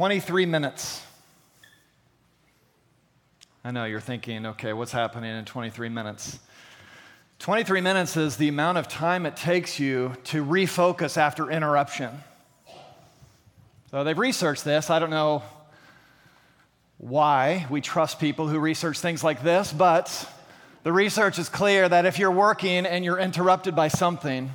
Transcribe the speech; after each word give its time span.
23 0.00 0.46
minutes. 0.46 1.02
I 3.62 3.70
know 3.70 3.84
you're 3.84 4.00
thinking, 4.00 4.46
okay, 4.46 4.72
what's 4.72 4.92
happening 4.92 5.36
in 5.36 5.44
23 5.44 5.90
minutes? 5.90 6.38
23 7.40 7.82
minutes 7.82 8.16
is 8.16 8.38
the 8.38 8.48
amount 8.48 8.78
of 8.78 8.88
time 8.88 9.26
it 9.26 9.36
takes 9.36 9.78
you 9.78 10.14
to 10.24 10.42
refocus 10.42 11.18
after 11.18 11.50
interruption. 11.50 12.12
So 13.90 14.02
they've 14.02 14.16
researched 14.16 14.64
this. 14.64 14.88
I 14.88 15.00
don't 15.00 15.10
know 15.10 15.42
why 16.96 17.66
we 17.68 17.82
trust 17.82 18.18
people 18.18 18.48
who 18.48 18.58
research 18.58 19.00
things 19.00 19.22
like 19.22 19.42
this, 19.42 19.70
but 19.70 20.26
the 20.82 20.94
research 20.94 21.38
is 21.38 21.50
clear 21.50 21.86
that 21.86 22.06
if 22.06 22.18
you're 22.18 22.30
working 22.30 22.86
and 22.86 23.04
you're 23.04 23.18
interrupted 23.18 23.76
by 23.76 23.88
something, 23.88 24.50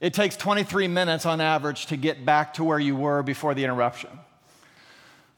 it 0.00 0.14
takes 0.14 0.36
23 0.36 0.88
minutes 0.88 1.26
on 1.26 1.40
average 1.40 1.86
to 1.86 1.96
get 1.96 2.24
back 2.24 2.54
to 2.54 2.64
where 2.64 2.80
you 2.80 2.96
were 2.96 3.22
before 3.22 3.54
the 3.54 3.62
interruption. 3.62 4.10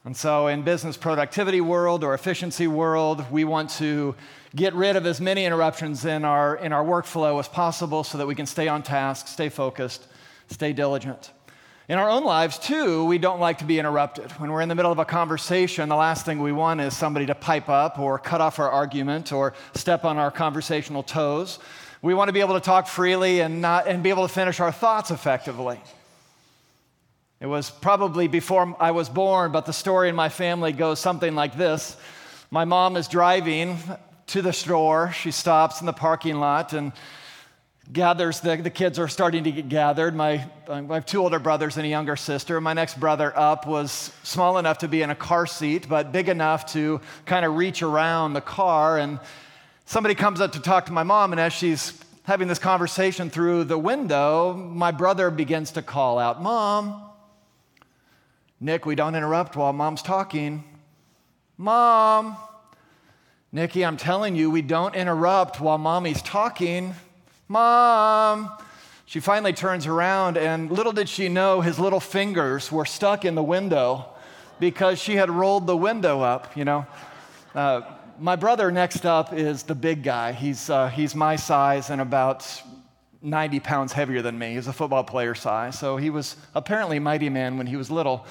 And 0.07 0.15
so 0.15 0.47
in 0.47 0.61
business 0.61 0.95
productivity 0.95 1.59
world 1.59 2.01
or 2.01 2.13
efficiency 2.13 2.65
world, 2.65 3.29
we 3.29 3.43
want 3.43 3.71
to 3.71 4.15
get 4.55 4.73
rid 4.73 4.95
of 4.95 5.05
as 5.05 5.19
many 5.19 5.43
interruptions 5.43 6.05
in 6.05 6.23
our, 6.23 6.55
in 6.55 6.71
our 6.71 6.85
workflow 6.85 7.37
as 7.41 7.49
possible 7.49 8.05
so 8.05 8.17
that 8.17 8.25
we 8.25 8.33
can 8.33 8.45
stay 8.45 8.69
on 8.69 8.83
task, 8.83 9.27
stay 9.27 9.49
focused, 9.49 10.07
stay 10.47 10.71
diligent. 10.71 11.33
In 11.89 11.97
our 11.97 12.09
own 12.09 12.23
lives, 12.23 12.57
too, 12.57 13.03
we 13.03 13.17
don't 13.17 13.41
like 13.41 13.57
to 13.57 13.65
be 13.65 13.79
interrupted. 13.79 14.31
When 14.39 14.49
we're 14.49 14.61
in 14.61 14.69
the 14.69 14.75
middle 14.75 14.93
of 14.93 14.99
a 14.99 15.03
conversation, 15.03 15.89
the 15.89 15.97
last 15.97 16.25
thing 16.25 16.41
we 16.41 16.53
want 16.53 16.79
is 16.79 16.95
somebody 16.95 17.25
to 17.25 17.35
pipe 17.35 17.67
up 17.67 17.99
or 17.99 18.17
cut 18.17 18.39
off 18.39 18.59
our 18.59 18.71
argument 18.71 19.33
or 19.33 19.55
step 19.73 20.05
on 20.05 20.17
our 20.17 20.31
conversational 20.31 21.03
toes. 21.03 21.59
We 22.01 22.13
want 22.13 22.29
to 22.29 22.33
be 22.33 22.39
able 22.39 22.53
to 22.53 22.61
talk 22.61 22.87
freely 22.87 23.41
and, 23.41 23.61
not, 23.61 23.87
and 23.87 24.01
be 24.01 24.09
able 24.09 24.25
to 24.25 24.33
finish 24.33 24.61
our 24.61 24.71
thoughts 24.71 25.11
effectively. 25.11 25.81
It 27.39 27.45
was 27.45 27.69
probably 27.69 28.27
before 28.27 28.75
I 28.79 28.89
was 28.89 29.09
born, 29.09 29.51
but 29.51 29.67
the 29.67 29.73
story 29.73 30.09
in 30.09 30.15
my 30.15 30.29
family 30.29 30.71
goes 30.71 30.99
something 30.99 31.35
like 31.35 31.55
this. 31.55 31.95
My 32.49 32.65
mom 32.65 32.97
is 32.97 33.07
driving 33.07 33.77
to 34.27 34.41
the 34.41 34.51
store. 34.51 35.11
She 35.11 35.29
stops 35.29 35.79
in 35.79 35.85
the 35.85 35.93
parking 35.93 36.39
lot 36.39 36.73
and 36.73 36.93
gathers 37.93 38.39
the, 38.39 38.57
the 38.57 38.71
kids 38.71 38.97
are 38.97 39.07
starting 39.07 39.45
to 39.45 39.51
get 39.51 39.69
gathered 39.69 40.13
my, 40.13 40.45
i 40.67 40.81
have 40.89 41.05
two 41.05 41.21
older 41.21 41.39
brothers 41.39 41.77
and 41.77 41.85
a 41.85 41.89
younger 41.89 42.17
sister 42.17 42.59
my 42.59 42.73
next 42.73 42.99
brother 42.99 43.31
up 43.37 43.65
was 43.65 44.11
small 44.23 44.57
enough 44.57 44.79
to 44.79 44.89
be 44.89 45.01
in 45.01 45.09
a 45.09 45.15
car 45.15 45.45
seat 45.47 45.87
but 45.87 46.11
big 46.11 46.27
enough 46.27 46.65
to 46.65 46.99
kind 47.25 47.45
of 47.45 47.55
reach 47.55 47.81
around 47.81 48.33
the 48.33 48.41
car 48.41 48.97
and 48.97 49.21
somebody 49.85 50.13
comes 50.13 50.41
up 50.41 50.51
to 50.51 50.59
talk 50.59 50.85
to 50.87 50.91
my 50.91 51.03
mom 51.03 51.31
and 51.31 51.39
as 51.39 51.53
she's 51.53 51.97
having 52.23 52.49
this 52.49 52.59
conversation 52.59 53.29
through 53.29 53.63
the 53.63 53.77
window 53.77 54.53
my 54.53 54.91
brother 54.91 55.31
begins 55.31 55.71
to 55.71 55.81
call 55.81 56.19
out 56.19 56.43
mom 56.43 57.06
nick 58.59 58.85
we 58.85 58.95
don't 58.95 59.15
interrupt 59.15 59.55
while 59.55 59.73
mom's 59.73 60.01
talking 60.01 60.63
mom 61.57 62.35
nikki 63.51 63.85
i'm 63.85 63.97
telling 63.97 64.35
you 64.35 64.49
we 64.49 64.61
don't 64.61 64.95
interrupt 64.95 65.59
while 65.59 65.77
mommy's 65.77 66.21
talking 66.21 66.93
Mom! 67.49 68.51
She 69.05 69.21
finally 69.21 69.53
turns 69.53 69.87
around, 69.87 70.37
and 70.37 70.69
little 70.69 70.91
did 70.91 71.07
she 71.07 71.29
know 71.29 71.61
his 71.61 71.79
little 71.79 72.01
fingers 72.01 72.69
were 72.69 72.83
stuck 72.83 73.23
in 73.23 73.35
the 73.35 73.43
window 73.43 74.09
because 74.59 74.99
she 74.99 75.15
had 75.15 75.29
rolled 75.29 75.65
the 75.65 75.77
window 75.77 76.19
up, 76.19 76.57
you 76.57 76.65
know. 76.65 76.85
Uh, 77.55 77.81
my 78.19 78.35
brother 78.35 78.69
next 78.69 79.05
up 79.05 79.31
is 79.31 79.63
the 79.63 79.75
big 79.75 80.03
guy. 80.03 80.33
He's, 80.33 80.69
uh, 80.69 80.89
he's 80.89 81.15
my 81.15 81.37
size 81.37 81.89
and 81.89 82.01
about 82.01 82.61
90 83.21 83.59
pounds 83.61 83.93
heavier 83.93 84.21
than 84.21 84.37
me. 84.37 84.53
He's 84.55 84.67
a 84.67 84.73
football 84.73 85.03
player 85.03 85.35
size. 85.35 85.77
So 85.77 85.97
he 85.97 86.09
was 86.09 86.35
apparently 86.53 86.99
mighty 86.99 87.29
man 87.29 87.57
when 87.57 87.67
he 87.67 87.75
was 87.75 87.89
little. 87.89 88.25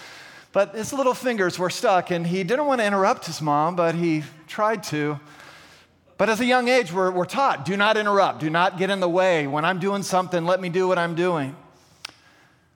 But 0.53 0.75
his 0.75 0.93
little 0.93 1.15
fingers 1.15 1.59
were 1.59 1.71
stuck, 1.71 2.11
and 2.11 2.27
he 2.27 2.43
didn't 2.45 2.67
want 2.67 2.81
to 2.81 2.87
interrupt 2.87 3.27
his 3.27 3.43
mom, 3.43 3.77
but 3.77 3.95
he 3.95 4.23
tried 4.47 4.83
to. 4.85 5.21
But 6.19 6.31
as 6.31 6.41
a 6.41 6.47
young 6.47 6.69
age, 6.69 6.93
we're, 6.93 7.11
we're 7.11 7.27
taught 7.27 7.67
do 7.67 7.77
not 7.77 7.97
interrupt, 7.97 8.41
do 8.41 8.49
not 8.49 8.79
get 8.79 8.89
in 8.91 9.01
the 9.01 9.09
way. 9.09 9.47
When 9.47 9.65
I'm 9.65 9.79
doing 9.79 10.03
something, 10.03 10.47
let 10.47 10.61
me 10.61 10.69
do 10.69 10.89
what 10.89 10.99
I'm 10.99 11.15
doing. 11.15 11.55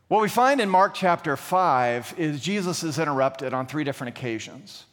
What 0.09 0.20
we 0.20 0.28
find 0.28 0.60
in 0.60 0.69
Mark 0.69 0.93
chapter 0.93 1.37
5 1.37 2.15
is 2.19 2.43
Jesus 2.43 2.82
is 2.82 2.99
interrupted 2.99 3.54
on 3.54 3.66
three 3.66 3.84
different 3.84 4.16
occasions. 4.16 4.84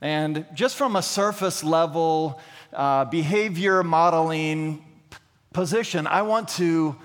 And 0.00 0.46
just 0.54 0.76
from 0.76 0.96
a 0.96 1.02
surface 1.02 1.62
level 1.62 2.40
uh, 2.72 3.04
behavior 3.06 3.82
modeling 3.82 4.84
position, 5.52 6.06
I 6.06 6.22
want 6.22 6.48
to 6.50 6.96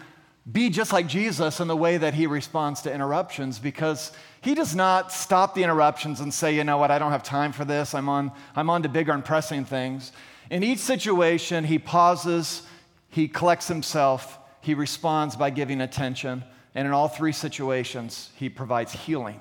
be 0.51 0.69
just 0.69 0.93
like 0.93 1.07
Jesus 1.07 1.59
in 1.59 1.67
the 1.67 1.75
way 1.75 1.97
that 1.97 2.13
he 2.13 2.27
responds 2.27 2.81
to 2.83 2.93
interruptions 2.93 3.57
because 3.57 4.11
he 4.41 4.53
does 4.53 4.75
not 4.75 5.11
stop 5.11 5.55
the 5.55 5.63
interruptions 5.63 6.19
and 6.19 6.31
say, 6.31 6.55
you 6.55 6.63
know 6.63 6.77
what, 6.77 6.91
I 6.91 6.99
don't 6.99 7.11
have 7.11 7.23
time 7.23 7.51
for 7.51 7.65
this. 7.65 7.95
I'm 7.95 8.07
on, 8.09 8.31
I'm 8.55 8.69
on 8.69 8.83
to 8.83 8.89
bigger 8.89 9.11
and 9.11 9.25
pressing 9.25 9.65
things. 9.65 10.11
In 10.51 10.63
each 10.63 10.79
situation, 10.79 11.63
he 11.63 11.79
pauses, 11.79 12.61
he 13.09 13.27
collects 13.27 13.67
himself, 13.67 14.37
he 14.61 14.75
responds 14.75 15.35
by 15.35 15.49
giving 15.49 15.81
attention, 15.81 16.43
and 16.75 16.87
in 16.87 16.93
all 16.93 17.07
three 17.07 17.31
situations, 17.31 18.29
he 18.35 18.49
provides 18.49 18.91
healing. 18.91 19.39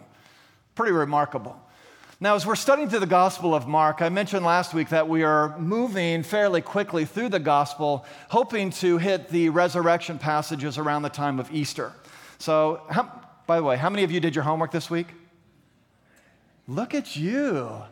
Pretty 0.75 0.93
remarkable. 0.93 1.61
Now, 2.21 2.37
as 2.37 2.47
we're 2.47 2.55
studying 2.55 2.89
through 2.89 3.01
the 3.01 3.07
Gospel 3.07 3.57
of 3.57 3.67
Mark, 3.67 4.01
I 4.01 4.09
mentioned 4.09 4.47
last 4.47 4.73
week 4.73 4.91
that 4.91 5.09
we 5.09 5.25
are 5.25 5.59
moving 5.59 6.23
fairly 6.23 6.61
quickly 6.61 7.05
through 7.05 7.31
the 7.31 7.41
Gospel, 7.41 8.07
hoping 8.29 8.71
to 8.71 8.99
hit 8.99 9.29
the 9.31 9.49
resurrection 9.49 10.21
passages 10.21 10.79
around 10.79 11.03
the 11.03 11.09
time 11.09 11.41
of 11.41 11.51
Easter. 11.53 11.93
So, 12.39 12.83
how, 12.89 13.11
by 13.49 13.57
the 13.57 13.65
way, 13.65 13.77
how 13.77 13.91
many 13.91 14.05
of 14.05 14.13
you 14.13 14.21
did 14.21 14.37
your 14.37 14.45
homework 14.45 14.71
this 14.71 14.89
week? 14.89 15.09
Look 16.69 16.95
at 16.95 17.17
you. 17.17 17.83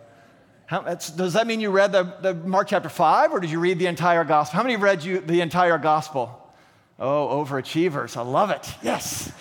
How, 0.66 0.82
does 0.82 1.32
that 1.32 1.48
mean 1.48 1.58
you 1.58 1.70
read 1.70 1.90
the, 1.90 2.04
the 2.20 2.32
Mark 2.32 2.68
chapter 2.68 2.88
5 2.88 3.32
or 3.32 3.40
did 3.40 3.50
you 3.50 3.58
read 3.58 3.80
the 3.80 3.86
entire 3.86 4.22
gospel? 4.22 4.56
How 4.56 4.62
many 4.62 4.76
read 4.76 5.02
you 5.02 5.18
the 5.20 5.40
entire 5.40 5.78
gospel? 5.78 6.54
Oh, 6.98 7.44
overachievers. 7.44 8.16
I 8.16 8.22
love 8.22 8.50
it. 8.50 8.72
Yes. 8.82 9.32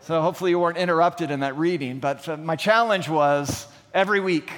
So 0.00 0.20
hopefully 0.20 0.50
you 0.50 0.58
weren't 0.58 0.78
interrupted 0.78 1.30
in 1.30 1.40
that 1.40 1.56
reading. 1.56 2.00
But 2.00 2.28
uh, 2.28 2.36
my 2.36 2.56
challenge 2.56 3.08
was 3.08 3.68
every 3.94 4.20
week, 4.20 4.50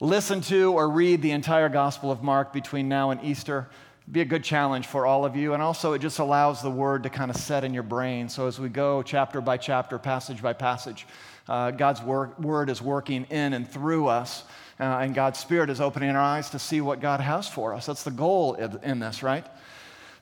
listen 0.00 0.40
to 0.42 0.72
or 0.72 0.88
read 0.88 1.22
the 1.22 1.30
entire 1.30 1.68
gospel 1.68 2.10
of 2.10 2.22
Mark 2.22 2.52
between 2.52 2.88
now 2.88 3.10
and 3.10 3.22
Easter. 3.22 3.68
It'd 4.02 4.12
be 4.12 4.20
a 4.20 4.24
good 4.24 4.44
challenge 4.44 4.86
for 4.86 5.06
all 5.06 5.24
of 5.24 5.36
you. 5.36 5.54
And 5.54 5.62
also, 5.62 5.92
it 5.92 6.00
just 6.00 6.18
allows 6.18 6.62
the 6.62 6.70
word 6.70 7.04
to 7.04 7.10
kind 7.10 7.30
of 7.30 7.36
set 7.36 7.64
in 7.64 7.72
your 7.72 7.82
brain. 7.82 8.28
So 8.28 8.46
as 8.46 8.58
we 8.58 8.68
go 8.68 9.02
chapter 9.02 9.40
by 9.40 9.56
chapter, 9.56 9.98
passage 9.98 10.42
by 10.42 10.52
passage, 10.52 11.06
uh, 11.48 11.70
God's 11.70 12.02
wor- 12.02 12.32
word 12.38 12.70
is 12.70 12.82
working 12.82 13.26
in 13.30 13.52
and 13.52 13.68
through 13.68 14.08
us 14.08 14.44
uh, 14.80 14.98
and 14.98 15.14
God's 15.14 15.38
Spirit 15.38 15.70
is 15.70 15.80
opening 15.80 16.10
our 16.10 16.20
eyes 16.20 16.50
to 16.50 16.58
see 16.58 16.80
what 16.80 17.00
God 17.00 17.20
has 17.20 17.48
for 17.48 17.72
us. 17.72 17.86
That's 17.86 18.02
the 18.02 18.10
goal 18.10 18.54
in 18.54 18.98
this, 18.98 19.22
right? 19.22 19.46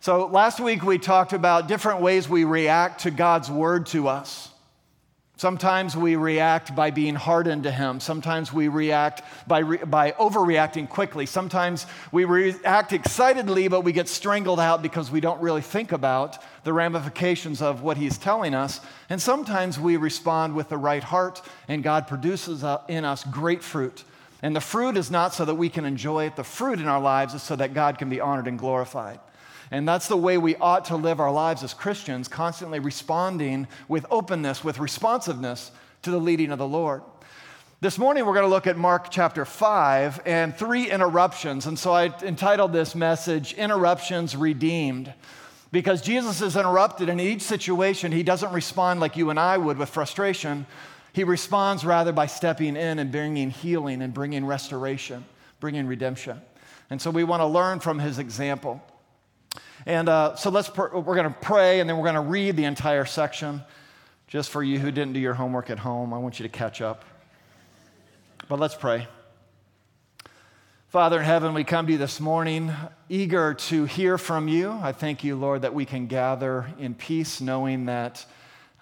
So 0.00 0.26
last 0.26 0.60
week 0.60 0.82
we 0.82 0.98
talked 0.98 1.32
about 1.32 1.66
different 1.66 2.02
ways 2.02 2.28
we 2.28 2.44
react 2.44 3.02
to 3.02 3.10
God's 3.10 3.50
word 3.50 3.86
to 3.86 4.08
us. 4.08 4.49
Sometimes 5.40 5.96
we 5.96 6.16
react 6.16 6.76
by 6.76 6.90
being 6.90 7.14
hardened 7.14 7.62
to 7.62 7.70
Him. 7.70 7.98
Sometimes 7.98 8.52
we 8.52 8.68
react 8.68 9.22
by, 9.46 9.60
re- 9.60 9.78
by 9.78 10.10
overreacting 10.12 10.86
quickly. 10.86 11.24
Sometimes 11.24 11.86
we 12.12 12.26
react 12.26 12.92
excitedly, 12.92 13.66
but 13.66 13.80
we 13.80 13.92
get 13.92 14.06
strangled 14.06 14.60
out 14.60 14.82
because 14.82 15.10
we 15.10 15.18
don't 15.18 15.40
really 15.40 15.62
think 15.62 15.92
about 15.92 16.36
the 16.64 16.74
ramifications 16.74 17.62
of 17.62 17.80
what 17.80 17.96
He's 17.96 18.18
telling 18.18 18.52
us. 18.52 18.82
And 19.08 19.18
sometimes 19.18 19.80
we 19.80 19.96
respond 19.96 20.54
with 20.54 20.68
the 20.68 20.76
right 20.76 21.02
heart, 21.02 21.40
and 21.68 21.82
God 21.82 22.06
produces 22.06 22.62
uh, 22.62 22.82
in 22.86 23.06
us 23.06 23.24
great 23.24 23.62
fruit 23.62 24.04
and 24.42 24.56
the 24.56 24.60
fruit 24.60 24.96
is 24.96 25.10
not 25.10 25.34
so 25.34 25.44
that 25.44 25.56
we 25.56 25.68
can 25.68 25.84
enjoy 25.84 26.24
it, 26.24 26.34
the 26.34 26.44
fruit 26.44 26.80
in 26.80 26.88
our 26.88 27.00
lives 27.00 27.34
is 27.34 27.42
so 27.42 27.56
that 27.56 27.74
God 27.74 27.98
can 27.98 28.08
be 28.08 28.20
honored 28.20 28.46
and 28.46 28.58
glorified. 28.58 29.20
And 29.70 29.86
that's 29.86 30.08
the 30.08 30.16
way 30.16 30.36
we 30.36 30.56
ought 30.56 30.86
to 30.86 30.96
live 30.96 31.20
our 31.20 31.30
lives 31.30 31.62
as 31.62 31.74
Christians, 31.74 32.26
constantly 32.26 32.80
responding 32.80 33.68
with 33.88 34.04
openness, 34.10 34.64
with 34.64 34.78
responsiveness 34.78 35.70
to 36.02 36.10
the 36.10 36.18
leading 36.18 36.50
of 36.50 36.58
the 36.58 36.66
Lord. 36.66 37.02
This 37.80 37.96
morning, 37.96 38.26
we're 38.26 38.34
going 38.34 38.44
to 38.44 38.50
look 38.50 38.66
at 38.66 38.76
Mark 38.76 39.10
chapter 39.10 39.44
5 39.44 40.22
and 40.26 40.54
three 40.54 40.90
interruptions. 40.90 41.66
And 41.66 41.78
so 41.78 41.92
I 41.92 42.12
entitled 42.22 42.72
this 42.72 42.94
message, 42.94 43.54
Interruptions 43.54 44.36
Redeemed. 44.36 45.14
Because 45.72 46.02
Jesus 46.02 46.42
is 46.42 46.56
interrupted, 46.56 47.08
in 47.08 47.20
each 47.20 47.42
situation, 47.42 48.10
he 48.10 48.24
doesn't 48.24 48.52
respond 48.52 48.98
like 48.98 49.16
you 49.16 49.30
and 49.30 49.38
I 49.38 49.56
would 49.56 49.78
with 49.78 49.88
frustration, 49.88 50.66
he 51.12 51.24
responds 51.24 51.84
rather 51.84 52.12
by 52.12 52.26
stepping 52.26 52.76
in 52.76 52.98
and 52.98 53.10
bringing 53.10 53.50
healing 53.50 54.02
and 54.02 54.12
bringing 54.12 54.44
restoration, 54.44 55.24
bringing 55.60 55.86
redemption. 55.86 56.40
And 56.90 57.00
so 57.00 57.10
we 57.10 57.24
want 57.24 57.40
to 57.40 57.46
learn 57.46 57.78
from 57.78 58.00
his 58.00 58.18
example. 58.18 58.82
And 59.86 60.08
uh, 60.08 60.36
so 60.36 60.50
let's 60.50 60.68
pr- 60.68 60.94
we're 60.94 61.14
going 61.14 61.32
to 61.32 61.36
pray 61.40 61.80
and 61.80 61.88
then 61.88 61.96
we're 61.96 62.04
going 62.04 62.14
to 62.14 62.20
read 62.20 62.56
the 62.56 62.64
entire 62.64 63.04
section. 63.04 63.62
Just 64.28 64.50
for 64.50 64.62
you 64.62 64.78
who 64.78 64.90
didn't 64.90 65.12
do 65.14 65.20
your 65.20 65.34
homework 65.34 65.70
at 65.70 65.78
home, 65.78 66.14
I 66.14 66.18
want 66.18 66.38
you 66.38 66.44
to 66.44 66.48
catch 66.48 66.80
up. 66.80 67.04
But 68.48 68.60
let's 68.60 68.74
pray. 68.74 69.08
Father 70.88 71.18
in 71.18 71.24
heaven, 71.24 71.54
we 71.54 71.64
come 71.64 71.86
to 71.86 71.92
you 71.92 71.98
this 71.98 72.20
morning 72.20 72.72
eager 73.08 73.54
to 73.54 73.84
hear 73.84 74.18
from 74.18 74.48
you. 74.48 74.70
I 74.70 74.92
thank 74.92 75.24
you, 75.24 75.36
Lord, 75.36 75.62
that 75.62 75.72
we 75.72 75.84
can 75.84 76.06
gather 76.06 76.66
in 76.78 76.94
peace 76.94 77.40
knowing 77.40 77.86
that 77.86 78.26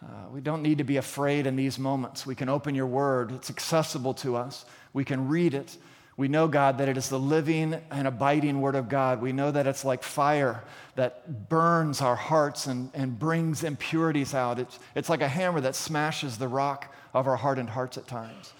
Uh, 0.00 0.30
we 0.32 0.40
don't 0.40 0.62
need 0.62 0.78
to 0.78 0.84
be 0.84 0.96
afraid 0.96 1.44
in 1.44 1.56
these 1.56 1.76
moments. 1.76 2.24
We 2.24 2.36
can 2.36 2.48
open 2.48 2.76
your 2.76 2.86
word, 2.86 3.32
it's 3.32 3.50
accessible 3.50 4.14
to 4.14 4.36
us. 4.36 4.64
We 4.92 5.04
can 5.04 5.28
read 5.28 5.54
it. 5.54 5.76
We 6.18 6.26
know, 6.26 6.48
God, 6.48 6.78
that 6.78 6.88
it 6.88 6.96
is 6.96 7.08
the 7.08 7.18
living 7.18 7.80
and 7.92 8.08
abiding 8.08 8.60
word 8.60 8.74
of 8.74 8.88
God. 8.88 9.22
We 9.22 9.30
know 9.30 9.52
that 9.52 9.68
it's 9.68 9.84
like 9.84 10.02
fire 10.02 10.64
that 10.96 11.48
burns 11.48 12.00
our 12.00 12.16
hearts 12.16 12.66
and, 12.66 12.90
and 12.92 13.16
brings 13.16 13.62
impurities 13.62 14.34
out. 14.34 14.58
It's, 14.58 14.80
it's 14.96 15.08
like 15.08 15.20
a 15.20 15.28
hammer 15.28 15.60
that 15.60 15.76
smashes 15.76 16.36
the 16.36 16.48
rock 16.48 16.92
of 17.14 17.28
our 17.28 17.36
hardened 17.36 17.70
hearts 17.70 17.96
at 17.96 18.08
times. 18.08 18.52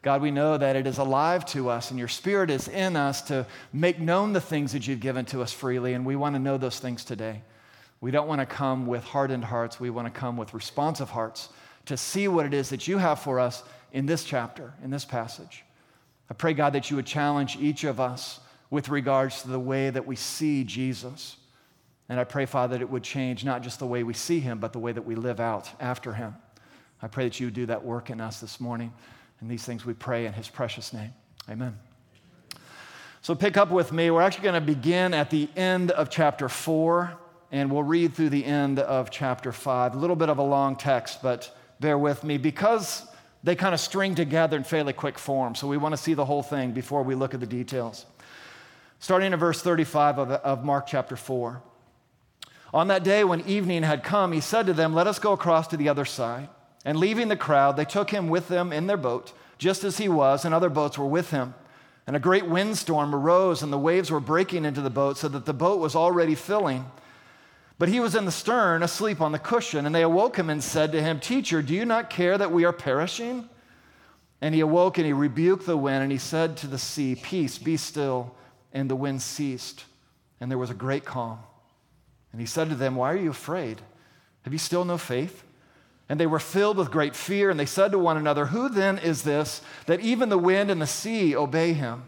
God, 0.00 0.22
we 0.22 0.30
know 0.30 0.56
that 0.56 0.74
it 0.74 0.86
is 0.86 0.96
alive 0.96 1.44
to 1.46 1.68
us 1.68 1.90
and 1.90 1.98
your 1.98 2.08
spirit 2.08 2.48
is 2.48 2.66
in 2.66 2.96
us 2.96 3.20
to 3.22 3.46
make 3.74 4.00
known 4.00 4.32
the 4.32 4.40
things 4.40 4.72
that 4.72 4.88
you've 4.88 5.00
given 5.00 5.26
to 5.26 5.42
us 5.42 5.52
freely, 5.52 5.92
and 5.92 6.06
we 6.06 6.16
want 6.16 6.34
to 6.34 6.40
know 6.40 6.56
those 6.56 6.80
things 6.80 7.04
today. 7.04 7.42
We 8.00 8.10
don't 8.10 8.26
want 8.26 8.40
to 8.40 8.46
come 8.46 8.86
with 8.86 9.04
hardened 9.04 9.44
hearts, 9.44 9.78
we 9.78 9.90
want 9.90 10.12
to 10.12 10.18
come 10.18 10.38
with 10.38 10.54
responsive 10.54 11.10
hearts 11.10 11.50
to 11.84 11.98
see 11.98 12.26
what 12.26 12.46
it 12.46 12.54
is 12.54 12.70
that 12.70 12.88
you 12.88 12.96
have 12.96 13.20
for 13.20 13.38
us 13.38 13.62
in 13.92 14.06
this 14.06 14.24
chapter, 14.24 14.72
in 14.82 14.90
this 14.90 15.04
passage. 15.04 15.62
I 16.32 16.34
pray, 16.34 16.54
God, 16.54 16.72
that 16.72 16.88
you 16.88 16.96
would 16.96 17.04
challenge 17.04 17.58
each 17.60 17.84
of 17.84 18.00
us 18.00 18.40
with 18.70 18.88
regards 18.88 19.42
to 19.42 19.48
the 19.48 19.60
way 19.60 19.90
that 19.90 20.06
we 20.06 20.16
see 20.16 20.64
Jesus. 20.64 21.36
And 22.08 22.18
I 22.18 22.24
pray, 22.24 22.46
Father, 22.46 22.78
that 22.78 22.80
it 22.80 22.88
would 22.88 23.02
change 23.02 23.44
not 23.44 23.60
just 23.60 23.80
the 23.80 23.86
way 23.86 24.02
we 24.02 24.14
see 24.14 24.40
him, 24.40 24.58
but 24.58 24.72
the 24.72 24.78
way 24.78 24.92
that 24.92 25.02
we 25.02 25.14
live 25.14 25.40
out 25.40 25.68
after 25.78 26.14
him. 26.14 26.34
I 27.02 27.08
pray 27.08 27.24
that 27.24 27.38
you 27.38 27.48
would 27.48 27.54
do 27.54 27.66
that 27.66 27.84
work 27.84 28.08
in 28.08 28.18
us 28.18 28.40
this 28.40 28.60
morning. 28.60 28.94
And 29.42 29.50
these 29.50 29.62
things 29.62 29.84
we 29.84 29.92
pray 29.92 30.24
in 30.24 30.32
his 30.32 30.48
precious 30.48 30.94
name. 30.94 31.12
Amen. 31.50 31.78
So 33.20 33.34
pick 33.34 33.58
up 33.58 33.70
with 33.70 33.92
me. 33.92 34.10
We're 34.10 34.22
actually 34.22 34.44
going 34.44 34.54
to 34.54 34.66
begin 34.66 35.12
at 35.12 35.28
the 35.28 35.50
end 35.54 35.90
of 35.90 36.08
chapter 36.08 36.48
4, 36.48 37.12
and 37.50 37.70
we'll 37.70 37.82
read 37.82 38.14
through 38.14 38.30
the 38.30 38.46
end 38.46 38.78
of 38.78 39.10
chapter 39.10 39.52
5. 39.52 39.96
A 39.96 39.98
little 39.98 40.16
bit 40.16 40.30
of 40.30 40.38
a 40.38 40.42
long 40.42 40.76
text, 40.76 41.22
but 41.22 41.54
bear 41.78 41.98
with 41.98 42.24
me. 42.24 42.38
Because 42.38 43.06
they 43.44 43.56
kind 43.56 43.74
of 43.74 43.80
string 43.80 44.14
together 44.14 44.56
in 44.56 44.64
fairly 44.64 44.92
quick 44.92 45.18
form. 45.18 45.54
So 45.54 45.66
we 45.66 45.76
want 45.76 45.92
to 45.92 45.96
see 45.96 46.14
the 46.14 46.24
whole 46.24 46.42
thing 46.42 46.72
before 46.72 47.02
we 47.02 47.14
look 47.14 47.34
at 47.34 47.40
the 47.40 47.46
details. 47.46 48.06
Starting 49.00 49.32
in 49.32 49.38
verse 49.38 49.60
35 49.62 50.18
of, 50.18 50.30
of 50.30 50.64
Mark 50.64 50.86
chapter 50.86 51.16
4. 51.16 51.60
On 52.72 52.88
that 52.88 53.04
day 53.04 53.24
when 53.24 53.40
evening 53.42 53.82
had 53.82 54.02
come, 54.02 54.32
he 54.32 54.40
said 54.40 54.66
to 54.66 54.72
them, 54.72 54.94
Let 54.94 55.06
us 55.06 55.18
go 55.18 55.32
across 55.32 55.66
to 55.68 55.76
the 55.76 55.88
other 55.88 56.04
side. 56.04 56.48
And 56.84 56.98
leaving 56.98 57.28
the 57.28 57.36
crowd, 57.36 57.76
they 57.76 57.84
took 57.84 58.10
him 58.10 58.28
with 58.28 58.48
them 58.48 58.72
in 58.72 58.86
their 58.86 58.96
boat, 58.96 59.32
just 59.58 59.84
as 59.84 59.98
he 59.98 60.08
was, 60.08 60.44
and 60.44 60.54
other 60.54 60.70
boats 60.70 60.98
were 60.98 61.06
with 61.06 61.30
him. 61.30 61.54
And 62.06 62.16
a 62.16 62.20
great 62.20 62.46
windstorm 62.46 63.14
arose, 63.14 63.62
and 63.62 63.72
the 63.72 63.78
waves 63.78 64.10
were 64.10 64.20
breaking 64.20 64.64
into 64.64 64.80
the 64.80 64.90
boat, 64.90 65.18
so 65.18 65.28
that 65.28 65.44
the 65.44 65.52
boat 65.52 65.78
was 65.78 65.94
already 65.94 66.34
filling. 66.34 66.86
But 67.82 67.88
he 67.88 67.98
was 67.98 68.14
in 68.14 68.26
the 68.26 68.30
stern, 68.30 68.84
asleep 68.84 69.20
on 69.20 69.32
the 69.32 69.40
cushion, 69.40 69.86
and 69.86 69.92
they 69.92 70.02
awoke 70.02 70.36
him 70.36 70.50
and 70.50 70.62
said 70.62 70.92
to 70.92 71.02
him, 71.02 71.18
Teacher, 71.18 71.62
do 71.62 71.74
you 71.74 71.84
not 71.84 72.10
care 72.10 72.38
that 72.38 72.52
we 72.52 72.64
are 72.64 72.72
perishing? 72.72 73.48
And 74.40 74.54
he 74.54 74.60
awoke 74.60 74.98
and 74.98 75.04
he 75.04 75.12
rebuked 75.12 75.66
the 75.66 75.76
wind, 75.76 76.04
and 76.04 76.12
he 76.12 76.18
said 76.18 76.56
to 76.58 76.68
the 76.68 76.78
sea, 76.78 77.16
Peace, 77.16 77.58
be 77.58 77.76
still. 77.76 78.36
And 78.72 78.88
the 78.88 78.94
wind 78.94 79.20
ceased, 79.20 79.84
and 80.40 80.48
there 80.48 80.58
was 80.58 80.70
a 80.70 80.74
great 80.74 81.04
calm. 81.04 81.40
And 82.30 82.40
he 82.40 82.46
said 82.46 82.68
to 82.68 82.76
them, 82.76 82.94
Why 82.94 83.10
are 83.10 83.16
you 83.16 83.30
afraid? 83.30 83.80
Have 84.42 84.52
you 84.52 84.60
still 84.60 84.84
no 84.84 84.96
faith? 84.96 85.42
And 86.08 86.20
they 86.20 86.26
were 86.28 86.38
filled 86.38 86.76
with 86.76 86.92
great 86.92 87.16
fear, 87.16 87.50
and 87.50 87.58
they 87.58 87.66
said 87.66 87.90
to 87.90 87.98
one 87.98 88.16
another, 88.16 88.46
Who 88.46 88.68
then 88.68 88.98
is 88.98 89.24
this 89.24 89.60
that 89.86 89.98
even 89.98 90.28
the 90.28 90.38
wind 90.38 90.70
and 90.70 90.80
the 90.80 90.86
sea 90.86 91.34
obey 91.34 91.72
him? 91.72 92.04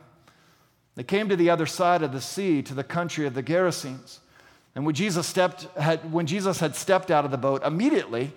They 0.94 1.03
came 1.03 1.29
to 1.31 1.37
the 1.37 1.50
other 1.50 1.67
side 1.67 2.03
of 2.03 2.12
the 2.12 2.21
sea, 2.21 2.62
to 2.62 2.75
the 2.75 2.85
country 2.85 3.26
of 3.26 3.35
the 3.35 3.43
Gerasenes. 3.43 4.21
And 4.75 4.85
when 4.85 4.94
Jesus, 4.94 5.26
stepped, 5.26 5.65
had, 5.76 6.12
when 6.12 6.26
Jesus 6.26 6.61
had 6.61 6.75
stepped 6.75 7.11
out 7.11 7.25
of 7.25 7.31
the 7.31 7.38
boat, 7.38 7.65
immediately 7.65 8.32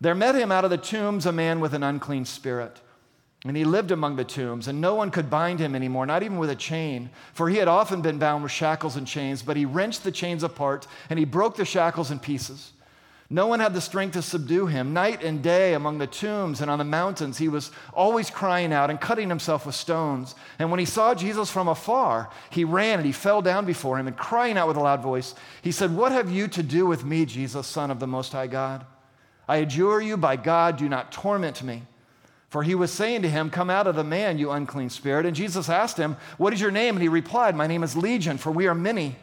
there 0.00 0.14
met 0.14 0.34
him 0.34 0.50
out 0.50 0.64
of 0.64 0.70
the 0.70 0.78
tombs 0.78 1.26
a 1.26 1.32
man 1.32 1.60
with 1.60 1.74
an 1.74 1.82
unclean 1.82 2.24
spirit. 2.24 2.80
And 3.46 3.56
he 3.56 3.64
lived 3.64 3.90
among 3.90 4.16
the 4.16 4.24
tombs, 4.24 4.68
and 4.68 4.80
no 4.80 4.94
one 4.94 5.10
could 5.10 5.28
bind 5.28 5.60
him 5.60 5.74
anymore, 5.74 6.06
not 6.06 6.22
even 6.22 6.38
with 6.38 6.48
a 6.48 6.56
chain, 6.56 7.10
for 7.34 7.50
he 7.50 7.58
had 7.58 7.68
often 7.68 8.00
been 8.00 8.18
bound 8.18 8.42
with 8.42 8.52
shackles 8.52 8.96
and 8.96 9.06
chains, 9.06 9.42
but 9.42 9.56
he 9.56 9.66
wrenched 9.66 10.02
the 10.02 10.10
chains 10.10 10.42
apart 10.42 10.86
and 11.10 11.18
he 11.18 11.26
broke 11.26 11.56
the 11.56 11.64
shackles 11.66 12.10
in 12.10 12.18
pieces. 12.18 12.72
No 13.34 13.48
one 13.48 13.58
had 13.58 13.74
the 13.74 13.80
strength 13.80 14.12
to 14.12 14.22
subdue 14.22 14.66
him. 14.66 14.92
Night 14.92 15.24
and 15.24 15.42
day 15.42 15.74
among 15.74 15.98
the 15.98 16.06
tombs 16.06 16.60
and 16.60 16.70
on 16.70 16.78
the 16.78 16.84
mountains, 16.84 17.36
he 17.36 17.48
was 17.48 17.72
always 17.92 18.30
crying 18.30 18.72
out 18.72 18.90
and 18.90 19.00
cutting 19.00 19.28
himself 19.28 19.66
with 19.66 19.74
stones. 19.74 20.36
And 20.60 20.70
when 20.70 20.78
he 20.78 20.86
saw 20.86 21.16
Jesus 21.16 21.50
from 21.50 21.66
afar, 21.66 22.30
he 22.50 22.62
ran 22.62 23.00
and 23.00 23.06
he 23.06 23.10
fell 23.10 23.42
down 23.42 23.66
before 23.66 23.98
him 23.98 24.06
and 24.06 24.16
crying 24.16 24.56
out 24.56 24.68
with 24.68 24.76
a 24.76 24.80
loud 24.80 25.02
voice, 25.02 25.34
he 25.62 25.72
said, 25.72 25.96
What 25.96 26.12
have 26.12 26.30
you 26.30 26.46
to 26.46 26.62
do 26.62 26.86
with 26.86 27.04
me, 27.04 27.26
Jesus, 27.26 27.66
Son 27.66 27.90
of 27.90 27.98
the 27.98 28.06
Most 28.06 28.30
High 28.30 28.46
God? 28.46 28.86
I 29.48 29.56
adjure 29.56 30.00
you 30.00 30.16
by 30.16 30.36
God, 30.36 30.76
do 30.76 30.88
not 30.88 31.10
torment 31.10 31.60
me. 31.60 31.82
For 32.50 32.62
he 32.62 32.76
was 32.76 32.92
saying 32.92 33.22
to 33.22 33.28
him, 33.28 33.50
Come 33.50 33.68
out 33.68 33.88
of 33.88 33.96
the 33.96 34.04
man, 34.04 34.38
you 34.38 34.52
unclean 34.52 34.90
spirit. 34.90 35.26
And 35.26 35.34
Jesus 35.34 35.68
asked 35.68 35.96
him, 35.96 36.18
What 36.38 36.52
is 36.52 36.60
your 36.60 36.70
name? 36.70 36.94
And 36.94 37.02
he 37.02 37.08
replied, 37.08 37.56
My 37.56 37.66
name 37.66 37.82
is 37.82 37.96
Legion, 37.96 38.38
for 38.38 38.52
we 38.52 38.68
are 38.68 38.76
many. 38.76 39.16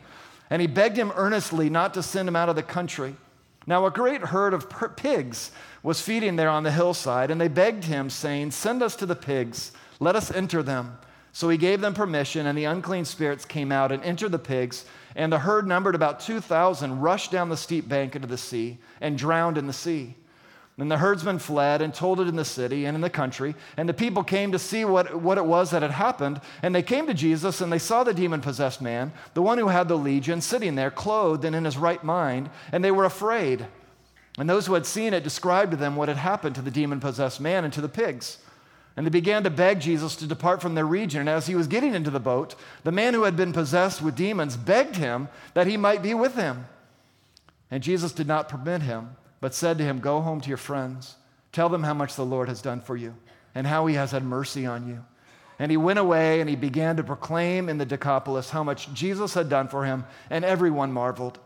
And 0.49 0.61
he 0.61 0.67
begged 0.67 0.97
him 0.97 1.13
earnestly 1.15 1.69
not 1.69 1.93
to 1.93 2.03
send 2.03 2.27
him 2.27 2.35
out 2.35 2.49
of 2.49 2.57
the 2.57 2.61
country. 2.61 3.15
Now, 3.67 3.85
a 3.85 3.91
great 3.91 4.21
herd 4.21 4.53
of 4.53 4.67
pigs 4.95 5.51
was 5.83 6.01
feeding 6.01 6.35
there 6.35 6.49
on 6.49 6.63
the 6.63 6.71
hillside, 6.71 7.29
and 7.29 7.39
they 7.39 7.47
begged 7.47 7.83
him, 7.83 8.09
saying, 8.09 8.51
Send 8.51 8.81
us 8.81 8.95
to 8.97 9.05
the 9.05 9.15
pigs, 9.15 9.71
let 9.99 10.15
us 10.15 10.31
enter 10.31 10.63
them. 10.63 10.97
So 11.33 11.47
he 11.47 11.57
gave 11.57 11.79
them 11.79 11.93
permission, 11.93 12.47
and 12.47 12.57
the 12.57 12.65
unclean 12.65 13.05
spirits 13.05 13.45
came 13.45 13.71
out 13.71 13.91
and 13.91 14.03
entered 14.03 14.31
the 14.31 14.39
pigs, 14.39 14.85
and 15.15 15.31
the 15.31 15.39
herd 15.39 15.67
numbered 15.67 15.95
about 15.95 16.19
2,000, 16.19 16.99
rushed 16.99 17.31
down 17.31 17.49
the 17.49 17.57
steep 17.57 17.87
bank 17.87 18.15
into 18.15 18.27
the 18.27 18.37
sea 18.37 18.79
and 18.99 19.17
drowned 19.17 19.57
in 19.57 19.67
the 19.67 19.73
sea. 19.73 20.15
And 20.77 20.89
the 20.89 20.97
herdsmen 20.97 21.39
fled 21.39 21.81
and 21.81 21.93
told 21.93 22.19
it 22.19 22.27
in 22.27 22.35
the 22.35 22.45
city 22.45 22.85
and 22.85 22.95
in 22.95 23.01
the 23.01 23.09
country. 23.09 23.55
And 23.77 23.87
the 23.87 23.93
people 23.93 24.23
came 24.23 24.51
to 24.51 24.59
see 24.59 24.85
what, 24.85 25.21
what 25.21 25.37
it 25.37 25.45
was 25.45 25.71
that 25.71 25.81
had 25.81 25.91
happened. 25.91 26.41
And 26.63 26.73
they 26.73 26.81
came 26.81 27.07
to 27.07 27.13
Jesus 27.13 27.61
and 27.61 27.71
they 27.71 27.77
saw 27.77 28.03
the 28.03 28.13
demon 28.13 28.41
possessed 28.41 28.81
man, 28.81 29.11
the 29.33 29.41
one 29.41 29.57
who 29.57 29.67
had 29.67 29.87
the 29.87 29.97
legion, 29.97 30.41
sitting 30.41 30.75
there, 30.75 30.89
clothed 30.89 31.45
and 31.45 31.55
in 31.55 31.65
his 31.65 31.77
right 31.77 32.03
mind. 32.03 32.49
And 32.71 32.83
they 32.83 32.91
were 32.91 33.05
afraid. 33.05 33.67
And 34.39 34.49
those 34.49 34.65
who 34.65 34.73
had 34.73 34.85
seen 34.85 35.13
it 35.13 35.23
described 35.23 35.71
to 35.71 35.77
them 35.77 35.95
what 35.95 36.07
had 36.07 36.17
happened 36.17 36.55
to 36.55 36.61
the 36.61 36.71
demon 36.71 36.99
possessed 36.99 37.41
man 37.41 37.63
and 37.63 37.73
to 37.73 37.81
the 37.81 37.89
pigs. 37.89 38.37
And 38.95 39.05
they 39.05 39.11
began 39.11 39.43
to 39.43 39.49
beg 39.49 39.81
Jesus 39.81 40.15
to 40.17 40.27
depart 40.27 40.61
from 40.61 40.75
their 40.75 40.85
region. 40.85 41.21
And 41.21 41.29
as 41.29 41.47
he 41.47 41.55
was 41.55 41.67
getting 41.67 41.93
into 41.93 42.09
the 42.09 42.19
boat, 42.19 42.55
the 42.83 42.91
man 42.91 43.13
who 43.13 43.23
had 43.23 43.37
been 43.37 43.53
possessed 43.53 44.01
with 44.01 44.15
demons 44.15 44.57
begged 44.57 44.95
him 44.95 45.29
that 45.53 45.67
he 45.67 45.77
might 45.77 46.01
be 46.01 46.13
with 46.13 46.35
him. 46.35 46.65
And 47.69 47.83
Jesus 47.83 48.11
did 48.11 48.27
not 48.27 48.49
permit 48.49 48.81
him 48.81 49.15
but 49.41 49.53
said 49.53 49.77
to 49.79 49.83
him, 49.83 49.99
Go 49.99 50.21
home 50.21 50.39
to 50.39 50.47
your 50.47 50.57
friends. 50.57 51.15
Tell 51.51 51.67
them 51.67 51.83
how 51.83 51.93
much 51.93 52.15
the 52.15 52.25
Lord 52.25 52.47
has 52.47 52.61
done 52.61 52.79
for 52.79 52.95
you 52.95 53.15
and 53.53 53.67
how 53.67 53.85
he 53.87 53.95
has 53.95 54.11
had 54.11 54.23
mercy 54.23 54.65
on 54.65 54.87
you. 54.87 55.03
And 55.59 55.69
he 55.69 55.77
went 55.77 55.99
away 55.99 56.39
and 56.39 56.49
he 56.49 56.55
began 56.55 56.95
to 56.95 57.03
proclaim 57.03 57.67
in 57.67 57.77
the 57.77 57.85
Decapolis 57.85 58.49
how 58.49 58.63
much 58.63 58.93
Jesus 58.93 59.33
had 59.33 59.49
done 59.49 59.67
for 59.67 59.85
him, 59.85 60.05
and 60.29 60.45
everyone 60.45 60.91
marveled. 60.91 61.39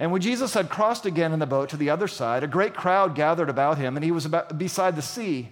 And 0.00 0.10
when 0.10 0.22
Jesus 0.22 0.54
had 0.54 0.70
crossed 0.70 1.06
again 1.06 1.32
in 1.32 1.38
the 1.38 1.46
boat 1.46 1.68
to 1.68 1.76
the 1.76 1.90
other 1.90 2.08
side, 2.08 2.42
a 2.42 2.48
great 2.48 2.74
crowd 2.74 3.14
gathered 3.14 3.48
about 3.48 3.78
him, 3.78 3.96
and 3.96 4.04
he 4.04 4.10
was 4.10 4.26
about, 4.26 4.58
beside 4.58 4.96
the 4.96 5.02
sea. 5.02 5.50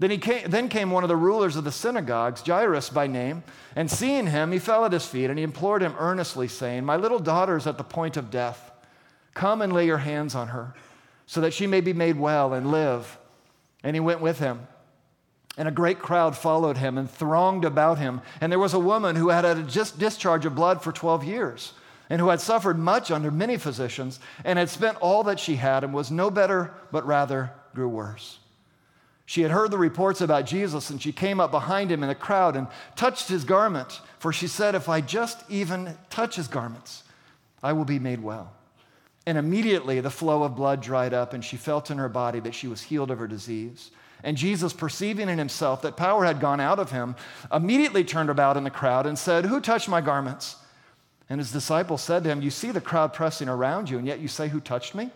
Then, 0.00 0.10
he 0.10 0.18
came, 0.18 0.50
then 0.50 0.68
came 0.68 0.90
one 0.90 1.04
of 1.04 1.08
the 1.08 1.16
rulers 1.16 1.54
of 1.54 1.62
the 1.62 1.70
synagogues, 1.70 2.42
Jairus 2.44 2.90
by 2.90 3.06
name, 3.06 3.44
and 3.76 3.88
seeing 3.88 4.26
him, 4.26 4.50
he 4.50 4.58
fell 4.58 4.84
at 4.84 4.92
his 4.92 5.06
feet, 5.06 5.30
and 5.30 5.38
he 5.38 5.44
implored 5.44 5.82
him 5.82 5.94
earnestly, 5.98 6.48
saying, 6.48 6.84
My 6.84 6.96
little 6.96 7.20
daughter 7.20 7.56
is 7.56 7.66
at 7.66 7.78
the 7.78 7.84
point 7.84 8.16
of 8.16 8.30
death. 8.30 8.72
Come 9.34 9.62
and 9.62 9.72
lay 9.72 9.86
your 9.86 9.98
hands 9.98 10.34
on 10.34 10.48
her 10.48 10.74
so 11.26 11.40
that 11.40 11.52
she 11.52 11.66
may 11.66 11.80
be 11.80 11.92
made 11.92 12.18
well 12.18 12.52
and 12.52 12.70
live. 12.70 13.18
And 13.82 13.94
he 13.94 14.00
went 14.00 14.20
with 14.20 14.38
him. 14.38 14.66
And 15.58 15.68
a 15.68 15.72
great 15.72 15.98
crowd 15.98 16.36
followed 16.36 16.76
him 16.76 16.98
and 16.98 17.10
thronged 17.10 17.64
about 17.64 17.98
him. 17.98 18.20
And 18.40 18.52
there 18.52 18.58
was 18.58 18.74
a 18.74 18.78
woman 18.78 19.16
who 19.16 19.30
had 19.30 19.44
had 19.44 19.58
a 19.58 19.62
just 19.62 19.98
discharge 19.98 20.44
of 20.46 20.54
blood 20.54 20.82
for 20.82 20.92
12 20.92 21.24
years 21.24 21.72
and 22.08 22.20
who 22.20 22.28
had 22.28 22.40
suffered 22.40 22.78
much 22.78 23.10
under 23.10 23.30
many 23.30 23.56
physicians 23.56 24.20
and 24.44 24.58
had 24.58 24.68
spent 24.68 24.98
all 24.98 25.24
that 25.24 25.40
she 25.40 25.56
had 25.56 25.82
and 25.82 25.92
was 25.92 26.10
no 26.10 26.30
better, 26.30 26.72
but 26.92 27.06
rather 27.06 27.50
grew 27.74 27.88
worse. 27.88 28.38
She 29.24 29.42
had 29.42 29.50
heard 29.50 29.72
the 29.72 29.78
reports 29.78 30.20
about 30.20 30.46
Jesus 30.46 30.90
and 30.90 31.02
she 31.02 31.10
came 31.10 31.40
up 31.40 31.50
behind 31.50 31.90
him 31.90 32.02
in 32.02 32.08
the 32.08 32.14
crowd 32.14 32.54
and 32.54 32.68
touched 32.94 33.28
his 33.28 33.42
garment, 33.42 34.00
for 34.18 34.32
she 34.32 34.46
said, 34.46 34.76
If 34.76 34.88
I 34.88 35.00
just 35.00 35.42
even 35.50 35.96
touch 36.10 36.36
his 36.36 36.46
garments, 36.46 37.02
I 37.62 37.72
will 37.72 37.84
be 37.84 37.98
made 37.98 38.22
well. 38.22 38.52
And 39.26 39.36
immediately 39.36 40.00
the 40.00 40.10
flow 40.10 40.44
of 40.44 40.54
blood 40.54 40.80
dried 40.80 41.12
up, 41.12 41.32
and 41.32 41.44
she 41.44 41.56
felt 41.56 41.90
in 41.90 41.98
her 41.98 42.08
body 42.08 42.38
that 42.40 42.54
she 42.54 42.68
was 42.68 42.82
healed 42.82 43.10
of 43.10 43.18
her 43.18 43.26
disease. 43.26 43.90
And 44.22 44.36
Jesus, 44.36 44.72
perceiving 44.72 45.28
in 45.28 45.38
himself 45.38 45.82
that 45.82 45.96
power 45.96 46.24
had 46.24 46.40
gone 46.40 46.60
out 46.60 46.78
of 46.78 46.92
him, 46.92 47.16
immediately 47.52 48.04
turned 48.04 48.30
about 48.30 48.56
in 48.56 48.64
the 48.64 48.70
crowd 48.70 49.04
and 49.04 49.18
said, 49.18 49.44
Who 49.44 49.60
touched 49.60 49.88
my 49.88 50.00
garments? 50.00 50.56
And 51.28 51.40
his 51.40 51.50
disciples 51.50 52.02
said 52.02 52.22
to 52.22 52.30
him, 52.30 52.40
You 52.40 52.50
see 52.50 52.70
the 52.70 52.80
crowd 52.80 53.12
pressing 53.12 53.48
around 53.48 53.90
you, 53.90 53.98
and 53.98 54.06
yet 54.06 54.20
you 54.20 54.28
say, 54.28 54.48
Who 54.48 54.60
touched 54.60 54.94
me? 54.94 55.10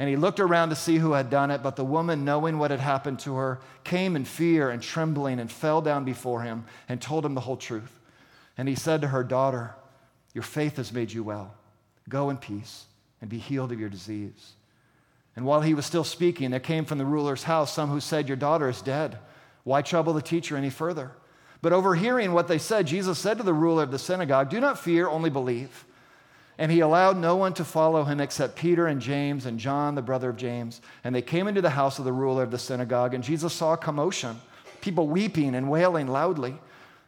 And 0.00 0.10
he 0.10 0.16
looked 0.16 0.40
around 0.40 0.70
to 0.70 0.74
see 0.74 0.96
who 0.96 1.12
had 1.12 1.30
done 1.30 1.52
it, 1.52 1.62
but 1.62 1.76
the 1.76 1.84
woman, 1.84 2.24
knowing 2.24 2.58
what 2.58 2.72
had 2.72 2.80
happened 2.80 3.20
to 3.20 3.36
her, 3.36 3.60
came 3.84 4.16
in 4.16 4.24
fear 4.24 4.70
and 4.70 4.82
trembling 4.82 5.38
and 5.38 5.50
fell 5.50 5.80
down 5.80 6.04
before 6.04 6.42
him 6.42 6.64
and 6.88 7.00
told 7.00 7.24
him 7.24 7.36
the 7.36 7.40
whole 7.40 7.56
truth. 7.56 8.00
And 8.58 8.68
he 8.68 8.74
said 8.74 9.00
to 9.02 9.08
her, 9.08 9.22
Daughter, 9.22 9.76
your 10.32 10.42
faith 10.42 10.76
has 10.78 10.92
made 10.92 11.12
you 11.12 11.22
well. 11.22 11.54
Go 12.08 12.30
in 12.30 12.36
peace 12.36 12.86
and 13.24 13.30
be 13.30 13.38
healed 13.38 13.72
of 13.72 13.80
your 13.80 13.88
disease. 13.88 14.52
And 15.34 15.46
while 15.46 15.62
he 15.62 15.72
was 15.72 15.86
still 15.86 16.04
speaking, 16.04 16.50
there 16.50 16.60
came 16.60 16.84
from 16.84 16.98
the 16.98 17.06
ruler's 17.06 17.44
house 17.44 17.72
some 17.72 17.88
who 17.88 17.98
said, 17.98 18.28
Your 18.28 18.36
daughter 18.36 18.68
is 18.68 18.82
dead. 18.82 19.16
Why 19.62 19.80
trouble 19.80 20.12
the 20.12 20.20
teacher 20.20 20.58
any 20.58 20.68
further? 20.68 21.10
But 21.62 21.72
overhearing 21.72 22.34
what 22.34 22.48
they 22.48 22.58
said, 22.58 22.86
Jesus 22.86 23.18
said 23.18 23.38
to 23.38 23.42
the 23.42 23.54
ruler 23.54 23.82
of 23.82 23.90
the 23.90 23.98
synagogue, 23.98 24.50
Do 24.50 24.60
not 24.60 24.78
fear, 24.78 25.08
only 25.08 25.30
believe. 25.30 25.86
And 26.58 26.70
he 26.70 26.80
allowed 26.80 27.16
no 27.16 27.34
one 27.34 27.54
to 27.54 27.64
follow 27.64 28.04
him 28.04 28.20
except 28.20 28.56
Peter 28.56 28.88
and 28.88 29.00
James 29.00 29.46
and 29.46 29.58
John, 29.58 29.94
the 29.94 30.02
brother 30.02 30.28
of 30.28 30.36
James. 30.36 30.82
And 31.02 31.14
they 31.14 31.22
came 31.22 31.48
into 31.48 31.62
the 31.62 31.70
house 31.70 31.98
of 31.98 32.04
the 32.04 32.12
ruler 32.12 32.42
of 32.42 32.50
the 32.50 32.58
synagogue, 32.58 33.14
and 33.14 33.24
Jesus 33.24 33.54
saw 33.54 33.72
a 33.72 33.78
commotion, 33.78 34.38
people 34.82 35.08
weeping 35.08 35.54
and 35.54 35.70
wailing 35.70 36.08
loudly. 36.08 36.58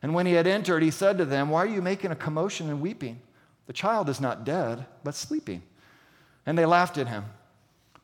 And 0.02 0.14
when 0.14 0.24
he 0.24 0.32
had 0.32 0.46
entered, 0.46 0.82
he 0.82 0.90
said 0.90 1.18
to 1.18 1.26
them, 1.26 1.50
Why 1.50 1.64
are 1.64 1.66
you 1.66 1.82
making 1.82 2.10
a 2.10 2.16
commotion 2.16 2.70
and 2.70 2.80
weeping? 2.80 3.20
The 3.66 3.74
child 3.74 4.08
is 4.08 4.18
not 4.18 4.46
dead, 4.46 4.86
but 5.04 5.14
sleeping. 5.14 5.62
And 6.46 6.56
they 6.56 6.64
laughed 6.64 6.96
at 6.96 7.08
him. 7.08 7.24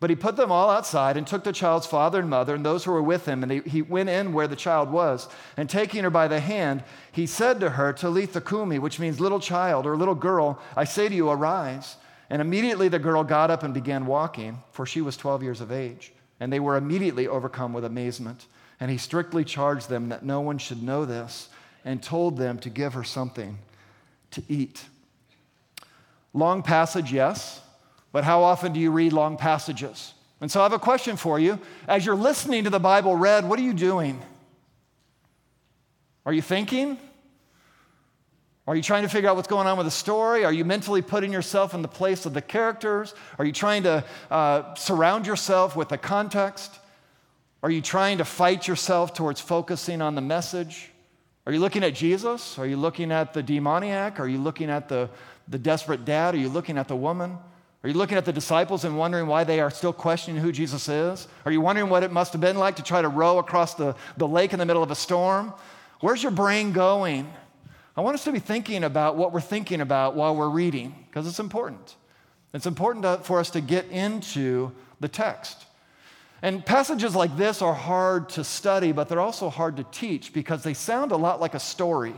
But 0.00 0.10
he 0.10 0.16
put 0.16 0.34
them 0.34 0.50
all 0.50 0.68
outside 0.68 1.16
and 1.16 1.24
took 1.24 1.44
the 1.44 1.52
child's 1.52 1.86
father 1.86 2.18
and 2.18 2.28
mother 2.28 2.56
and 2.56 2.66
those 2.66 2.82
who 2.82 2.90
were 2.90 3.00
with 3.00 3.24
him, 3.24 3.44
and 3.44 3.64
he 3.64 3.82
went 3.82 4.08
in 4.08 4.32
where 4.32 4.48
the 4.48 4.56
child 4.56 4.90
was. 4.90 5.28
And 5.56 5.70
taking 5.70 6.02
her 6.02 6.10
by 6.10 6.26
the 6.26 6.40
hand, 6.40 6.82
he 7.12 7.24
said 7.24 7.60
to 7.60 7.70
her, 7.70 7.92
Talitha 7.92 8.40
Kumi, 8.40 8.80
which 8.80 8.98
means 8.98 9.20
little 9.20 9.38
child 9.38 9.86
or 9.86 9.96
little 9.96 10.16
girl, 10.16 10.60
I 10.76 10.82
say 10.82 11.08
to 11.08 11.14
you, 11.14 11.30
arise. 11.30 11.96
And 12.30 12.42
immediately 12.42 12.88
the 12.88 12.98
girl 12.98 13.22
got 13.22 13.52
up 13.52 13.62
and 13.62 13.72
began 13.72 14.06
walking, 14.06 14.60
for 14.72 14.86
she 14.86 15.00
was 15.02 15.16
12 15.16 15.44
years 15.44 15.60
of 15.60 15.70
age. 15.70 16.12
And 16.40 16.52
they 16.52 16.58
were 16.58 16.76
immediately 16.76 17.28
overcome 17.28 17.72
with 17.72 17.84
amazement. 17.84 18.46
And 18.80 18.90
he 18.90 18.98
strictly 18.98 19.44
charged 19.44 19.88
them 19.88 20.08
that 20.08 20.24
no 20.24 20.40
one 20.40 20.58
should 20.58 20.82
know 20.82 21.04
this, 21.04 21.48
and 21.84 22.02
told 22.02 22.38
them 22.38 22.58
to 22.58 22.70
give 22.70 22.94
her 22.94 23.04
something 23.04 23.58
to 24.32 24.42
eat. 24.48 24.84
Long 26.34 26.64
passage, 26.64 27.12
yes. 27.12 27.60
But 28.12 28.24
how 28.24 28.42
often 28.42 28.72
do 28.72 28.80
you 28.80 28.90
read 28.90 29.12
long 29.12 29.36
passages? 29.36 30.14
And 30.40 30.50
so 30.50 30.60
I 30.60 30.64
have 30.64 30.72
a 30.72 30.78
question 30.78 31.16
for 31.16 31.38
you. 31.38 31.58
As 31.88 32.04
you're 32.04 32.14
listening 32.14 32.64
to 32.64 32.70
the 32.70 32.80
Bible 32.80 33.16
read, 33.16 33.48
what 33.48 33.58
are 33.58 33.62
you 33.62 33.72
doing? 33.72 34.20
Are 36.26 36.32
you 36.32 36.42
thinking? 36.42 36.98
Are 38.66 38.76
you 38.76 38.82
trying 38.82 39.02
to 39.02 39.08
figure 39.08 39.28
out 39.28 39.34
what's 39.34 39.48
going 39.48 39.66
on 39.66 39.76
with 39.76 39.86
the 39.86 39.90
story? 39.90 40.44
Are 40.44 40.52
you 40.52 40.64
mentally 40.64 41.02
putting 41.02 41.32
yourself 41.32 41.74
in 41.74 41.82
the 41.82 41.88
place 41.88 42.26
of 42.26 42.34
the 42.34 42.42
characters? 42.42 43.14
Are 43.38 43.44
you 43.44 43.52
trying 43.52 43.82
to 43.84 44.04
uh, 44.30 44.74
surround 44.74 45.26
yourself 45.26 45.74
with 45.74 45.88
the 45.88 45.98
context? 45.98 46.78
Are 47.62 47.70
you 47.70 47.80
trying 47.80 48.18
to 48.18 48.24
fight 48.24 48.68
yourself 48.68 49.14
towards 49.14 49.40
focusing 49.40 50.00
on 50.00 50.14
the 50.14 50.20
message? 50.20 50.90
Are 51.44 51.52
you 51.52 51.58
looking 51.58 51.82
at 51.82 51.94
Jesus? 51.94 52.56
Are 52.58 52.66
you 52.66 52.76
looking 52.76 53.10
at 53.10 53.34
the 53.34 53.42
demoniac? 53.42 54.20
Are 54.20 54.28
you 54.28 54.38
looking 54.38 54.70
at 54.70 54.88
the, 54.88 55.10
the 55.48 55.58
desperate 55.58 56.04
dad? 56.04 56.34
Are 56.34 56.38
you 56.38 56.48
looking 56.48 56.78
at 56.78 56.86
the 56.86 56.96
woman? 56.96 57.38
Are 57.82 57.88
you 57.88 57.94
looking 57.94 58.16
at 58.16 58.24
the 58.24 58.32
disciples 58.32 58.84
and 58.84 58.96
wondering 58.96 59.26
why 59.26 59.42
they 59.42 59.58
are 59.58 59.70
still 59.70 59.92
questioning 59.92 60.40
who 60.40 60.52
Jesus 60.52 60.88
is? 60.88 61.26
Are 61.44 61.50
you 61.50 61.60
wondering 61.60 61.90
what 61.90 62.04
it 62.04 62.12
must 62.12 62.32
have 62.32 62.40
been 62.40 62.56
like 62.56 62.76
to 62.76 62.82
try 62.82 63.02
to 63.02 63.08
row 63.08 63.38
across 63.38 63.74
the, 63.74 63.96
the 64.16 64.28
lake 64.28 64.52
in 64.52 64.60
the 64.60 64.66
middle 64.66 64.84
of 64.84 64.92
a 64.92 64.94
storm? 64.94 65.52
Where's 66.00 66.22
your 66.22 66.30
brain 66.30 66.72
going? 66.72 67.32
I 67.96 68.00
want 68.00 68.14
us 68.14 68.24
to 68.24 68.32
be 68.32 68.38
thinking 68.38 68.84
about 68.84 69.16
what 69.16 69.32
we're 69.32 69.40
thinking 69.40 69.80
about 69.80 70.14
while 70.14 70.36
we're 70.36 70.48
reading, 70.48 70.94
because 71.08 71.26
it's 71.26 71.40
important. 71.40 71.96
It's 72.54 72.66
important 72.66 73.02
to, 73.04 73.18
for 73.18 73.40
us 73.40 73.50
to 73.50 73.60
get 73.60 73.86
into 73.86 74.70
the 75.00 75.08
text. 75.08 75.66
And 76.40 76.64
passages 76.64 77.14
like 77.16 77.36
this 77.36 77.62
are 77.62 77.74
hard 77.74 78.28
to 78.30 78.44
study, 78.44 78.92
but 78.92 79.08
they're 79.08 79.20
also 79.20 79.50
hard 79.50 79.76
to 79.76 79.84
teach 79.84 80.32
because 80.32 80.62
they 80.62 80.74
sound 80.74 81.10
a 81.10 81.16
lot 81.16 81.40
like 81.40 81.54
a 81.54 81.60
story. 81.60 82.14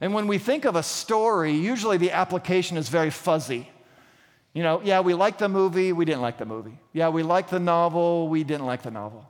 And 0.00 0.12
when 0.12 0.26
we 0.26 0.38
think 0.38 0.64
of 0.64 0.76
a 0.76 0.82
story, 0.82 1.52
usually 1.52 1.98
the 1.98 2.12
application 2.12 2.76
is 2.76 2.88
very 2.88 3.10
fuzzy. 3.10 3.68
You 4.52 4.62
know, 4.62 4.80
yeah, 4.82 5.00
we 5.00 5.14
liked 5.14 5.38
the 5.38 5.48
movie, 5.48 5.92
we 5.92 6.04
didn't 6.04 6.22
like 6.22 6.38
the 6.38 6.44
movie. 6.44 6.78
Yeah, 6.92 7.08
we 7.08 7.22
liked 7.22 7.50
the 7.50 7.60
novel, 7.60 8.28
we 8.28 8.42
didn't 8.42 8.66
like 8.66 8.82
the 8.82 8.90
novel. 8.90 9.26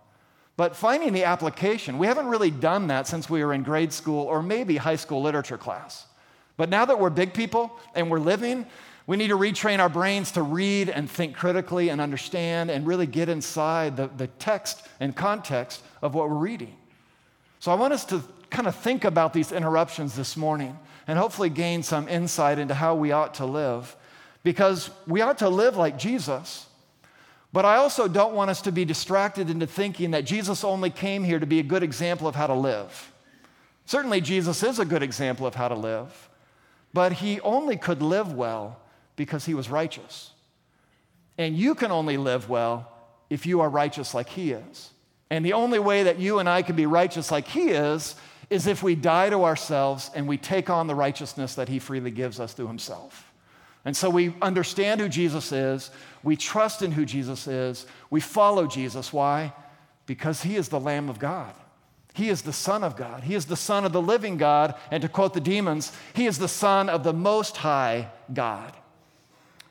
But 0.56 0.76
finding 0.76 1.12
the 1.12 1.24
application, 1.24 1.98
we 1.98 2.06
haven't 2.06 2.26
really 2.26 2.50
done 2.50 2.88
that 2.88 3.06
since 3.06 3.28
we 3.28 3.44
were 3.44 3.52
in 3.52 3.62
grade 3.62 3.92
school 3.92 4.26
or 4.26 4.42
maybe 4.42 4.76
high 4.76 4.96
school 4.96 5.22
literature 5.22 5.58
class. 5.58 6.06
But 6.56 6.68
now 6.68 6.84
that 6.84 6.98
we're 6.98 7.10
big 7.10 7.32
people 7.32 7.78
and 7.94 8.10
we're 8.10 8.18
living, 8.18 8.66
we 9.06 9.16
need 9.16 9.28
to 9.28 9.36
retrain 9.36 9.78
our 9.78 9.88
brains 9.88 10.32
to 10.32 10.42
read 10.42 10.88
and 10.88 11.10
think 11.10 11.34
critically 11.34 11.88
and 11.88 12.00
understand 12.00 12.70
and 12.70 12.86
really 12.86 13.06
get 13.06 13.28
inside 13.28 13.96
the, 13.96 14.10
the 14.16 14.26
text 14.26 14.86
and 15.00 15.16
context 15.16 15.82
of 16.02 16.14
what 16.14 16.28
we're 16.28 16.36
reading. 16.36 16.76
So 17.58 17.72
I 17.72 17.74
want 17.74 17.92
us 17.92 18.04
to 18.06 18.22
kind 18.50 18.68
of 18.68 18.74
think 18.74 19.04
about 19.04 19.32
these 19.32 19.52
interruptions 19.52 20.14
this 20.14 20.36
morning 20.36 20.78
and 21.06 21.18
hopefully 21.18 21.48
gain 21.48 21.82
some 21.82 22.08
insight 22.08 22.58
into 22.58 22.74
how 22.74 22.94
we 22.94 23.12
ought 23.12 23.34
to 23.34 23.46
live 23.46 23.96
because 24.42 24.90
we 25.06 25.20
ought 25.20 25.38
to 25.38 25.48
live 25.48 25.76
like 25.76 25.98
Jesus. 25.98 26.66
But 27.52 27.64
I 27.64 27.76
also 27.76 28.06
don't 28.06 28.34
want 28.34 28.50
us 28.50 28.62
to 28.62 28.72
be 28.72 28.84
distracted 28.84 29.50
into 29.50 29.66
thinking 29.66 30.12
that 30.12 30.24
Jesus 30.24 30.62
only 30.62 30.90
came 30.90 31.24
here 31.24 31.38
to 31.38 31.46
be 31.46 31.58
a 31.58 31.64
good 31.64 31.82
example 31.82 32.28
of 32.28 32.34
how 32.34 32.46
to 32.46 32.54
live. 32.54 33.12
Certainly, 33.86 34.20
Jesus 34.20 34.62
is 34.62 34.78
a 34.78 34.84
good 34.84 35.02
example 35.02 35.46
of 35.46 35.56
how 35.56 35.66
to 35.68 35.74
live, 35.74 36.28
but 36.92 37.14
he 37.14 37.40
only 37.40 37.76
could 37.76 38.02
live 38.02 38.32
well 38.32 38.80
because 39.16 39.46
he 39.46 39.54
was 39.54 39.68
righteous. 39.68 40.30
And 41.38 41.56
you 41.56 41.74
can 41.74 41.90
only 41.90 42.16
live 42.16 42.48
well 42.48 42.92
if 43.30 43.46
you 43.46 43.60
are 43.60 43.68
righteous 43.68 44.14
like 44.14 44.28
he 44.28 44.52
is. 44.52 44.90
And 45.30 45.44
the 45.44 45.54
only 45.54 45.78
way 45.78 46.04
that 46.04 46.18
you 46.18 46.38
and 46.38 46.48
I 46.48 46.62
can 46.62 46.76
be 46.76 46.86
righteous 46.86 47.30
like 47.30 47.48
he 47.48 47.70
is 47.70 48.14
is 48.48 48.66
if 48.66 48.82
we 48.82 48.96
die 48.96 49.30
to 49.30 49.44
ourselves 49.44 50.10
and 50.14 50.26
we 50.26 50.36
take 50.36 50.68
on 50.68 50.88
the 50.88 50.94
righteousness 50.94 51.54
that 51.54 51.68
he 51.68 51.78
freely 51.78 52.10
gives 52.10 52.40
us 52.40 52.52
through 52.52 52.66
himself. 52.66 53.29
And 53.84 53.96
so 53.96 54.10
we 54.10 54.34
understand 54.42 55.00
who 55.00 55.08
Jesus 55.08 55.52
is, 55.52 55.90
we 56.22 56.36
trust 56.36 56.82
in 56.82 56.92
who 56.92 57.06
Jesus 57.06 57.46
is, 57.46 57.86
we 58.10 58.20
follow 58.20 58.66
Jesus. 58.66 59.12
Why? 59.12 59.54
Because 60.06 60.42
he 60.42 60.56
is 60.56 60.68
the 60.68 60.80
Lamb 60.80 61.08
of 61.08 61.18
God. 61.18 61.54
He 62.14 62.28
is 62.28 62.42
the 62.42 62.52
Son 62.52 62.82
of 62.82 62.96
God. 62.96 63.22
He 63.22 63.34
is 63.34 63.46
the 63.46 63.56
Son 63.56 63.84
of 63.84 63.92
the 63.92 64.02
living 64.02 64.36
God. 64.36 64.74
And 64.90 65.02
to 65.02 65.08
quote 65.08 65.32
the 65.32 65.40
demons, 65.40 65.92
He 66.12 66.26
is 66.26 66.38
the 66.38 66.48
Son 66.48 66.88
of 66.88 67.04
the 67.04 67.12
Most 67.12 67.56
High 67.56 68.10
God. 68.32 68.76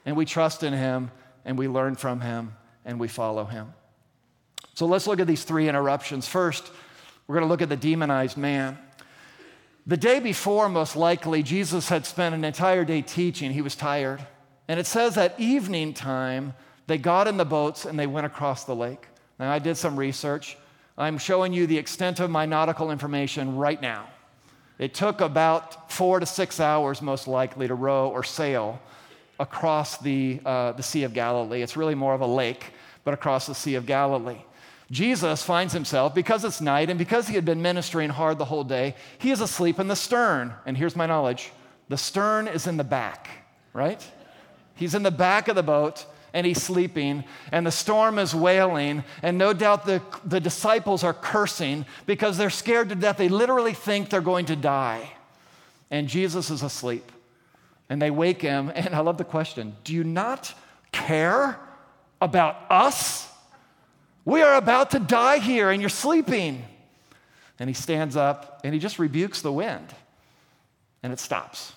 And 0.06 0.16
we 0.16 0.26
trust 0.26 0.64
in 0.64 0.74
Him 0.74 1.12
and 1.46 1.58
we 1.58 1.68
learn 1.68 1.96
from 1.96 2.22
Him 2.22 2.56
and 2.86 3.00
we 3.00 3.08
follow 3.08 3.46
Him. 3.46 3.74
So 4.74 4.86
let's 4.86 5.08
look 5.08 5.20
at 5.20 5.28
these 5.28 5.44
three 5.44 5.68
interruptions. 5.68 6.28
First, 6.28 6.72
we're 7.28 7.36
going 7.36 7.46
to 7.46 7.50
look 7.50 7.62
at 7.62 7.70
the 7.70 7.76
demonized 7.76 8.38
man. 8.38 8.78
The 9.90 9.98
day 9.98 10.20
before, 10.20 10.70
most 10.70 10.96
likely, 10.96 11.42
Jesus 11.42 11.90
had 11.90 12.06
spent 12.06 12.36
an 12.36 12.44
entire 12.44 12.86
day 12.86 13.02
teaching. 13.02 13.52
He 13.52 13.64
was 13.64 13.76
tired. 13.76 14.24
And 14.68 14.80
it 14.80 14.86
says 14.86 15.18
at 15.18 15.40
evening 15.40 15.96
time, 15.96 16.54
they 16.86 17.00
got 17.00 17.28
in 17.28 17.38
the 17.38 17.46
boats 17.46 17.86
and 17.86 17.98
they 17.98 18.06
went 18.06 18.28
across 18.28 18.66
the 18.66 18.76
lake. 18.76 19.08
Now, 19.40 19.52
I 19.52 19.58
did 19.58 19.78
some 19.78 19.98
research. 19.98 20.60
I'm 20.96 21.18
showing 21.18 21.54
you 21.54 21.66
the 21.66 21.80
extent 21.80 22.20
of 22.20 22.30
my 22.30 22.46
nautical 22.46 22.92
information 22.92 23.56
right 23.58 23.82
now. 23.82 24.06
It 24.78 24.94
took 24.94 25.22
about 25.22 25.92
four 25.92 26.20
to 26.20 26.26
six 26.28 26.60
hours, 26.60 27.02
most 27.02 27.28
likely, 27.28 27.68
to 27.68 27.74
row 27.74 28.10
or 28.10 28.24
sail 28.24 28.80
across 29.40 29.98
the, 29.98 30.40
uh, 30.46 30.74
the 30.74 30.84
Sea 30.84 31.02
of 31.02 31.16
Galilee. 31.16 31.64
It's 31.64 31.76
really 31.76 31.96
more 31.96 32.14
of 32.14 32.22
a 32.22 32.28
lake, 32.28 32.74
but 33.04 33.16
across 33.16 33.48
the 33.48 33.56
Sea 33.56 33.74
of 33.74 33.88
Galilee. 33.88 34.44
Jesus 34.92 35.44
finds 35.44 35.74
himself, 35.74 36.16
because 36.16 36.44
it's 36.44 36.62
night 36.62 36.90
and 36.90 36.98
because 36.98 37.28
he 37.28 37.36
had 37.36 37.46
been 37.46 37.62
ministering 37.62 38.10
hard 38.10 38.40
the 38.40 38.46
whole 38.46 38.64
day, 38.64 38.96
he 39.20 39.30
is 39.30 39.40
asleep 39.40 39.80
in 39.80 39.88
the 39.88 39.96
stern. 39.96 40.54
And 40.66 40.76
here's 40.78 40.96
my 40.96 41.06
knowledge 41.06 41.52
the 41.90 41.98
stern 41.98 42.48
is 42.48 42.68
in 42.68 42.78
the 42.78 42.84
back, 42.84 43.30
right? 43.74 44.06
He's 44.76 44.96
in 44.96 45.04
the 45.04 45.12
back 45.12 45.48
of 45.48 45.56
the 45.56 45.64
boat 45.64 46.06
and 46.34 46.46
he's 46.46 46.62
sleeping, 46.62 47.24
and 47.52 47.66
the 47.66 47.72
storm 47.72 48.20
is 48.20 48.36
wailing, 48.36 49.04
and 49.24 49.38
no 49.38 49.52
doubt 49.52 49.86
the, 49.86 50.02
the 50.24 50.40
disciples 50.40 51.04
are 51.04 51.14
cursing 51.14 51.86
because 52.06 52.38
they're 52.38 52.52
scared 52.52 52.90
to 52.90 52.96
death. 52.96 53.18
They 53.18 53.30
literally 53.30 53.74
think 53.74 54.10
they're 54.10 54.22
going 54.22 54.46
to 54.46 54.56
die. 54.56 55.12
And 55.90 56.08
Jesus 56.08 56.52
is 56.52 56.62
asleep. 56.62 57.12
And 57.90 58.00
they 58.00 58.12
wake 58.12 58.42
him, 58.42 58.72
and 58.76 58.94
I 58.94 59.00
love 59.00 59.18
the 59.18 59.24
question 59.24 59.76
Do 59.84 59.94
you 59.94 60.04
not 60.04 60.54
care 60.92 61.60
about 62.22 62.58
us? 62.70 63.29
We 64.30 64.44
are 64.44 64.58
about 64.58 64.92
to 64.92 65.00
die 65.00 65.40
here 65.40 65.72
and 65.72 65.82
you're 65.82 65.90
sleeping. 65.90 66.64
And 67.58 67.68
he 67.68 67.74
stands 67.74 68.16
up 68.16 68.62
and 68.64 68.76
he 68.76 68.80
just 68.80 69.00
rebukes 69.00 69.42
the 69.42 69.52
wind 69.52 69.88
and 71.02 71.12
it 71.12 71.20
stops. 71.20 71.74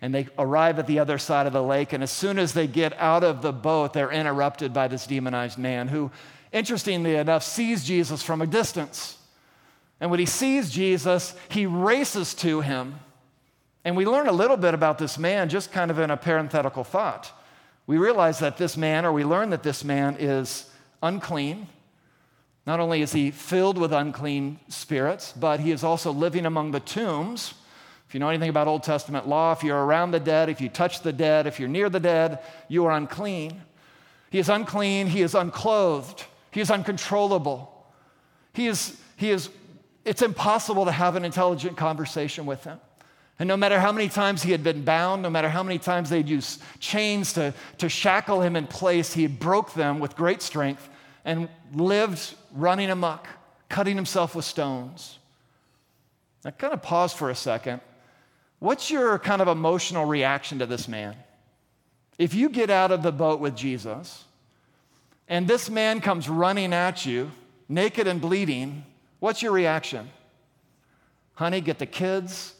And 0.00 0.14
they 0.14 0.28
arrive 0.38 0.78
at 0.78 0.86
the 0.86 0.98
other 0.98 1.18
side 1.18 1.46
of 1.46 1.52
the 1.52 1.62
lake. 1.62 1.92
And 1.92 2.02
as 2.02 2.10
soon 2.10 2.38
as 2.38 2.54
they 2.54 2.66
get 2.66 2.98
out 2.98 3.22
of 3.22 3.42
the 3.42 3.52
boat, 3.52 3.92
they're 3.92 4.10
interrupted 4.10 4.72
by 4.72 4.88
this 4.88 5.06
demonized 5.06 5.58
man 5.58 5.88
who, 5.88 6.10
interestingly 6.52 7.16
enough, 7.16 7.42
sees 7.42 7.84
Jesus 7.84 8.22
from 8.22 8.40
a 8.40 8.46
distance. 8.46 9.18
And 10.00 10.10
when 10.10 10.20
he 10.20 10.26
sees 10.26 10.70
Jesus, 10.70 11.34
he 11.50 11.66
races 11.66 12.32
to 12.36 12.62
him. 12.62 12.94
And 13.84 13.94
we 13.94 14.06
learn 14.06 14.26
a 14.26 14.32
little 14.32 14.56
bit 14.56 14.72
about 14.72 14.96
this 14.96 15.18
man 15.18 15.50
just 15.50 15.70
kind 15.70 15.90
of 15.90 15.98
in 15.98 16.10
a 16.10 16.16
parenthetical 16.16 16.82
thought. 16.82 17.30
We 17.86 17.98
realize 17.98 18.38
that 18.38 18.56
this 18.56 18.74
man, 18.78 19.04
or 19.04 19.12
we 19.12 19.22
learn 19.22 19.50
that 19.50 19.62
this 19.62 19.84
man 19.84 20.16
is 20.18 20.66
unclean. 21.02 21.66
Not 22.66 22.78
only 22.80 23.02
is 23.02 23.12
he 23.12 23.30
filled 23.30 23.76
with 23.76 23.92
unclean 23.92 24.60
spirits, 24.68 25.32
but 25.32 25.60
he 25.60 25.72
is 25.72 25.82
also 25.82 26.12
living 26.12 26.46
among 26.46 26.70
the 26.70 26.80
tombs. 26.80 27.54
If 28.06 28.14
you 28.14 28.20
know 28.20 28.28
anything 28.28 28.50
about 28.50 28.68
Old 28.68 28.82
Testament 28.82 29.26
law, 29.26 29.52
if 29.52 29.64
you're 29.64 29.84
around 29.84 30.12
the 30.12 30.20
dead, 30.20 30.48
if 30.48 30.60
you 30.60 30.68
touch 30.68 31.00
the 31.00 31.12
dead, 31.12 31.46
if 31.46 31.58
you're 31.58 31.68
near 31.68 31.88
the 31.88 31.98
dead, 31.98 32.38
you 32.68 32.84
are 32.84 32.92
unclean. 32.92 33.62
He 34.30 34.38
is 34.38 34.48
unclean, 34.48 35.08
he 35.08 35.22
is 35.22 35.34
unclothed, 35.34 36.24
he 36.50 36.60
is 36.60 36.70
uncontrollable. 36.70 37.68
He 38.54 38.66
is, 38.66 38.96
he 39.16 39.30
is, 39.30 39.48
it's 40.04 40.22
impossible 40.22 40.84
to 40.84 40.92
have 40.92 41.16
an 41.16 41.24
intelligent 41.24 41.76
conversation 41.76 42.46
with 42.46 42.62
him. 42.64 42.78
And 43.38 43.48
no 43.48 43.56
matter 43.56 43.80
how 43.80 43.90
many 43.90 44.08
times 44.08 44.42
he 44.42 44.52
had 44.52 44.62
been 44.62 44.84
bound, 44.84 45.22
no 45.22 45.30
matter 45.30 45.48
how 45.48 45.62
many 45.62 45.78
times 45.78 46.10
they'd 46.10 46.28
used 46.28 46.62
chains 46.78 47.32
to, 47.32 47.52
to 47.78 47.88
shackle 47.88 48.40
him 48.40 48.54
in 48.54 48.66
place, 48.66 49.12
he 49.12 49.26
broke 49.26 49.72
them 49.74 49.98
with 49.98 50.14
great 50.14 50.42
strength 50.42 50.88
and 51.24 51.48
lived 51.72 52.34
running 52.52 52.90
amok, 52.90 53.28
cutting 53.68 53.96
himself 53.96 54.34
with 54.34 54.44
stones. 54.44 55.18
Now, 56.44 56.50
kind 56.50 56.72
of 56.72 56.82
pause 56.82 57.12
for 57.12 57.30
a 57.30 57.34
second. 57.34 57.80
What's 58.58 58.90
your 58.90 59.18
kind 59.18 59.40
of 59.42 59.48
emotional 59.48 60.04
reaction 60.04 60.58
to 60.58 60.66
this 60.66 60.88
man? 60.88 61.16
If 62.18 62.34
you 62.34 62.48
get 62.48 62.70
out 62.70 62.90
of 62.90 63.02
the 63.02 63.12
boat 63.12 63.40
with 63.40 63.56
Jesus 63.56 64.24
and 65.28 65.48
this 65.48 65.70
man 65.70 66.00
comes 66.00 66.28
running 66.28 66.72
at 66.72 67.06
you, 67.06 67.30
naked 67.68 68.06
and 68.06 68.20
bleeding, 68.20 68.84
what's 69.20 69.42
your 69.42 69.52
reaction? 69.52 70.10
Honey, 71.34 71.60
get 71.60 71.78
the 71.78 71.86
kids. 71.86 72.54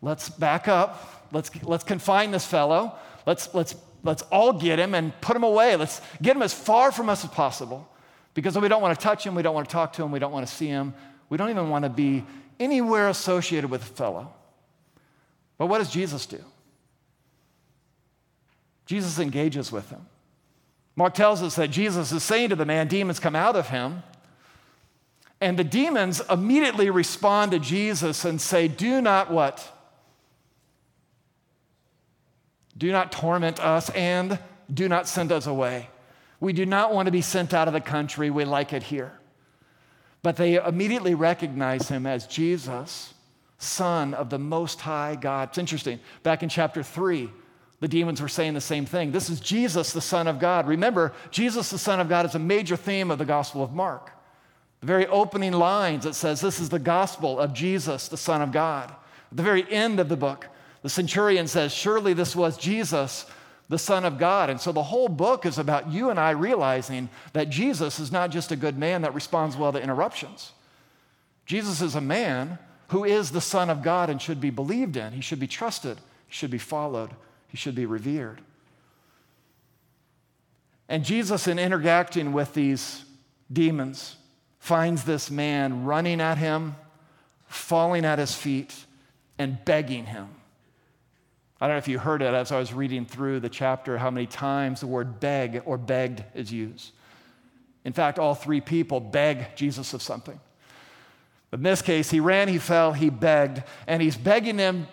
Let's 0.00 0.28
back 0.28 0.68
up. 0.68 1.26
Let's, 1.32 1.50
let's 1.64 1.84
confine 1.84 2.30
this 2.30 2.44
fellow. 2.44 2.94
Let's, 3.26 3.54
let's, 3.54 3.74
let's 4.02 4.22
all 4.22 4.52
get 4.52 4.78
him 4.78 4.94
and 4.94 5.18
put 5.20 5.36
him 5.36 5.44
away. 5.44 5.76
Let's 5.76 6.00
get 6.20 6.36
him 6.36 6.42
as 6.42 6.52
far 6.52 6.92
from 6.92 7.08
us 7.08 7.24
as 7.24 7.30
possible 7.30 7.88
because 8.34 8.58
we 8.58 8.68
don't 8.68 8.82
want 8.82 8.98
to 8.98 9.02
touch 9.02 9.26
him. 9.26 9.34
We 9.34 9.42
don't 9.42 9.54
want 9.54 9.68
to 9.68 9.72
talk 9.72 9.92
to 9.94 10.02
him. 10.02 10.10
We 10.10 10.18
don't 10.18 10.32
want 10.32 10.46
to 10.46 10.52
see 10.52 10.68
him. 10.68 10.94
We 11.28 11.36
don't 11.36 11.50
even 11.50 11.68
want 11.70 11.84
to 11.84 11.88
be 11.88 12.24
anywhere 12.58 13.08
associated 13.08 13.70
with 13.70 13.80
the 13.82 13.94
fellow. 13.94 14.32
But 15.58 15.66
what 15.66 15.78
does 15.78 15.90
Jesus 15.90 16.26
do? 16.26 16.42
Jesus 18.86 19.18
engages 19.18 19.70
with 19.70 19.88
him. 19.90 20.06
Mark 20.96 21.14
tells 21.14 21.42
us 21.42 21.56
that 21.56 21.70
Jesus 21.70 22.12
is 22.12 22.22
saying 22.22 22.50
to 22.50 22.56
the 22.56 22.66
man, 22.66 22.88
Demons 22.88 23.18
come 23.18 23.36
out 23.36 23.56
of 23.56 23.68
him. 23.68 24.02
And 25.40 25.58
the 25.58 25.64
demons 25.64 26.20
immediately 26.30 26.90
respond 26.90 27.52
to 27.52 27.58
Jesus 27.58 28.24
and 28.24 28.40
say, 28.40 28.68
Do 28.68 29.00
not 29.00 29.30
what? 29.30 29.66
Do 32.76 32.92
not 32.92 33.12
torment 33.12 33.58
us 33.60 33.90
and 33.90 34.38
do 34.72 34.88
not 34.88 35.08
send 35.08 35.32
us 35.32 35.46
away. 35.46 35.88
We 36.42 36.52
do 36.52 36.66
not 36.66 36.92
want 36.92 37.06
to 37.06 37.12
be 37.12 37.20
sent 37.20 37.54
out 37.54 37.68
of 37.68 37.72
the 37.72 37.80
country. 37.80 38.28
We 38.28 38.44
like 38.44 38.72
it 38.72 38.82
here. 38.82 39.12
But 40.24 40.34
they 40.34 40.56
immediately 40.56 41.14
recognize 41.14 41.88
him 41.88 42.04
as 42.04 42.26
Jesus, 42.26 43.14
Son 43.58 44.12
of 44.12 44.28
the 44.28 44.40
Most 44.40 44.80
High 44.80 45.14
God. 45.14 45.50
It's 45.50 45.58
interesting. 45.58 46.00
Back 46.24 46.42
in 46.42 46.48
chapter 46.48 46.82
3, 46.82 47.30
the 47.78 47.86
demons 47.86 48.20
were 48.20 48.26
saying 48.26 48.54
the 48.54 48.60
same 48.60 48.86
thing. 48.86 49.12
This 49.12 49.30
is 49.30 49.38
Jesus, 49.38 49.92
the 49.92 50.00
Son 50.00 50.26
of 50.26 50.40
God. 50.40 50.66
Remember, 50.66 51.12
Jesus, 51.30 51.70
the 51.70 51.78
Son 51.78 52.00
of 52.00 52.08
God, 52.08 52.26
is 52.26 52.34
a 52.34 52.40
major 52.40 52.74
theme 52.74 53.12
of 53.12 53.18
the 53.18 53.24
Gospel 53.24 53.62
of 53.62 53.72
Mark. 53.72 54.10
The 54.80 54.86
very 54.86 55.06
opening 55.06 55.52
lines, 55.52 56.06
it 56.06 56.16
says, 56.16 56.40
This 56.40 56.58
is 56.58 56.70
the 56.70 56.80
gospel 56.80 57.38
of 57.38 57.52
Jesus, 57.52 58.08
the 58.08 58.16
Son 58.16 58.42
of 58.42 58.50
God. 58.50 58.90
At 59.30 59.36
the 59.36 59.44
very 59.44 59.64
end 59.72 60.00
of 60.00 60.08
the 60.08 60.16
book, 60.16 60.48
the 60.82 60.88
centurion 60.88 61.46
says, 61.46 61.72
Surely 61.72 62.14
this 62.14 62.34
was 62.34 62.56
Jesus, 62.56 63.26
the 63.72 63.78
Son 63.78 64.04
of 64.04 64.18
God. 64.18 64.50
And 64.50 64.60
so 64.60 64.70
the 64.70 64.82
whole 64.82 65.08
book 65.08 65.46
is 65.46 65.56
about 65.56 65.90
you 65.90 66.10
and 66.10 66.20
I 66.20 66.32
realizing 66.32 67.08
that 67.32 67.48
Jesus 67.48 67.98
is 67.98 68.12
not 68.12 68.30
just 68.30 68.52
a 68.52 68.56
good 68.56 68.76
man 68.76 69.00
that 69.00 69.14
responds 69.14 69.56
well 69.56 69.72
to 69.72 69.82
interruptions. 69.82 70.52
Jesus 71.46 71.80
is 71.80 71.94
a 71.94 72.00
man 72.02 72.58
who 72.88 73.02
is 73.04 73.30
the 73.30 73.40
Son 73.40 73.70
of 73.70 73.82
God 73.82 74.10
and 74.10 74.20
should 74.20 74.42
be 74.42 74.50
believed 74.50 74.98
in. 74.98 75.14
He 75.14 75.22
should 75.22 75.40
be 75.40 75.46
trusted, 75.46 75.96
he 76.28 76.34
should 76.34 76.50
be 76.50 76.58
followed. 76.58 77.12
He 77.48 77.56
should 77.56 77.74
be 77.74 77.86
revered. 77.86 78.42
And 80.86 81.02
Jesus, 81.02 81.48
in 81.48 81.58
interacting 81.58 82.34
with 82.34 82.52
these 82.52 83.06
demons, 83.50 84.16
finds 84.58 85.04
this 85.04 85.30
man 85.30 85.86
running 85.86 86.20
at 86.20 86.36
him, 86.36 86.76
falling 87.46 88.04
at 88.04 88.18
his 88.18 88.34
feet, 88.34 88.84
and 89.38 89.64
begging 89.64 90.04
him. 90.04 90.28
I 91.62 91.66
don't 91.66 91.76
know 91.76 91.78
if 91.78 91.86
you 91.86 92.00
heard 92.00 92.22
it 92.22 92.34
as 92.34 92.50
I 92.50 92.58
was 92.58 92.74
reading 92.74 93.06
through 93.06 93.38
the 93.38 93.48
chapter, 93.48 93.96
how 93.96 94.10
many 94.10 94.26
times 94.26 94.80
the 94.80 94.88
word 94.88 95.20
beg 95.20 95.62
or 95.64 95.78
begged 95.78 96.24
is 96.34 96.52
used. 96.52 96.90
In 97.84 97.92
fact, 97.92 98.18
all 98.18 98.34
three 98.34 98.60
people 98.60 98.98
beg 98.98 99.54
Jesus 99.54 99.94
of 99.94 100.02
something. 100.02 100.40
But 101.52 101.60
in 101.60 101.62
this 101.62 101.80
case, 101.80 102.10
he 102.10 102.18
ran, 102.18 102.48
he 102.48 102.58
fell, 102.58 102.92
he 102.92 103.10
begged, 103.10 103.62
and 103.86 104.02
he's 104.02 104.16
begging 104.16 104.56
them, 104.56 104.88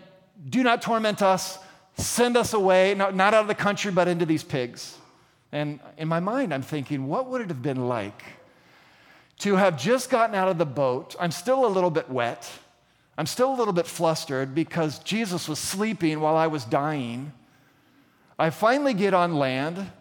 do 0.48 0.62
not 0.62 0.84
torment 0.84 1.24
us, 1.24 1.58
send 1.98 2.38
us 2.38 2.54
away, 2.54 2.94
not, 2.94 3.16
not 3.16 3.34
out 3.34 3.42
of 3.42 3.48
the 3.48 3.56
country, 3.56 3.92
but 3.92 4.08
into 4.08 4.28
these 4.28 4.44
pigs. 4.44 4.96
And 5.52 5.80
in 5.98 6.08
my 6.08 6.20
mind, 6.20 6.54
I'm 6.54 6.62
thinking, 6.62 7.08
what 7.08 7.32
would 7.32 7.42
it 7.42 7.48
have 7.48 7.64
been 7.64 7.88
like 7.88 8.22
to 9.40 9.56
have 9.56 9.76
just 9.76 10.12
gotten 10.12 10.36
out 10.36 10.50
of 10.50 10.60
the 10.60 10.68
boat? 10.68 11.16
I'm 11.20 11.32
still 11.32 11.66
a 11.66 11.68
little 11.68 11.90
bit 11.90 12.12
wet. 12.12 12.48
I'm 13.20 13.26
still 13.26 13.52
a 13.54 13.58
little 13.58 13.74
bit 13.74 13.86
flustered 13.86 14.56
because 14.56 15.00
Jesus 15.00 15.50
was 15.50 15.60
sleeping 15.60 16.22
while 16.22 16.38
I 16.38 16.48
was 16.48 16.64
dying. 16.64 17.34
I 18.40 18.50
finally 18.50 18.94
get 18.94 19.14
on 19.14 19.36
land, 19.36 19.92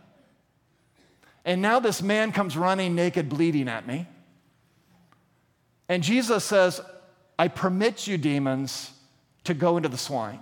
and 1.45 1.61
now 1.61 1.81
this 1.81 2.01
man 2.01 2.31
comes 2.31 2.57
running 2.57 2.95
naked, 2.95 3.29
bleeding 3.29 3.69
at 3.69 3.89
me. 3.89 4.07
And 5.89 6.01
Jesus 6.01 6.45
says, 6.45 6.81
I 7.37 7.49
permit 7.49 8.07
you, 8.07 8.19
demons, 8.19 8.93
to 9.43 9.53
go 9.53 9.77
into 9.77 9.89
the 9.89 9.99
swine, 9.99 10.39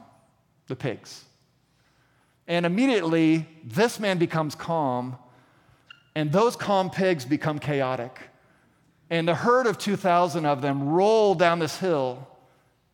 the 0.66 0.76
pigs. 0.76 1.24
And 2.46 2.66
immediately, 2.66 3.48
this 3.64 3.98
man 3.98 4.18
becomes 4.18 4.54
calm, 4.54 5.16
and 6.14 6.30
those 6.30 6.56
calm 6.56 6.90
pigs 6.90 7.24
become 7.24 7.58
chaotic. 7.58 8.20
And 9.08 9.26
the 9.26 9.34
herd 9.34 9.66
of 9.66 9.78
2,000 9.78 10.44
of 10.44 10.60
them 10.60 10.90
roll 10.90 11.34
down 11.34 11.58
this 11.58 11.78
hill 11.78 12.28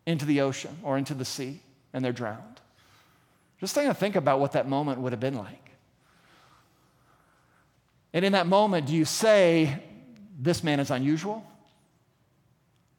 into 0.06 0.24
the 0.24 0.40
ocean 0.40 0.76
or 0.82 0.98
into 0.98 1.14
the 1.14 1.24
sea, 1.24 1.60
and 1.92 2.04
they're 2.04 2.12
drowned. 2.12 2.60
Just 3.60 3.74
think, 3.74 3.96
think 3.96 4.16
about 4.16 4.40
what 4.40 4.52
that 4.52 4.68
moment 4.68 5.00
would 5.00 5.12
have 5.12 5.20
been 5.20 5.36
like. 5.36 5.70
And 8.12 8.24
in 8.24 8.32
that 8.32 8.46
moment, 8.46 8.86
do 8.86 8.94
you 8.94 9.04
say, 9.04 9.82
This 10.38 10.64
man 10.64 10.80
is 10.80 10.90
unusual? 10.90 11.46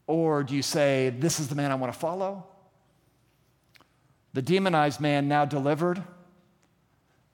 Or 0.07 0.43
do 0.43 0.55
you 0.55 0.61
say, 0.61 1.13
This 1.17 1.39
is 1.39 1.47
the 1.49 1.55
man 1.55 1.71
I 1.71 1.75
want 1.75 1.93
to 1.93 1.99
follow? 1.99 2.45
The 4.33 4.41
demonized 4.41 4.99
man, 4.99 5.27
now 5.27 5.45
delivered, 5.45 6.01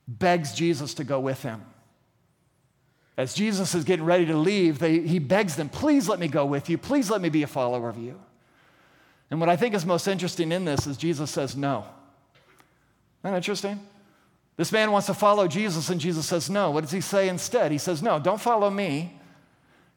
begs 0.06 0.52
Jesus 0.52 0.94
to 0.94 1.04
go 1.04 1.20
with 1.20 1.42
him. 1.42 1.62
As 3.16 3.32
Jesus 3.32 3.74
is 3.74 3.84
getting 3.84 4.04
ready 4.04 4.26
to 4.26 4.36
leave, 4.36 4.78
they, 4.78 5.00
he 5.00 5.18
begs 5.18 5.56
them, 5.56 5.68
Please 5.68 6.08
let 6.08 6.18
me 6.18 6.28
go 6.28 6.44
with 6.44 6.68
you. 6.68 6.76
Please 6.76 7.10
let 7.10 7.20
me 7.20 7.28
be 7.28 7.42
a 7.42 7.46
follower 7.46 7.88
of 7.88 7.96
you. 7.96 8.20
And 9.30 9.38
what 9.38 9.48
I 9.48 9.56
think 9.56 9.74
is 9.74 9.86
most 9.86 10.08
interesting 10.08 10.50
in 10.52 10.64
this 10.64 10.86
is 10.86 10.96
Jesus 10.96 11.30
says 11.30 11.56
no. 11.56 11.84
Isn't 13.22 13.32
that 13.32 13.36
interesting? 13.36 13.80
This 14.56 14.72
man 14.72 14.90
wants 14.90 15.06
to 15.06 15.14
follow 15.14 15.46
Jesus, 15.48 15.88
and 15.88 16.00
Jesus 16.00 16.26
says 16.26 16.50
no. 16.50 16.70
What 16.70 16.82
does 16.82 16.90
he 16.90 17.00
say 17.00 17.28
instead? 17.28 17.72
He 17.72 17.78
says, 17.78 18.02
No, 18.02 18.18
don't 18.18 18.40
follow 18.40 18.68
me. 18.68 19.18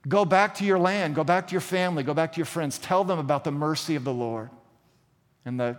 Go 0.07 0.25
back 0.25 0.55
to 0.55 0.65
your 0.65 0.79
land, 0.79 1.15
go 1.15 1.23
back 1.23 1.47
to 1.47 1.51
your 1.51 1.61
family, 1.61 2.03
go 2.03 2.13
back 2.13 2.33
to 2.33 2.37
your 2.37 2.45
friends. 2.45 2.77
Tell 2.77 3.03
them 3.03 3.19
about 3.19 3.43
the 3.43 3.51
mercy 3.51 3.95
of 3.95 4.03
the 4.03 4.13
Lord. 4.13 4.49
And 5.45 5.59
the 5.59 5.77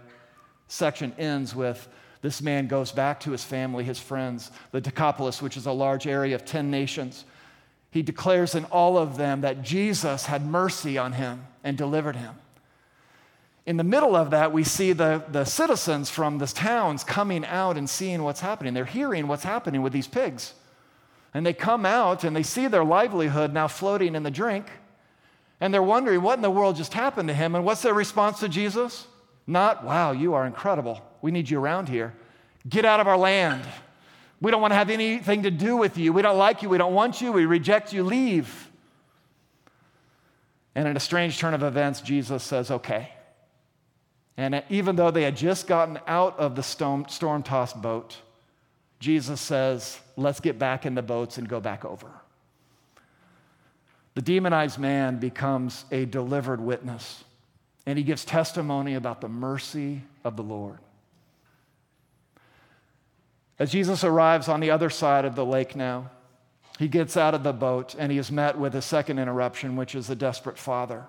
section 0.68 1.12
ends 1.18 1.54
with 1.54 1.88
this 2.22 2.40
man 2.40 2.66
goes 2.66 2.90
back 2.90 3.20
to 3.20 3.32
his 3.32 3.44
family, 3.44 3.84
his 3.84 3.98
friends, 3.98 4.50
the 4.70 4.80
Decapolis, 4.80 5.42
which 5.42 5.58
is 5.58 5.66
a 5.66 5.72
large 5.72 6.06
area 6.06 6.34
of 6.34 6.46
10 6.46 6.70
nations. 6.70 7.26
He 7.90 8.02
declares 8.02 8.54
in 8.54 8.64
all 8.66 8.96
of 8.96 9.18
them 9.18 9.42
that 9.42 9.62
Jesus 9.62 10.24
had 10.24 10.44
mercy 10.44 10.96
on 10.96 11.12
him 11.12 11.46
and 11.62 11.76
delivered 11.76 12.16
him. 12.16 12.34
In 13.66 13.78
the 13.78 13.84
middle 13.84 14.14
of 14.14 14.30
that, 14.30 14.52
we 14.52 14.62
see 14.62 14.92
the, 14.92 15.24
the 15.30 15.44
citizens 15.44 16.10
from 16.10 16.38
the 16.38 16.46
towns 16.46 17.02
coming 17.02 17.46
out 17.46 17.78
and 17.78 17.88
seeing 17.88 18.22
what's 18.22 18.40
happening. 18.40 18.74
They're 18.74 18.84
hearing 18.84 19.26
what's 19.26 19.44
happening 19.44 19.80
with 19.80 19.92
these 19.92 20.06
pigs. 20.06 20.52
And 21.32 21.46
they 21.46 21.54
come 21.54 21.86
out 21.86 22.24
and 22.24 22.36
they 22.36 22.42
see 22.42 22.68
their 22.68 22.84
livelihood 22.84 23.52
now 23.52 23.66
floating 23.68 24.14
in 24.14 24.22
the 24.22 24.30
drink. 24.30 24.66
And 25.60 25.72
they're 25.72 25.82
wondering 25.82 26.20
what 26.20 26.36
in 26.36 26.42
the 26.42 26.50
world 26.50 26.76
just 26.76 26.92
happened 26.92 27.28
to 27.28 27.34
him. 27.34 27.54
And 27.54 27.64
what's 27.64 27.80
their 27.80 27.94
response 27.94 28.40
to 28.40 28.48
Jesus? 28.48 29.06
Not, 29.46 29.82
wow, 29.82 30.12
you 30.12 30.34
are 30.34 30.46
incredible. 30.46 31.00
We 31.22 31.30
need 31.30 31.48
you 31.48 31.58
around 31.58 31.88
here. 31.88 32.14
Get 32.68 32.84
out 32.84 33.00
of 33.00 33.08
our 33.08 33.16
land. 33.16 33.64
We 34.42 34.50
don't 34.50 34.60
want 34.60 34.72
to 34.72 34.76
have 34.76 34.90
anything 34.90 35.44
to 35.44 35.50
do 35.50 35.76
with 35.76 35.96
you. 35.96 36.12
We 36.12 36.20
don't 36.20 36.36
like 36.36 36.62
you. 36.62 36.68
We 36.68 36.76
don't 36.76 36.92
want 36.92 37.22
you. 37.22 37.32
We 37.32 37.46
reject 37.46 37.94
you. 37.94 38.04
Leave. 38.04 38.70
And 40.74 40.86
in 40.86 40.96
a 40.96 41.00
strange 41.00 41.38
turn 41.38 41.54
of 41.54 41.62
events, 41.62 42.02
Jesus 42.02 42.42
says, 42.42 42.70
okay. 42.70 43.13
And 44.36 44.62
even 44.68 44.96
though 44.96 45.10
they 45.10 45.22
had 45.22 45.36
just 45.36 45.66
gotten 45.66 45.98
out 46.06 46.38
of 46.38 46.56
the 46.56 46.62
storm 46.62 47.04
tossed 47.42 47.80
boat, 47.80 48.16
Jesus 48.98 49.40
says, 49.40 50.00
let's 50.16 50.40
get 50.40 50.58
back 50.58 50.86
in 50.86 50.94
the 50.94 51.02
boats 51.02 51.38
and 51.38 51.48
go 51.48 51.60
back 51.60 51.84
over. 51.84 52.10
The 54.14 54.22
demonized 54.22 54.78
man 54.78 55.18
becomes 55.18 55.84
a 55.90 56.04
delivered 56.04 56.60
witness, 56.60 57.24
and 57.84 57.98
he 57.98 58.04
gives 58.04 58.24
testimony 58.24 58.94
about 58.94 59.20
the 59.20 59.28
mercy 59.28 60.02
of 60.24 60.36
the 60.36 60.42
Lord. 60.42 60.78
As 63.58 63.70
Jesus 63.70 64.02
arrives 64.02 64.48
on 64.48 64.60
the 64.60 64.70
other 64.70 64.90
side 64.90 65.24
of 65.24 65.36
the 65.36 65.44
lake 65.44 65.76
now, 65.76 66.10
he 66.78 66.88
gets 66.88 67.16
out 67.16 67.34
of 67.34 67.44
the 67.44 67.52
boat 67.52 67.94
and 67.96 68.10
he 68.10 68.18
is 68.18 68.32
met 68.32 68.58
with 68.58 68.74
a 68.74 68.82
second 68.82 69.20
interruption, 69.20 69.76
which 69.76 69.94
is 69.94 70.08
the 70.08 70.16
desperate 70.16 70.58
father. 70.58 71.04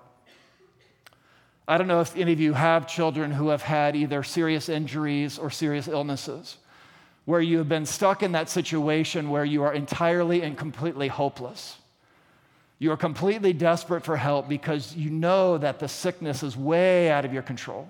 I 1.68 1.78
don't 1.78 1.88
know 1.88 2.00
if 2.00 2.16
any 2.16 2.32
of 2.32 2.40
you 2.40 2.52
have 2.52 2.86
children 2.86 3.32
who 3.32 3.48
have 3.48 3.62
had 3.62 3.96
either 3.96 4.22
serious 4.22 4.68
injuries 4.68 5.38
or 5.38 5.50
serious 5.50 5.88
illnesses, 5.88 6.58
where 7.24 7.40
you 7.40 7.58
have 7.58 7.68
been 7.68 7.86
stuck 7.86 8.22
in 8.22 8.32
that 8.32 8.48
situation 8.48 9.30
where 9.30 9.44
you 9.44 9.64
are 9.64 9.72
entirely 9.72 10.42
and 10.42 10.56
completely 10.56 11.08
hopeless. 11.08 11.76
You 12.78 12.92
are 12.92 12.96
completely 12.96 13.52
desperate 13.52 14.04
for 14.04 14.16
help 14.16 14.48
because 14.48 14.94
you 14.94 15.10
know 15.10 15.58
that 15.58 15.80
the 15.80 15.88
sickness 15.88 16.42
is 16.42 16.56
way 16.56 17.10
out 17.10 17.24
of 17.24 17.32
your 17.32 17.42
control. 17.42 17.88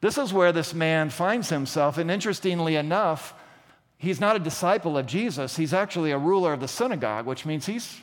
This 0.00 0.16
is 0.16 0.32
where 0.32 0.52
this 0.52 0.72
man 0.72 1.10
finds 1.10 1.50
himself, 1.50 1.98
and 1.98 2.10
interestingly 2.10 2.76
enough, 2.76 3.34
he's 3.98 4.18
not 4.18 4.34
a 4.34 4.38
disciple 4.38 4.96
of 4.96 5.04
Jesus. 5.04 5.56
He's 5.56 5.74
actually 5.74 6.10
a 6.10 6.16
ruler 6.16 6.54
of 6.54 6.60
the 6.60 6.68
synagogue, 6.68 7.26
which 7.26 7.44
means 7.44 7.66
he's, 7.66 8.00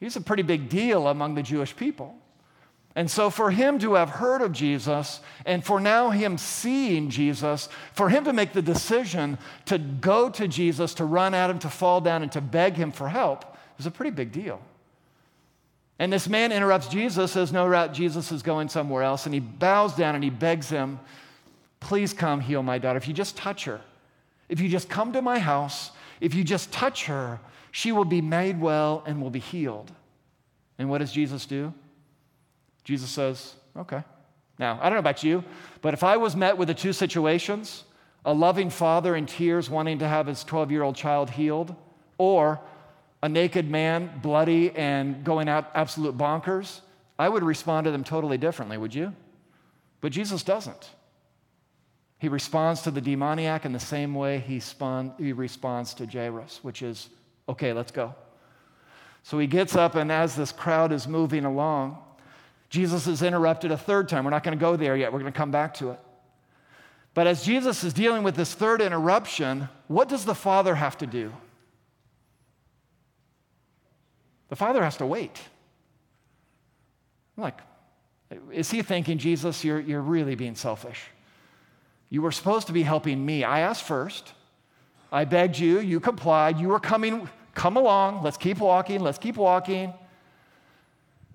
he's 0.00 0.16
a 0.16 0.20
pretty 0.20 0.42
big 0.42 0.68
deal 0.68 1.06
among 1.06 1.36
the 1.36 1.44
Jewish 1.44 1.76
people. 1.76 2.16
And 2.98 3.08
so, 3.08 3.30
for 3.30 3.52
him 3.52 3.78
to 3.78 3.94
have 3.94 4.10
heard 4.10 4.42
of 4.42 4.50
Jesus, 4.50 5.20
and 5.46 5.64
for 5.64 5.78
now 5.78 6.10
him 6.10 6.36
seeing 6.36 7.10
Jesus, 7.10 7.68
for 7.92 8.08
him 8.08 8.24
to 8.24 8.32
make 8.32 8.52
the 8.52 8.60
decision 8.60 9.38
to 9.66 9.78
go 9.78 10.28
to 10.30 10.48
Jesus, 10.48 10.94
to 10.94 11.04
run 11.04 11.32
at 11.32 11.48
him, 11.48 11.60
to 11.60 11.70
fall 11.70 12.00
down, 12.00 12.24
and 12.24 12.32
to 12.32 12.40
beg 12.40 12.74
him 12.74 12.90
for 12.90 13.08
help, 13.08 13.56
is 13.78 13.86
a 13.86 13.92
pretty 13.92 14.10
big 14.10 14.32
deal. 14.32 14.60
And 16.00 16.12
this 16.12 16.28
man 16.28 16.50
interrupts 16.50 16.88
Jesus, 16.88 17.30
says, 17.30 17.52
No, 17.52 17.68
route, 17.68 17.94
Jesus 17.94 18.32
is 18.32 18.42
going 18.42 18.68
somewhere 18.68 19.04
else. 19.04 19.26
And 19.26 19.32
he 19.32 19.38
bows 19.38 19.94
down 19.94 20.16
and 20.16 20.24
he 20.24 20.30
begs 20.30 20.68
him, 20.68 20.98
Please 21.78 22.12
come 22.12 22.40
heal 22.40 22.64
my 22.64 22.78
daughter. 22.78 22.96
If 22.96 23.06
you 23.06 23.14
just 23.14 23.36
touch 23.36 23.66
her, 23.66 23.80
if 24.48 24.58
you 24.58 24.68
just 24.68 24.88
come 24.88 25.12
to 25.12 25.22
my 25.22 25.38
house, 25.38 25.92
if 26.20 26.34
you 26.34 26.42
just 26.42 26.72
touch 26.72 27.04
her, 27.04 27.38
she 27.70 27.92
will 27.92 28.04
be 28.04 28.20
made 28.20 28.60
well 28.60 29.04
and 29.06 29.22
will 29.22 29.30
be 29.30 29.38
healed. 29.38 29.92
And 30.80 30.90
what 30.90 30.98
does 30.98 31.12
Jesus 31.12 31.46
do? 31.46 31.72
Jesus 32.88 33.10
says, 33.10 33.54
Okay. 33.76 34.02
Now, 34.58 34.78
I 34.80 34.84
don't 34.84 34.94
know 34.94 35.00
about 35.00 35.22
you, 35.22 35.44
but 35.82 35.92
if 35.92 36.02
I 36.02 36.16
was 36.16 36.34
met 36.34 36.56
with 36.56 36.68
the 36.68 36.74
two 36.74 36.94
situations, 36.94 37.84
a 38.24 38.32
loving 38.32 38.70
father 38.70 39.14
in 39.14 39.26
tears 39.26 39.68
wanting 39.68 39.98
to 39.98 40.08
have 40.08 40.26
his 40.26 40.42
12 40.42 40.70
year 40.70 40.82
old 40.82 40.96
child 40.96 41.28
healed, 41.28 41.76
or 42.16 42.58
a 43.22 43.28
naked 43.28 43.70
man, 43.70 44.18
bloody 44.22 44.70
and 44.70 45.22
going 45.22 45.50
out 45.50 45.70
absolute 45.74 46.16
bonkers, 46.16 46.80
I 47.18 47.28
would 47.28 47.42
respond 47.42 47.84
to 47.84 47.90
them 47.90 48.04
totally 48.04 48.38
differently, 48.38 48.78
would 48.78 48.94
you? 48.94 49.12
But 50.00 50.12
Jesus 50.12 50.42
doesn't. 50.42 50.88
He 52.18 52.30
responds 52.30 52.80
to 52.82 52.90
the 52.90 53.02
demoniac 53.02 53.66
in 53.66 53.74
the 53.74 53.78
same 53.78 54.14
way 54.14 54.38
he, 54.38 54.60
spun, 54.60 55.12
he 55.18 55.34
responds 55.34 55.92
to 55.94 56.06
Jairus, 56.06 56.60
which 56.62 56.80
is, 56.80 57.10
okay, 57.50 57.74
let's 57.74 57.90
go. 57.90 58.14
So 59.24 59.38
he 59.38 59.46
gets 59.46 59.76
up, 59.76 59.94
and 59.94 60.10
as 60.10 60.34
this 60.34 60.52
crowd 60.52 60.90
is 60.90 61.06
moving 61.06 61.44
along, 61.44 61.98
Jesus 62.68 63.06
is 63.06 63.22
interrupted 63.22 63.70
a 63.70 63.78
third 63.78 64.08
time. 64.08 64.24
We're 64.24 64.30
not 64.30 64.44
going 64.44 64.56
to 64.56 64.60
go 64.60 64.76
there 64.76 64.96
yet, 64.96 65.12
we're 65.12 65.20
going 65.20 65.32
to 65.32 65.36
come 65.36 65.50
back 65.50 65.74
to 65.74 65.90
it. 65.90 66.00
But 67.14 67.26
as 67.26 67.42
Jesus 67.42 67.82
is 67.82 67.92
dealing 67.92 68.22
with 68.22 68.36
this 68.36 68.54
third 68.54 68.80
interruption, 68.80 69.68
what 69.88 70.08
does 70.08 70.24
the 70.24 70.34
Father 70.34 70.74
have 70.74 70.98
to 70.98 71.06
do? 71.06 71.32
The 74.50 74.56
Father 74.56 74.82
has 74.82 74.96
to 74.98 75.06
wait. 75.06 75.40
I'm 77.36 77.42
like, 77.42 77.60
is 78.52 78.70
he 78.70 78.82
thinking, 78.82 79.18
Jesus, 79.18 79.64
you're, 79.64 79.80
you're 79.80 80.02
really 80.02 80.34
being 80.34 80.54
selfish? 80.54 81.02
You 82.10 82.22
were 82.22 82.32
supposed 82.32 82.66
to 82.68 82.72
be 82.72 82.82
helping 82.82 83.24
me. 83.24 83.44
I 83.44 83.60
asked 83.60 83.82
first. 83.82 84.32
I 85.12 85.24
begged 85.24 85.58
you. 85.58 85.80
You 85.80 86.00
complied. 86.00 86.58
You 86.58 86.68
were 86.68 86.80
coming. 86.80 87.28
Come 87.54 87.76
along. 87.76 88.22
Let's 88.22 88.36
keep 88.36 88.58
walking. 88.58 89.00
Let's 89.00 89.18
keep 89.18 89.36
walking. 89.36 89.92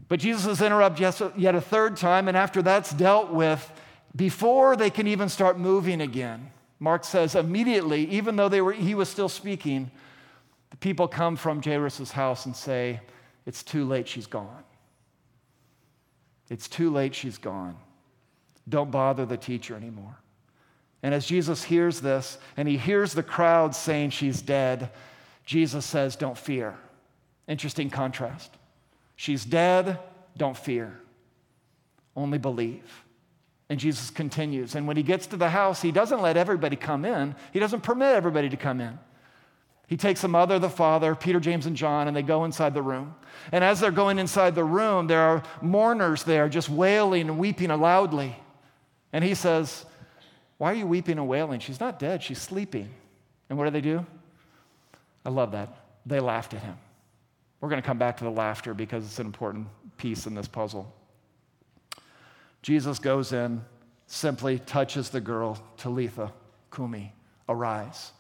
But 0.08 0.20
Jesus 0.20 0.46
is 0.46 0.62
interrupted 0.62 1.32
yet 1.38 1.56
a 1.56 1.62
third 1.62 1.98
time, 1.98 2.28
and 2.28 2.36
after 2.36 2.62
that's 2.62 2.92
dealt 2.94 3.32
with, 3.32 3.72
before 4.16 4.76
they 4.76 4.90
can 4.90 5.08
even 5.08 5.30
start 5.30 5.58
moving 5.58 6.02
again, 6.02 6.52
Mark 6.80 7.04
says 7.04 7.36
immediately, 7.36 8.06
even 8.10 8.36
though 8.36 8.50
they 8.50 8.62
were, 8.62 8.74
he 8.74 8.96
was 8.96 9.10
still 9.10 9.30
speaking, 9.30 9.90
the 10.70 10.78
people 10.78 11.08
come 11.08 11.36
from 11.36 11.62
Jairus' 11.62 12.12
house 12.12 12.46
and 12.46 12.56
say, 12.56 13.00
It's 13.46 13.64
too 13.64 13.86
late, 13.86 14.08
she's 14.08 14.28
gone. 14.28 14.64
It's 16.50 16.68
too 16.68 16.92
late, 16.92 17.16
she's 17.16 17.38
gone. 17.38 17.78
Don't 18.68 18.92
bother 18.92 19.26
the 19.26 19.38
teacher 19.38 19.76
anymore. 19.76 20.18
And 21.02 21.14
as 21.14 21.26
Jesus 21.26 21.64
hears 21.64 22.02
this, 22.02 22.38
and 22.56 22.68
he 22.68 22.78
hears 22.78 23.14
the 23.14 23.24
crowd 23.24 23.76
saying 23.76 24.12
she's 24.12 24.42
dead, 24.42 24.90
Jesus 25.46 25.86
says, 25.86 26.16
Don't 26.16 26.38
fear. 26.38 26.76
Interesting 27.48 27.90
contrast. 27.90 28.52
She's 29.16 29.46
dead, 29.46 30.00
don't 30.38 30.58
fear. 30.58 31.00
Only 32.16 32.38
believe. 32.38 33.04
And 33.70 33.80
Jesus 33.80 34.10
continues. 34.10 34.76
And 34.76 34.88
when 34.88 34.98
he 34.98 35.04
gets 35.04 35.28
to 35.28 35.38
the 35.38 35.50
house, 35.50 35.82
he 35.82 35.92
doesn't 35.92 36.22
let 36.22 36.38
everybody 36.38 36.76
come 36.76 37.06
in, 37.06 37.36
he 37.52 37.60
doesn't 37.60 37.82
permit 37.82 38.16
everybody 38.16 38.50
to 38.50 38.58
come 38.58 38.82
in. 38.82 39.00
He 39.88 39.98
takes 39.98 40.22
the 40.22 40.28
mother, 40.28 40.60
the 40.60 40.70
father, 40.70 41.14
Peter, 41.14 41.40
James, 41.40 41.66
and 41.66 41.76
John, 41.76 42.08
and 42.08 42.16
they 42.16 42.22
go 42.22 42.46
inside 42.46 42.74
the 42.74 42.82
room. 42.82 43.16
And 43.52 43.64
as 43.64 43.80
they're 43.80 43.92
going 43.92 44.18
inside 44.18 44.56
the 44.56 44.64
room, 44.64 45.08
there 45.08 45.22
are 45.22 45.44
mourners 45.62 46.24
there 46.24 46.50
just 46.50 46.70
wailing 46.70 47.30
and 47.30 47.38
weeping 47.38 47.70
loudly. 47.70 48.36
And 49.12 49.24
he 49.24 49.36
says, 49.36 49.86
why 50.58 50.72
are 50.72 50.76
you 50.76 50.88
weeping 50.88 51.18
and 51.18 51.28
wailing? 51.28 51.60
She's 51.60 51.80
not 51.80 52.00
dead, 52.00 52.24
she's 52.24 52.42
sleeping. 52.42 52.90
And 53.50 53.58
what 53.58 53.66
do 53.66 53.72
they 53.72 53.82
do? 53.82 54.06
I 55.26 55.30
love 55.30 55.52
that. 55.52 55.76
They 56.06 56.20
laughed 56.20 56.54
at 56.54 56.62
him. 56.62 56.78
We're 57.64 57.70
going 57.70 57.82
to 57.82 57.88
come 57.88 57.98
back 57.98 58.18
to 58.18 58.26
the 58.26 58.30
laughter 58.30 58.74
because 58.74 59.06
it's 59.06 59.20
an 59.20 59.26
important 59.26 59.68
piece 59.96 60.28
in 60.28 60.36
this 60.36 60.50
puzzle. 60.50 60.94
Jesus 62.62 63.00
goes 63.00 63.32
in, 63.32 63.64
simply 64.06 64.60
touches 64.60 65.10
the 65.10 65.22
girl, 65.22 65.58
Talitha, 65.78 66.34
Kumi, 66.76 67.14
arise. 67.48 68.12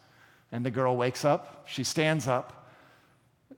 And 0.53 0.65
the 0.65 0.71
girl 0.71 0.95
wakes 0.95 1.25
up, 1.25 1.65
she 1.67 1.83
stands 1.83 2.25
up. 2.25 2.69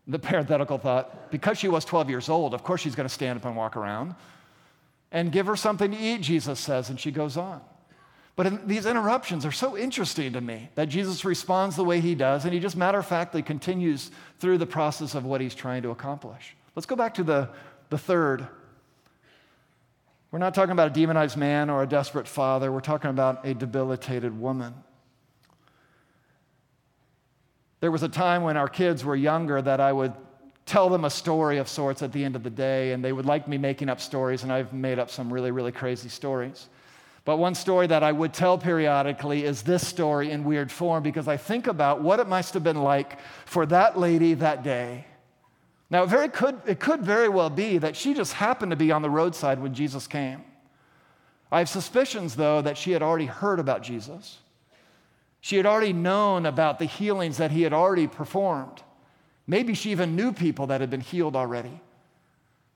The 0.08 0.18
parenthetical 0.18 0.80
thought, 0.80 1.30
because 1.30 1.60
she 1.60 1.68
was 1.68 1.86
12 1.86 2.10
years 2.10 2.30
old, 2.30 2.56
of 2.56 2.64
course 2.64 2.82
she's 2.82 2.96
going 2.96 3.08
to 3.08 3.14
stand 3.14 3.38
up 3.38 3.46
and 3.46 3.56
walk 3.56 3.78
around. 3.78 4.16
And 5.12 5.32
give 5.32 5.46
her 5.46 5.56
something 5.56 5.92
to 5.92 5.98
eat, 5.98 6.22
Jesus 6.22 6.60
says, 6.60 6.90
and 6.90 7.00
she 7.00 7.12
goes 7.12 7.38
on. 7.38 7.62
But 8.36 8.48
in, 8.48 8.68
these 8.68 8.86
interruptions 8.86 9.46
are 9.46 9.52
so 9.52 9.78
interesting 9.78 10.34
to 10.34 10.42
me 10.42 10.70
that 10.76 10.90
Jesus 10.90 11.24
responds 11.24 11.76
the 11.76 11.84
way 11.84 12.02
he 12.02 12.16
does, 12.16 12.44
and 12.44 12.54
he 12.54 12.60
just 12.60 12.76
matter 12.76 13.00
of 13.00 13.06
factly 13.06 13.42
continues 13.42 14.12
through 14.40 14.58
the 14.58 14.66
process 14.66 15.16
of 15.16 15.26
what 15.26 15.40
he's 15.40 15.56
trying 15.56 15.84
to 15.84 15.92
accomplish. 15.92 16.56
Let's 16.76 16.86
go 16.86 16.96
back 16.96 17.14
to 17.16 17.24
the, 17.24 17.50
the 17.90 17.98
third. 17.98 18.48
We're 20.32 20.40
not 20.40 20.54
talking 20.54 20.74
about 20.74 20.92
a 20.92 20.94
demonized 20.94 21.38
man 21.38 21.70
or 21.70 21.84
a 21.84 21.88
desperate 21.88 22.28
father, 22.28 22.72
we're 22.72 22.82
talking 22.82 23.10
about 23.10 23.46
a 23.46 23.54
debilitated 23.54 24.38
woman. 24.38 24.74
There 27.80 27.92
was 27.92 28.04
a 28.04 28.10
time 28.10 28.44
when 28.44 28.58
our 28.58 28.68
kids 28.68 29.06
were 29.06 29.16
younger 29.16 29.62
that 29.62 29.80
I 29.80 29.94
would 29.94 30.14
tell 30.66 30.90
them 30.90 31.06
a 31.06 31.10
story 31.10 31.58
of 31.60 31.70
sorts 31.70 32.02
at 32.02 32.12
the 32.12 32.26
end 32.26 32.36
of 32.36 32.44
the 32.44 32.50
day, 32.50 32.92
and 32.92 33.06
they 33.06 33.14
would 33.14 33.26
like 33.26 33.48
me 33.48 33.58
making 33.58 33.88
up 33.88 34.02
stories, 34.02 34.44
and 34.44 34.52
I've 34.52 34.74
made 34.74 35.00
up 35.00 35.10
some 35.10 35.32
really, 35.32 35.52
really 35.52 35.72
crazy 35.72 36.10
stories. 36.10 36.68
But 37.26 37.38
one 37.38 37.56
story 37.56 37.88
that 37.88 38.04
I 38.04 38.12
would 38.12 38.34
tell 38.34 38.58
periodically 38.58 39.44
is 39.44 39.64
this 39.64 39.86
story 39.86 40.30
in 40.30 40.44
weird 40.44 40.72
form 40.72 41.02
because 41.02 41.28
I 41.28 41.38
think 41.38 41.66
about 41.66 42.02
what 42.02 42.20
it 42.20 42.28
must 42.28 42.54
have 42.54 42.64
been 42.64 42.84
like 42.84 43.18
for 43.46 43.66
that 43.66 43.98
lady 43.98 44.36
that 44.36 44.64
day. 44.64 45.06
Now, 45.90 46.04
it, 46.04 46.10
very 46.10 46.30
could, 46.30 46.62
it 46.68 46.80
could 46.80 47.02
very 47.02 47.28
well 47.28 47.50
be 47.50 47.80
that 47.80 47.96
she 47.96 48.14
just 48.14 48.34
happened 48.34 48.72
to 48.72 48.76
be 48.76 48.92
on 48.92 49.02
the 49.02 49.10
roadside 49.10 49.60
when 49.60 49.74
Jesus 49.74 50.06
came. 50.06 50.44
I 51.52 51.60
have 51.60 51.70
suspicions, 51.70 52.36
though, 52.36 52.62
that 52.62 52.78
she 52.78 52.92
had 52.92 53.02
already 53.02 53.26
heard 53.26 53.60
about 53.60 53.82
Jesus. 53.82 54.40
She 55.42 55.58
had 55.58 55.66
already 55.66 55.94
known 55.94 56.46
about 56.46 56.80
the 56.80 56.86
healings 56.86 57.38
that 57.38 57.52
he 57.52 57.64
had 57.64 57.74
already 57.74 58.08
performed. 58.08 58.84
Maybe 59.48 59.74
she 59.74 59.92
even 59.92 60.16
knew 60.16 60.32
people 60.32 60.68
that 60.68 60.82
had 60.82 60.90
been 60.90 61.02
healed 61.02 61.36
already 61.36 61.80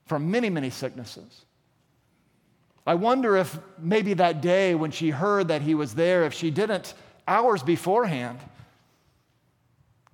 from 0.06 0.30
many, 0.30 0.50
many 0.50 0.70
sicknesses. 0.70 1.44
I 2.86 2.94
wonder 2.94 3.36
if 3.36 3.58
maybe 3.78 4.14
that 4.14 4.40
day 4.40 4.74
when 4.74 4.90
she 4.90 5.10
heard 5.10 5.48
that 5.48 5.62
he 5.62 5.74
was 5.74 5.94
there, 5.94 6.24
if 6.24 6.34
she 6.34 6.50
didn't, 6.50 6.94
hours 7.28 7.62
beforehand, 7.62 8.38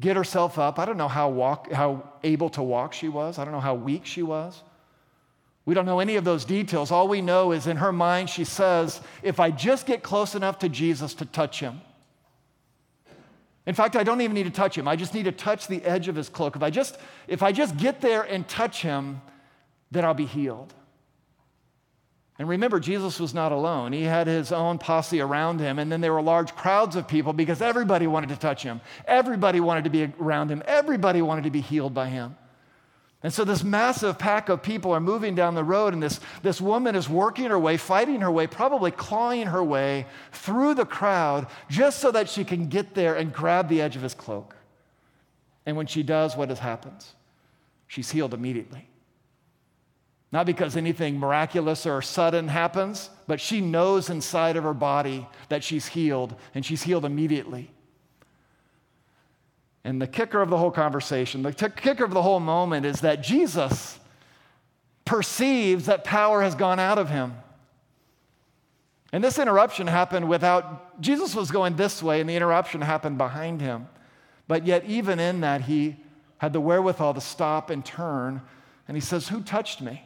get 0.01 0.17
herself 0.17 0.59
up. 0.59 0.79
I 0.79 0.85
don't 0.85 0.97
know 0.97 1.09
how, 1.09 1.29
walk, 1.29 1.73
how 1.73 2.03
able 2.23 2.51
to 2.51 2.63
walk 2.63 2.93
she 2.93 3.09
was, 3.09 3.39
I 3.39 3.45
don't 3.45 3.53
know 3.53 3.61
how 3.61 3.75
weak 3.75 4.05
she 4.05 4.23
was. 4.23 4.63
We 5.65 5.75
don't 5.75 5.87
know 5.87 5.99
any 5.99 6.15
of 6.15 6.25
those 6.25 6.45
details. 6.45 6.93
All 6.93 7.09
we 7.09 7.21
know 7.21 7.51
is 7.51 7.67
in 7.67 7.77
her 7.79 7.93
mind, 7.93 8.31
she 8.31 8.45
says, 8.45 9.01
If 9.23 9.41
I 9.41 9.51
just 9.51 9.85
get 9.85 10.03
close 10.03 10.37
enough 10.37 10.61
to 10.61 10.69
Jesus 10.69 11.13
to 11.15 11.25
touch 11.25 11.59
him, 11.59 11.81
in 13.67 13.75
fact, 13.75 13.97
I 13.97 14.05
don't 14.05 14.21
even 14.21 14.35
need 14.35 14.45
to 14.45 14.51
touch 14.51 14.79
him. 14.79 14.87
I 14.87 14.95
just 14.95 15.13
need 15.13 15.25
to 15.25 15.33
touch 15.33 15.67
the 15.67 15.85
edge 15.85 16.07
of 16.07 16.15
his 16.15 16.29
cloak. 16.29 16.55
If 16.55 16.63
I 16.63 16.71
just, 16.71 16.99
if 17.27 17.43
I 17.43 17.51
just 17.51 17.77
get 17.77 18.01
there 18.01 18.23
and 18.23 18.47
touch 18.47 18.83
him, 18.83 19.21
then 19.91 20.05
I'll 20.05 20.15
be 20.15 20.27
healed. 20.27 20.73
And 22.39 22.49
remember, 22.49 22.79
Jesus 22.79 23.19
was 23.19 23.33
not 23.33 23.51
alone. 23.51 23.93
He 23.93 24.03
had 24.03 24.27
his 24.27 24.53
own 24.53 24.79
posse 24.79 25.21
around 25.21 25.59
him, 25.59 25.79
and 25.79 25.91
then 25.91 26.03
there 26.03 26.13
were 26.13 26.21
large 26.21 26.55
crowds 26.55 26.95
of 26.95 27.09
people 27.09 27.33
because 27.33 27.63
everybody 27.63 28.07
wanted 28.07 28.29
to 28.29 28.37
touch 28.37 28.63
him. 28.63 28.83
Everybody 29.07 29.59
wanted 29.61 29.85
to 29.85 29.91
be 29.91 30.13
around 30.21 30.51
him. 30.51 30.63
Everybody 30.67 31.23
wanted 31.23 31.45
to 31.45 31.51
be 31.51 31.63
healed 31.63 31.95
by 31.95 32.09
him. 32.09 32.37
And 33.23 33.33
so 33.33 33.45
this 33.45 33.65
massive 33.65 34.19
pack 34.19 34.51
of 34.51 34.63
people 34.63 34.93
are 34.93 35.01
moving 35.01 35.35
down 35.35 35.55
the 35.55 35.65
road, 35.65 35.95
and 35.95 36.03
this, 36.03 36.21
this 36.43 36.61
woman 36.61 36.95
is 36.95 37.09
working 37.09 37.47
her 37.47 37.59
way, 37.59 37.79
fighting 37.79 38.21
her 38.21 38.31
way, 38.31 38.47
probably 38.47 38.91
clawing 38.91 39.47
her 39.47 39.65
way 39.65 40.07
through 40.31 40.75
the 40.75 40.85
crowd 40.85 41.47
just 41.71 42.01
so 42.01 42.11
that 42.11 42.29
she 42.29 42.45
can 42.45 42.69
get 42.69 42.95
there 42.95 43.15
and 43.15 43.33
grab 43.33 43.69
the 43.69 43.81
edge 43.81 43.97
of 43.97 44.03
his 44.03 44.15
cloak. 44.15 44.55
And 45.65 45.77
when 45.77 45.87
she 45.87 46.03
does, 46.03 46.37
what 46.37 46.51
happens? 46.59 47.15
She's 47.87 48.11
healed 48.11 48.35
immediately. 48.35 48.87
Not 50.33 50.47
because 50.47 50.77
anything 50.77 51.19
miraculous 51.19 51.87
or 51.87 52.03
sudden 52.03 52.49
happens, 52.49 53.11
but 53.27 53.41
she 53.41 53.61
knows 53.61 54.11
inside 54.11 54.57
of 54.57 54.65
her 54.65 54.75
body 54.75 55.27
that 55.49 55.63
she's 55.63 55.87
healed, 55.87 56.35
and 56.55 56.65
she's 56.65 56.83
healed 56.83 57.05
immediately. 57.05 57.71
And 59.85 60.03
the 60.03 60.09
kicker 60.09 60.43
of 60.43 60.51
the 60.51 60.59
whole 60.59 60.73
conversation, 60.73 61.43
the 61.43 61.53
t- 61.53 61.69
kicker 61.77 62.05
of 62.05 62.11
the 62.11 62.23
whole 62.23 62.41
moment 62.41 62.85
is 62.85 63.03
that 63.03 63.23
Jesus 63.23 64.01
perceives 65.05 65.87
that 65.87 66.03
power 66.03 66.43
has 66.43 66.57
gone 66.57 66.81
out 66.81 66.99
of 66.99 67.09
him. 67.09 67.35
And 69.13 69.23
this 69.23 69.39
interruption 69.39 69.87
happened 69.87 70.29
without, 70.29 71.01
Jesus 71.01 71.37
was 71.37 71.53
going 71.53 71.77
this 71.77 72.03
way, 72.03 72.21
and 72.21 72.29
the 72.29 72.35
interruption 72.35 72.81
happened 72.81 73.17
behind 73.17 73.61
him. 73.61 73.87
But 74.49 74.67
yet, 74.67 74.85
even 74.87 75.21
in 75.21 75.41
that, 75.43 75.63
he 75.63 75.97
had 76.39 76.53
the 76.53 76.61
wherewithal 76.61 77.15
to 77.15 77.21
stop 77.21 77.71
and 77.71 77.85
turn, 77.85 78.43
and 78.89 78.97
he 78.97 79.01
says, 79.01 79.29
Who 79.29 79.41
touched 79.41 79.81
me? 79.81 80.03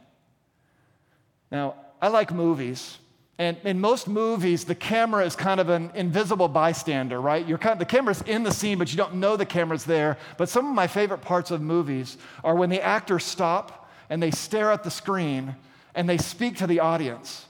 Now, 1.50 1.74
I 2.00 2.08
like 2.08 2.32
movies. 2.32 2.98
And 3.38 3.56
in 3.64 3.80
most 3.80 4.06
movies, 4.06 4.64
the 4.64 4.74
camera 4.74 5.24
is 5.24 5.34
kind 5.34 5.60
of 5.60 5.70
an 5.70 5.90
invisible 5.94 6.48
bystander, 6.48 7.20
right? 7.20 7.46
You're 7.46 7.56
kind 7.56 7.72
of, 7.72 7.78
the 7.78 7.86
camera's 7.86 8.20
in 8.22 8.42
the 8.42 8.52
scene, 8.52 8.76
but 8.76 8.90
you 8.90 8.98
don't 8.98 9.14
know 9.14 9.36
the 9.36 9.46
camera's 9.46 9.84
there. 9.84 10.18
But 10.36 10.50
some 10.50 10.66
of 10.66 10.74
my 10.74 10.86
favorite 10.86 11.22
parts 11.22 11.50
of 11.50 11.62
movies 11.62 12.18
are 12.44 12.54
when 12.54 12.68
the 12.68 12.82
actors 12.82 13.24
stop 13.24 13.90
and 14.10 14.22
they 14.22 14.30
stare 14.30 14.70
at 14.70 14.82
the 14.84 14.90
screen 14.90 15.56
and 15.94 16.06
they 16.06 16.18
speak 16.18 16.58
to 16.58 16.66
the 16.66 16.80
audience. 16.80 17.46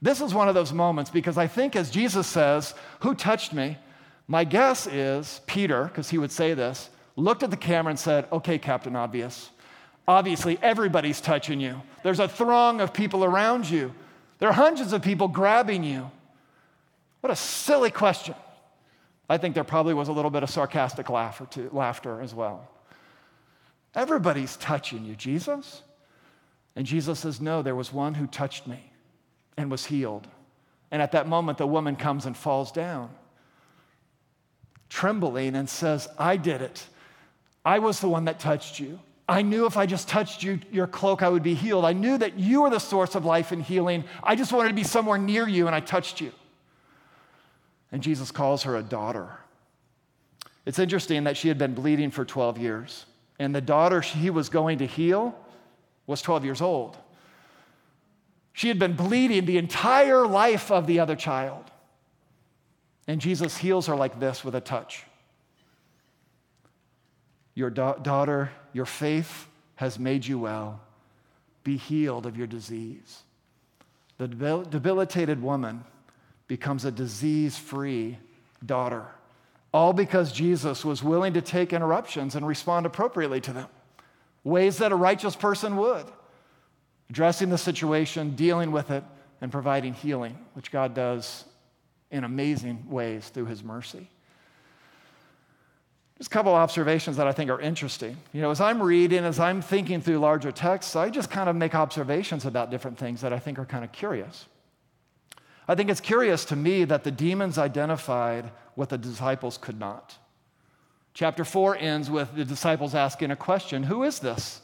This 0.00 0.20
is 0.20 0.32
one 0.32 0.48
of 0.48 0.54
those 0.54 0.72
moments 0.72 1.10
because 1.10 1.36
I 1.36 1.46
think, 1.46 1.76
as 1.76 1.90
Jesus 1.90 2.26
says, 2.26 2.74
Who 3.00 3.14
touched 3.14 3.52
me? 3.52 3.76
My 4.26 4.44
guess 4.44 4.86
is 4.86 5.42
Peter, 5.46 5.84
because 5.84 6.08
he 6.08 6.16
would 6.18 6.32
say 6.32 6.54
this, 6.54 6.88
looked 7.16 7.42
at 7.42 7.50
the 7.50 7.56
camera 7.56 7.90
and 7.90 7.98
said, 7.98 8.26
Okay, 8.32 8.58
Captain 8.58 8.96
Obvious. 8.96 9.50
Obviously, 10.06 10.58
everybody's 10.60 11.20
touching 11.20 11.60
you. 11.60 11.80
There's 12.02 12.20
a 12.20 12.28
throng 12.28 12.80
of 12.80 12.92
people 12.92 13.24
around 13.24 13.68
you. 13.68 13.94
There 14.38 14.48
are 14.48 14.52
hundreds 14.52 14.92
of 14.92 15.02
people 15.02 15.28
grabbing 15.28 15.84
you. 15.84 16.10
What 17.20 17.32
a 17.32 17.36
silly 17.36 17.90
question. 17.90 18.34
I 19.28 19.38
think 19.38 19.54
there 19.54 19.64
probably 19.64 19.94
was 19.94 20.08
a 20.08 20.12
little 20.12 20.30
bit 20.30 20.42
of 20.42 20.50
sarcastic 20.50 21.08
laughter, 21.08 21.46
too, 21.46 21.70
laughter 21.72 22.20
as 22.20 22.34
well. 22.34 22.68
Everybody's 23.94 24.56
touching 24.56 25.04
you, 25.04 25.14
Jesus. 25.14 25.82
And 26.76 26.84
Jesus 26.84 27.20
says, 27.20 27.40
No, 27.40 27.62
there 27.62 27.74
was 27.74 27.92
one 27.92 28.14
who 28.14 28.26
touched 28.26 28.66
me 28.66 28.92
and 29.56 29.70
was 29.70 29.86
healed. 29.86 30.26
And 30.90 31.00
at 31.00 31.12
that 31.12 31.26
moment, 31.26 31.58
the 31.58 31.66
woman 31.66 31.96
comes 31.96 32.26
and 32.26 32.36
falls 32.36 32.70
down, 32.70 33.10
trembling, 34.88 35.56
and 35.56 35.68
says, 35.68 36.08
I 36.18 36.36
did 36.36 36.60
it. 36.60 36.86
I 37.64 37.78
was 37.78 38.00
the 38.00 38.08
one 38.08 38.26
that 38.26 38.38
touched 38.38 38.78
you. 38.78 39.00
I 39.28 39.42
knew 39.42 39.64
if 39.66 39.76
I 39.76 39.86
just 39.86 40.08
touched 40.08 40.42
you, 40.42 40.60
your 40.70 40.86
cloak, 40.86 41.22
I 41.22 41.28
would 41.28 41.42
be 41.42 41.54
healed. 41.54 41.84
I 41.84 41.94
knew 41.94 42.18
that 42.18 42.38
you 42.38 42.62
were 42.62 42.70
the 42.70 42.78
source 42.78 43.14
of 43.14 43.24
life 43.24 43.52
and 43.52 43.62
healing. 43.62 44.04
I 44.22 44.36
just 44.36 44.52
wanted 44.52 44.68
to 44.68 44.74
be 44.74 44.84
somewhere 44.84 45.18
near 45.18 45.48
you, 45.48 45.66
and 45.66 45.74
I 45.74 45.80
touched 45.80 46.20
you. 46.20 46.32
And 47.90 48.02
Jesus 48.02 48.30
calls 48.30 48.64
her 48.64 48.76
a 48.76 48.82
daughter. 48.82 49.30
It's 50.66 50.78
interesting 50.78 51.24
that 51.24 51.36
she 51.36 51.48
had 51.48 51.58
been 51.58 51.74
bleeding 51.74 52.10
for 52.10 52.24
12 52.24 52.58
years, 52.58 53.06
and 53.38 53.54
the 53.54 53.60
daughter 53.60 54.00
he 54.02 54.30
was 54.30 54.48
going 54.48 54.78
to 54.78 54.86
heal 54.86 55.34
was 56.06 56.20
12 56.20 56.44
years 56.44 56.60
old. 56.60 56.98
She 58.52 58.68
had 58.68 58.78
been 58.78 58.94
bleeding 58.94 59.46
the 59.46 59.58
entire 59.58 60.26
life 60.26 60.70
of 60.70 60.86
the 60.86 61.00
other 61.00 61.16
child. 61.16 61.64
And 63.08 63.20
Jesus 63.20 63.56
heals 63.56 63.86
her 63.86 63.96
like 63.96 64.20
this 64.20 64.44
with 64.44 64.54
a 64.54 64.60
touch. 64.60 65.04
Your 67.54 67.70
da- 67.70 67.94
daughter, 67.94 68.50
your 68.72 68.86
faith 68.86 69.46
has 69.76 69.98
made 69.98 70.26
you 70.26 70.38
well. 70.38 70.80
Be 71.62 71.76
healed 71.76 72.26
of 72.26 72.36
your 72.36 72.46
disease. 72.46 73.22
The 74.18 74.28
debil- 74.28 74.64
debilitated 74.64 75.42
woman 75.42 75.84
becomes 76.46 76.84
a 76.84 76.90
disease 76.90 77.56
free 77.56 78.18
daughter, 78.64 79.06
all 79.72 79.92
because 79.92 80.32
Jesus 80.32 80.84
was 80.84 81.02
willing 81.02 81.32
to 81.34 81.40
take 81.40 81.72
interruptions 81.72 82.34
and 82.34 82.46
respond 82.46 82.86
appropriately 82.86 83.40
to 83.42 83.52
them, 83.52 83.68
ways 84.44 84.78
that 84.78 84.92
a 84.92 84.96
righteous 84.96 85.34
person 85.34 85.76
would, 85.76 86.06
addressing 87.10 87.48
the 87.48 87.58
situation, 87.58 88.36
dealing 88.36 88.72
with 88.72 88.90
it, 88.90 89.04
and 89.40 89.50
providing 89.50 89.94
healing, 89.94 90.38
which 90.54 90.70
God 90.70 90.94
does 90.94 91.44
in 92.10 92.24
amazing 92.24 92.88
ways 92.88 93.28
through 93.28 93.46
his 93.46 93.64
mercy. 93.64 94.08
Just 96.18 96.30
a 96.30 96.32
couple 96.32 96.54
observations 96.54 97.16
that 97.16 97.26
I 97.26 97.32
think 97.32 97.50
are 97.50 97.60
interesting. 97.60 98.16
You 98.32 98.40
know, 98.40 98.50
as 98.50 98.60
I'm 98.60 98.80
reading, 98.80 99.24
as 99.24 99.40
I'm 99.40 99.60
thinking 99.60 100.00
through 100.00 100.18
larger 100.18 100.52
texts, 100.52 100.94
I 100.94 101.10
just 101.10 101.30
kind 101.30 101.48
of 101.48 101.56
make 101.56 101.74
observations 101.74 102.46
about 102.46 102.70
different 102.70 102.98
things 102.98 103.20
that 103.22 103.32
I 103.32 103.38
think 103.38 103.58
are 103.58 103.64
kind 103.64 103.84
of 103.84 103.90
curious. 103.90 104.46
I 105.66 105.74
think 105.74 105.90
it's 105.90 106.00
curious 106.00 106.44
to 106.46 106.56
me 106.56 106.84
that 106.84 107.04
the 107.04 107.10
demons 107.10 107.58
identified 107.58 108.50
what 108.74 108.90
the 108.90 108.98
disciples 108.98 109.58
could 109.58 109.78
not. 109.78 110.16
Chapter 111.14 111.44
4 111.44 111.76
ends 111.78 112.10
with 112.10 112.34
the 112.34 112.44
disciples 112.44 112.94
asking 112.94 113.30
a 113.30 113.36
question 113.36 113.84
Who 113.84 114.02
is 114.04 114.20
this? 114.20 114.60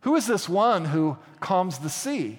Who 0.00 0.14
is 0.14 0.26
this 0.26 0.48
one 0.48 0.86
who 0.86 1.18
calms 1.40 1.78
the 1.78 1.90
sea? 1.90 2.38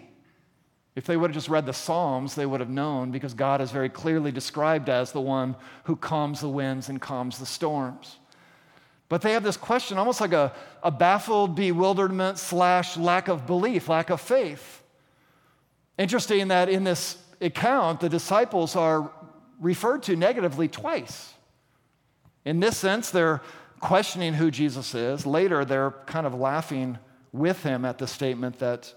If 0.98 1.06
they 1.06 1.16
would 1.16 1.30
have 1.30 1.36
just 1.36 1.48
read 1.48 1.68
the 1.68 1.74
Psalms, 1.74 2.34
they 2.34 2.48
would 2.48 2.60
have 2.60 2.72
known 2.72 3.12
because 3.12 3.36
God 3.36 3.62
is 3.62 3.70
very 3.70 3.88
clearly 3.88 4.32
described 4.32 4.90
as 4.90 5.12
the 5.12 5.22
one 5.22 5.56
who 5.84 5.96
calms 5.96 6.42
the 6.42 6.50
winds 6.50 6.90
and 6.90 7.00
calms 7.00 7.38
the 7.38 7.46
storms. 7.46 8.18
But 9.08 9.22
they 9.22 9.34
have 9.34 9.44
this 9.44 9.58
question, 9.58 10.00
almost 10.00 10.20
like 10.20 10.34
a, 10.34 10.52
a 10.82 10.90
baffled 10.90 11.54
bewilderment 11.54 12.40
slash 12.40 12.98
lack 12.98 13.28
of 13.28 13.46
belief, 13.46 13.90
lack 13.90 14.10
of 14.10 14.20
faith. 14.20 14.82
Interesting 16.00 16.48
that 16.48 16.68
in 16.68 16.84
this 16.84 17.20
account, 17.42 18.00
the 18.00 18.10
disciples 18.10 18.76
are 18.76 19.12
referred 19.62 20.02
to 20.02 20.16
negatively 20.16 20.68
twice. 20.68 21.32
In 22.44 22.60
this 22.60 22.76
sense, 22.76 23.12
they're 23.12 23.44
questioning 23.82 24.34
who 24.34 24.50
Jesus 24.50 24.96
is. 24.96 25.28
Later, 25.28 25.64
they're 25.64 25.92
kind 26.08 26.26
of 26.26 26.34
laughing 26.34 26.98
with 27.32 27.62
him 27.62 27.86
at 27.86 28.00
the 28.00 28.08
statement 28.08 28.58
that 28.58 28.92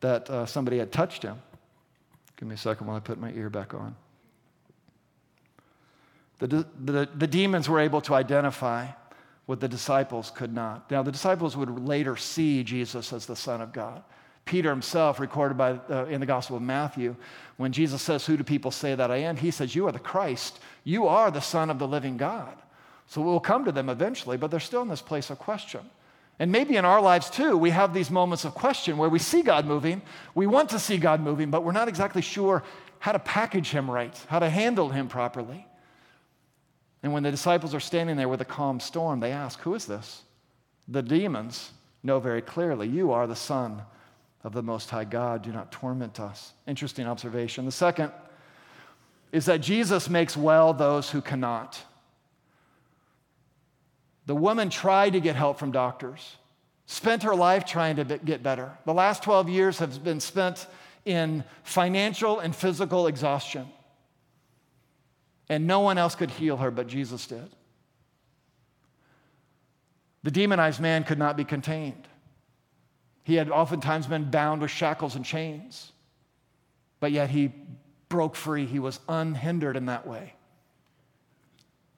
that 0.00 0.28
uh, 0.30 0.46
somebody 0.46 0.78
had 0.78 0.92
touched 0.92 1.22
him. 1.22 1.40
Give 2.36 2.48
me 2.48 2.54
a 2.54 2.58
second 2.58 2.86
while 2.86 2.96
I 2.96 3.00
put 3.00 3.18
my 3.18 3.32
ear 3.32 3.50
back 3.50 3.74
on. 3.74 3.96
The, 6.38 6.66
the, 6.78 7.08
the 7.16 7.26
demons 7.26 7.68
were 7.68 7.80
able 7.80 8.00
to 8.02 8.14
identify 8.14 8.86
what 9.46 9.60
the 9.60 9.68
disciples 9.68 10.30
could 10.30 10.54
not. 10.54 10.90
Now, 10.90 11.02
the 11.02 11.10
disciples 11.10 11.56
would 11.56 11.86
later 11.86 12.16
see 12.16 12.62
Jesus 12.62 13.12
as 13.12 13.26
the 13.26 13.34
Son 13.34 13.60
of 13.60 13.72
God. 13.72 14.02
Peter 14.44 14.70
himself, 14.70 15.20
recorded 15.20 15.58
by, 15.58 15.72
uh, 15.90 16.06
in 16.06 16.20
the 16.20 16.26
Gospel 16.26 16.56
of 16.56 16.62
Matthew, 16.62 17.16
when 17.56 17.72
Jesus 17.72 18.00
says, 18.00 18.24
Who 18.24 18.36
do 18.36 18.44
people 18.44 18.70
say 18.70 18.94
that 18.94 19.10
I 19.10 19.16
am? 19.18 19.36
He 19.36 19.50
says, 19.50 19.74
You 19.74 19.86
are 19.86 19.92
the 19.92 19.98
Christ. 19.98 20.60
You 20.84 21.06
are 21.06 21.30
the 21.30 21.40
Son 21.40 21.70
of 21.70 21.78
the 21.78 21.88
living 21.88 22.16
God. 22.16 22.56
So 23.08 23.20
we'll 23.20 23.40
come 23.40 23.64
to 23.64 23.72
them 23.72 23.88
eventually, 23.88 24.36
but 24.36 24.50
they're 24.50 24.60
still 24.60 24.82
in 24.82 24.88
this 24.88 25.02
place 25.02 25.30
of 25.30 25.38
question. 25.38 25.80
And 26.38 26.52
maybe 26.52 26.76
in 26.76 26.84
our 26.84 27.00
lives 27.00 27.30
too, 27.30 27.56
we 27.56 27.70
have 27.70 27.92
these 27.92 28.10
moments 28.10 28.44
of 28.44 28.54
question 28.54 28.96
where 28.96 29.08
we 29.08 29.18
see 29.18 29.42
God 29.42 29.66
moving, 29.66 30.02
we 30.34 30.46
want 30.46 30.70
to 30.70 30.78
see 30.78 30.96
God 30.96 31.20
moving, 31.20 31.50
but 31.50 31.64
we're 31.64 31.72
not 31.72 31.88
exactly 31.88 32.22
sure 32.22 32.62
how 33.00 33.12
to 33.12 33.18
package 33.18 33.70
Him 33.70 33.90
right, 33.90 34.16
how 34.28 34.38
to 34.38 34.48
handle 34.48 34.88
Him 34.88 35.08
properly. 35.08 35.66
And 37.02 37.12
when 37.12 37.22
the 37.22 37.30
disciples 37.30 37.74
are 37.74 37.80
standing 37.80 38.16
there 38.16 38.28
with 38.28 38.40
a 38.40 38.44
calm 38.44 38.80
storm, 38.80 39.20
they 39.20 39.32
ask, 39.32 39.60
Who 39.60 39.74
is 39.74 39.86
this? 39.86 40.22
The 40.86 41.02
demons 41.02 41.70
know 42.02 42.20
very 42.20 42.42
clearly, 42.42 42.88
You 42.88 43.12
are 43.12 43.26
the 43.26 43.36
Son 43.36 43.82
of 44.44 44.52
the 44.52 44.62
Most 44.62 44.90
High 44.90 45.04
God. 45.04 45.42
Do 45.42 45.52
not 45.52 45.72
torment 45.72 46.20
us. 46.20 46.52
Interesting 46.66 47.06
observation. 47.06 47.64
The 47.64 47.72
second 47.72 48.12
is 49.32 49.46
that 49.46 49.60
Jesus 49.60 50.08
makes 50.08 50.36
well 50.36 50.72
those 50.72 51.10
who 51.10 51.20
cannot. 51.20 51.82
The 54.28 54.36
woman 54.36 54.68
tried 54.68 55.14
to 55.14 55.20
get 55.20 55.36
help 55.36 55.58
from 55.58 55.72
doctors, 55.72 56.36
spent 56.84 57.22
her 57.22 57.34
life 57.34 57.64
trying 57.64 57.96
to 57.96 58.04
get 58.04 58.42
better. 58.42 58.76
The 58.84 58.92
last 58.92 59.22
12 59.22 59.48
years 59.48 59.78
have 59.78 60.04
been 60.04 60.20
spent 60.20 60.66
in 61.06 61.44
financial 61.62 62.38
and 62.38 62.54
physical 62.54 63.06
exhaustion. 63.06 63.66
And 65.48 65.66
no 65.66 65.80
one 65.80 65.96
else 65.96 66.14
could 66.14 66.30
heal 66.30 66.58
her, 66.58 66.70
but 66.70 66.88
Jesus 66.88 67.26
did. 67.26 67.48
The 70.24 70.30
demonized 70.30 70.78
man 70.78 71.04
could 71.04 71.18
not 71.18 71.38
be 71.38 71.44
contained. 71.44 72.06
He 73.24 73.36
had 73.36 73.48
oftentimes 73.48 74.06
been 74.08 74.30
bound 74.30 74.60
with 74.60 74.70
shackles 74.70 75.16
and 75.16 75.24
chains. 75.24 75.92
but 77.00 77.12
yet 77.12 77.30
he 77.30 77.50
broke 78.10 78.36
free. 78.36 78.66
He 78.66 78.78
was 78.78 79.00
unhindered 79.08 79.74
in 79.74 79.86
that 79.86 80.06
way. 80.06 80.34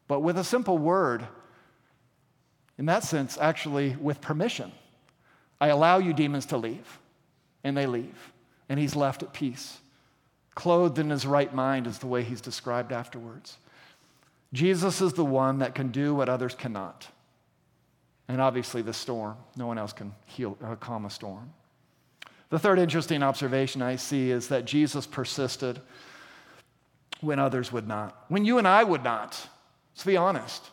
But 0.06 0.20
with 0.20 0.38
a 0.38 0.44
simple 0.44 0.78
word, 0.78 1.26
in 2.80 2.86
that 2.86 3.04
sense, 3.04 3.36
actually 3.38 3.94
with 4.00 4.22
permission, 4.22 4.72
I 5.60 5.68
allow 5.68 5.98
you 5.98 6.14
demons 6.14 6.46
to 6.46 6.56
leave. 6.56 6.98
And 7.62 7.76
they 7.76 7.84
leave. 7.84 8.32
And 8.70 8.80
he's 8.80 8.96
left 8.96 9.22
at 9.22 9.34
peace. 9.34 9.80
Clothed 10.54 10.98
in 10.98 11.10
his 11.10 11.26
right 11.26 11.54
mind 11.54 11.86
is 11.86 11.98
the 11.98 12.06
way 12.06 12.22
he's 12.22 12.40
described 12.40 12.90
afterwards. 12.90 13.58
Jesus 14.54 15.02
is 15.02 15.12
the 15.12 15.26
one 15.26 15.58
that 15.58 15.74
can 15.74 15.88
do 15.88 16.14
what 16.14 16.30
others 16.30 16.54
cannot. 16.54 17.06
And 18.28 18.40
obviously, 18.40 18.80
the 18.80 18.94
storm. 18.94 19.36
No 19.56 19.66
one 19.66 19.76
else 19.76 19.92
can 19.92 20.14
heal, 20.24 20.56
uh, 20.64 20.74
calm 20.76 21.04
a 21.04 21.10
storm. 21.10 21.52
The 22.48 22.58
third 22.58 22.78
interesting 22.78 23.22
observation 23.22 23.82
I 23.82 23.96
see 23.96 24.30
is 24.30 24.48
that 24.48 24.64
Jesus 24.64 25.06
persisted 25.06 25.82
when 27.20 27.38
others 27.38 27.70
would 27.72 27.86
not, 27.86 28.24
when 28.28 28.46
you 28.46 28.56
and 28.56 28.66
I 28.66 28.84
would 28.84 29.04
not. 29.04 29.48
Let's 29.92 30.06
be 30.06 30.16
honest. 30.16 30.70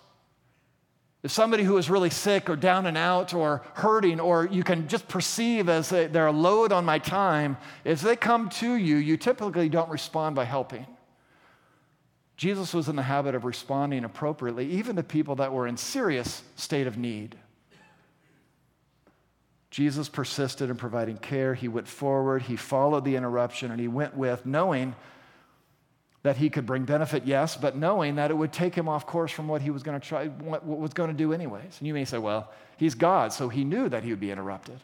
If 1.24 1.32
somebody 1.32 1.64
who 1.64 1.78
is 1.78 1.90
really 1.90 2.12
sick 2.12 2.50
or 2.50 2.56
down 2.56 2.86
and 2.86 2.98
out 2.98 3.34
or 3.34 3.64
hurting, 3.74 4.20
or 4.20 4.46
you 4.46 4.64
can 4.64 4.88
just 4.88 5.08
perceive 5.08 5.68
as 5.68 5.90
they're 5.90 6.28
a 6.28 6.32
load 6.32 6.72
on 6.72 6.86
my 6.86 7.00
time, 7.00 7.58
as 7.86 8.02
they 8.02 8.16
come 8.16 8.50
to 8.50 8.76
you, 8.76 8.98
you 8.98 9.18
typically 9.18 9.68
don't 9.68 9.90
respond 9.90 10.36
by 10.36 10.46
helping. 10.46 10.86
Jesus 12.38 12.72
was 12.72 12.88
in 12.88 12.96
the 12.96 13.02
habit 13.02 13.34
of 13.34 13.46
responding 13.46 14.04
appropriately, 14.04 14.70
even 14.74 14.96
to 14.96 15.04
people 15.04 15.36
that 15.38 15.52
were 15.52 15.66
in 15.66 15.76
serious 15.76 16.44
state 16.56 16.86
of 16.86 16.96
need. 16.96 17.36
Jesus 19.72 20.08
persisted 20.08 20.70
in 20.70 20.78
providing 20.78 21.18
care. 21.18 21.56
He 21.56 21.68
went 21.68 21.88
forward, 21.88 22.44
he 22.44 22.56
followed 22.56 23.06
the 23.06 23.16
interruption, 23.16 23.72
and 23.72 23.82
he 23.82 23.88
went 23.88 24.16
with, 24.16 24.46
knowing 24.46 24.96
that 26.28 26.36
he 26.36 26.50
could 26.50 26.66
bring 26.66 26.84
benefit, 26.84 27.26
yes, 27.26 27.56
but 27.56 27.78
knowing 27.78 28.16
that 28.16 28.32
it 28.32 28.34
would 28.34 28.52
take 28.52 28.76
him 28.76 28.90
off 28.90 29.06
course 29.06 29.32
from 29.32 29.48
what 29.48 29.62
he 29.62 29.70
was 29.70 29.82
going 29.82 29.98
to 29.98 30.06
try, 30.06 30.28
what, 30.28 30.66
was 30.66 30.92
going 30.92 31.10
to 31.10 31.16
do 31.16 31.32
anyways. 31.32 31.78
And 31.80 31.88
you 31.88 31.94
may 31.94 32.04
say, 32.04 32.18
well, 32.18 32.52
he's 32.76 32.96
God, 32.96 33.32
so 33.32 33.48
he 33.48 33.64
knew 33.64 33.88
that 33.88 34.04
he 34.04 34.10
would 34.10 34.20
be 34.20 34.30
interrupted. 34.30 34.78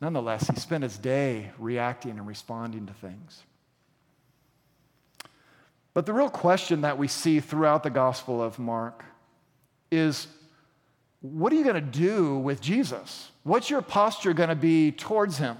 Nonetheless, 0.00 0.48
he 0.48 0.56
spent 0.56 0.84
his 0.84 0.96
day 0.96 1.50
reacting 1.58 2.12
and 2.12 2.26
responding 2.26 2.86
to 2.86 2.94
things. 2.94 3.42
But 5.92 6.06
the 6.06 6.14
real 6.14 6.30
question 6.30 6.80
that 6.80 6.96
we 6.96 7.06
see 7.06 7.40
throughout 7.40 7.82
the 7.82 7.90
Gospel 7.90 8.42
of 8.42 8.58
Mark 8.58 9.04
is 9.90 10.28
what 11.20 11.52
are 11.52 11.56
you 11.56 11.64
going 11.64 11.74
to 11.74 11.82
do 11.82 12.38
with 12.38 12.62
Jesus? 12.62 13.30
What's 13.42 13.68
your 13.68 13.82
posture 13.82 14.32
going 14.32 14.48
to 14.48 14.56
be 14.56 14.92
towards 14.92 15.36
him? 15.36 15.58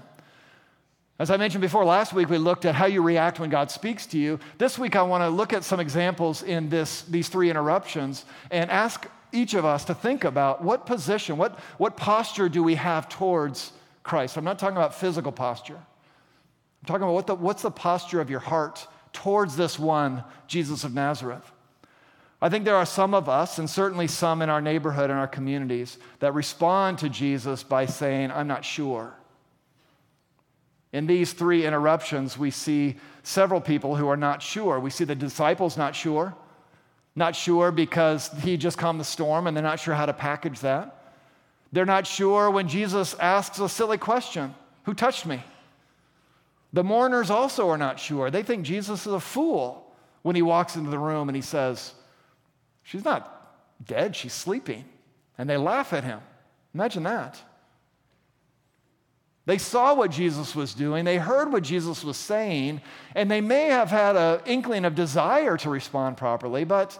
As 1.17 1.31
I 1.31 1.37
mentioned 1.37 1.61
before, 1.61 1.85
last 1.85 2.11
week 2.11 2.29
we 2.29 2.37
looked 2.37 2.65
at 2.65 2.75
how 2.75 2.87
you 2.87 3.01
react 3.01 3.39
when 3.39 3.49
God 3.49 3.71
speaks 3.71 4.05
to 4.07 4.17
you. 4.17 4.37
This 4.57 4.77
week 4.77 4.97
I 4.97 5.01
want 5.01 5.21
to 5.21 5.29
look 5.29 5.53
at 5.53 5.63
some 5.63 5.79
examples 5.79 6.43
in 6.43 6.67
this, 6.67 7.03
these 7.03 7.29
three 7.29 7.49
interruptions 7.49 8.25
and 8.51 8.69
ask 8.69 9.07
each 9.31 9.53
of 9.53 9.63
us 9.63 9.85
to 9.85 9.93
think 9.93 10.25
about 10.25 10.61
what 10.61 10.85
position, 10.85 11.37
what, 11.37 11.57
what 11.77 11.95
posture 11.95 12.49
do 12.49 12.61
we 12.61 12.75
have 12.75 13.07
towards 13.07 13.71
Christ? 14.03 14.37
I'm 14.37 14.43
not 14.43 14.59
talking 14.59 14.75
about 14.75 14.93
physical 14.93 15.31
posture. 15.31 15.75
I'm 15.77 16.85
talking 16.85 17.03
about 17.03 17.13
what 17.13 17.27
the, 17.27 17.35
what's 17.35 17.61
the 17.61 17.71
posture 17.71 18.19
of 18.19 18.29
your 18.29 18.41
heart 18.41 18.85
towards 19.13 19.55
this 19.55 19.79
one, 19.79 20.21
Jesus 20.47 20.83
of 20.83 20.93
Nazareth. 20.93 21.49
I 22.41 22.49
think 22.49 22.65
there 22.65 22.75
are 22.75 22.85
some 22.85 23.13
of 23.13 23.29
us, 23.29 23.57
and 23.57 23.69
certainly 23.69 24.07
some 24.07 24.41
in 24.41 24.49
our 24.49 24.61
neighborhood 24.61 25.09
and 25.09 25.17
our 25.17 25.27
communities, 25.27 25.97
that 26.19 26.33
respond 26.33 26.99
to 26.99 27.09
Jesus 27.09 27.63
by 27.63 27.85
saying, 27.85 28.31
I'm 28.31 28.47
not 28.47 28.65
sure. 28.65 29.13
In 30.95 31.07
these 31.07 31.33
three 31.33 31.65
interruptions, 31.65 32.37
we 32.37 32.51
see 32.51 32.95
several 33.21 33.59
people 33.59 33.97
who 33.97 34.07
are 34.07 34.15
not 34.15 34.41
sure. 34.41 34.79
We 34.79 34.89
see 34.89 35.03
the 35.03 35.13
disciples 35.13 35.75
not 35.75 35.93
sure, 35.93 36.33
not 37.17 37.35
sure 37.35 37.73
because 37.73 38.29
he 38.43 38.55
just 38.55 38.77
calmed 38.77 39.01
the 39.01 39.03
storm 39.03 39.45
and 39.45 39.57
they're 39.57 39.61
not 39.61 39.81
sure 39.81 39.93
how 39.93 40.05
to 40.05 40.13
package 40.13 40.61
that. 40.61 41.11
They're 41.73 41.85
not 41.85 42.07
sure 42.07 42.49
when 42.49 42.69
Jesus 42.69 43.13
asks 43.15 43.59
a 43.59 43.67
silly 43.67 43.97
question 43.97 44.55
Who 44.83 44.93
touched 44.93 45.25
me? 45.25 45.43
The 46.71 46.85
mourners 46.85 47.29
also 47.29 47.67
are 47.67 47.77
not 47.77 47.99
sure. 47.99 48.31
They 48.31 48.43
think 48.43 48.63
Jesus 48.63 49.05
is 49.05 49.11
a 49.11 49.19
fool 49.19 49.93
when 50.21 50.37
he 50.37 50.41
walks 50.41 50.77
into 50.77 50.91
the 50.91 50.97
room 50.97 51.27
and 51.27 51.35
he 51.35 51.41
says, 51.41 51.93
She's 52.83 53.03
not 53.03 53.53
dead, 53.85 54.15
she's 54.15 54.31
sleeping. 54.31 54.85
And 55.37 55.49
they 55.49 55.57
laugh 55.57 55.91
at 55.91 56.05
him. 56.05 56.21
Imagine 56.73 57.03
that. 57.03 57.41
They 59.45 59.59
saw 59.59 59.93
what 59.93 60.09
Jesus 60.09 60.55
was 60.55 60.73
doing, 60.73 61.05
they 61.05 61.17
heard 61.17 61.51
what 61.51 61.63
Jesus 61.63 62.03
was 62.03 62.17
saying, 62.17 62.81
and 63.13 63.29
they 63.29 63.41
may 63.41 63.65
have 63.65 63.89
had 63.89 64.15
an 64.15 64.41
inkling 64.45 64.85
of 64.85 64.95
desire 64.95 65.55
to 65.57 65.69
respond 65.69 66.17
properly, 66.17 66.63
but 66.63 66.97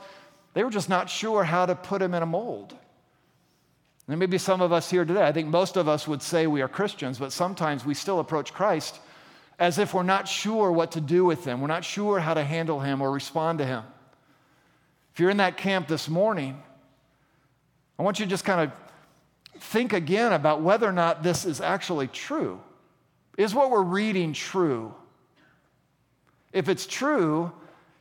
they 0.54 0.64
were 0.64 0.70
just 0.70 0.90
not 0.90 1.10
sure 1.10 1.44
how 1.44 1.66
to 1.66 1.76
put 1.76 2.02
him 2.02 2.14
in 2.14 2.22
a 2.22 2.28
mold. 2.28 2.76
And 4.08 4.20
maybe 4.20 4.38
some 4.38 4.62
of 4.62 4.72
us 4.72 4.90
here 4.92 5.04
today. 5.04 5.26
I 5.26 5.32
think 5.32 5.48
most 5.48 5.78
of 5.78 5.88
us 5.88 6.08
would 6.08 6.22
say 6.22 6.46
we 6.46 6.62
are 6.62 6.68
Christians, 6.68 7.18
but 7.18 7.32
sometimes 7.32 7.84
we 7.84 7.96
still 7.96 8.20
approach 8.20 8.54
Christ 8.54 9.00
as 9.58 9.80
if 9.80 9.94
we're 9.94 10.04
not 10.04 10.28
sure 10.28 10.72
what 10.72 10.92
to 10.92 11.02
do 11.02 11.26
with 11.26 11.46
him. 11.46 11.62
We're 11.62 11.68
not 11.68 11.84
sure 11.84 12.20
how 12.20 12.36
to 12.36 12.44
handle 12.44 12.80
him 12.80 13.02
or 13.02 13.12
respond 13.12 13.60
to 13.60 13.66
him. 13.66 13.84
If 15.14 15.20
you're 15.20 15.30
in 15.30 15.38
that 15.38 15.58
camp 15.58 15.88
this 15.88 16.08
morning, 16.08 16.62
I 17.98 18.04
want 18.04 18.20
you 18.20 18.26
to 18.26 18.30
just 18.30 18.46
kind 18.46 18.62
of 18.62 18.85
think 19.60 19.94
again 19.94 20.34
about 20.34 20.62
whether 20.62 20.88
or 20.88 20.92
not 20.92 21.24
this 21.24 21.46
is 21.46 21.62
actually 21.62 22.08
true. 22.08 22.62
Is 23.38 23.54
what 23.54 23.70
we're 23.70 23.82
reading 23.82 24.34
true? 24.34 24.94
If 26.54 26.70
it's 26.70 26.86
true, 26.86 27.52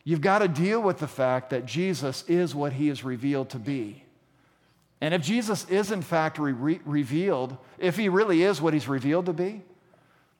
you've 0.04 0.20
got 0.20 0.38
to 0.40 0.48
deal 0.48 0.80
with 0.80 0.98
the 0.98 1.08
fact 1.08 1.50
that 1.50 1.66
Jesus 1.66 2.24
is 2.28 2.54
what 2.54 2.72
he 2.72 2.88
is 2.88 3.02
revealed 3.02 3.50
to 3.50 3.58
be. 3.58 4.04
And 5.00 5.12
if 5.12 5.22
Jesus 5.22 5.68
is 5.68 5.90
in 5.90 6.02
fact 6.02 6.38
re- 6.38 6.80
revealed, 6.84 7.56
if 7.78 7.96
he 7.96 8.08
really 8.08 8.42
is 8.42 8.60
what 8.60 8.72
he's 8.72 8.88
revealed 8.88 9.26
to 9.26 9.32
be, 9.32 9.62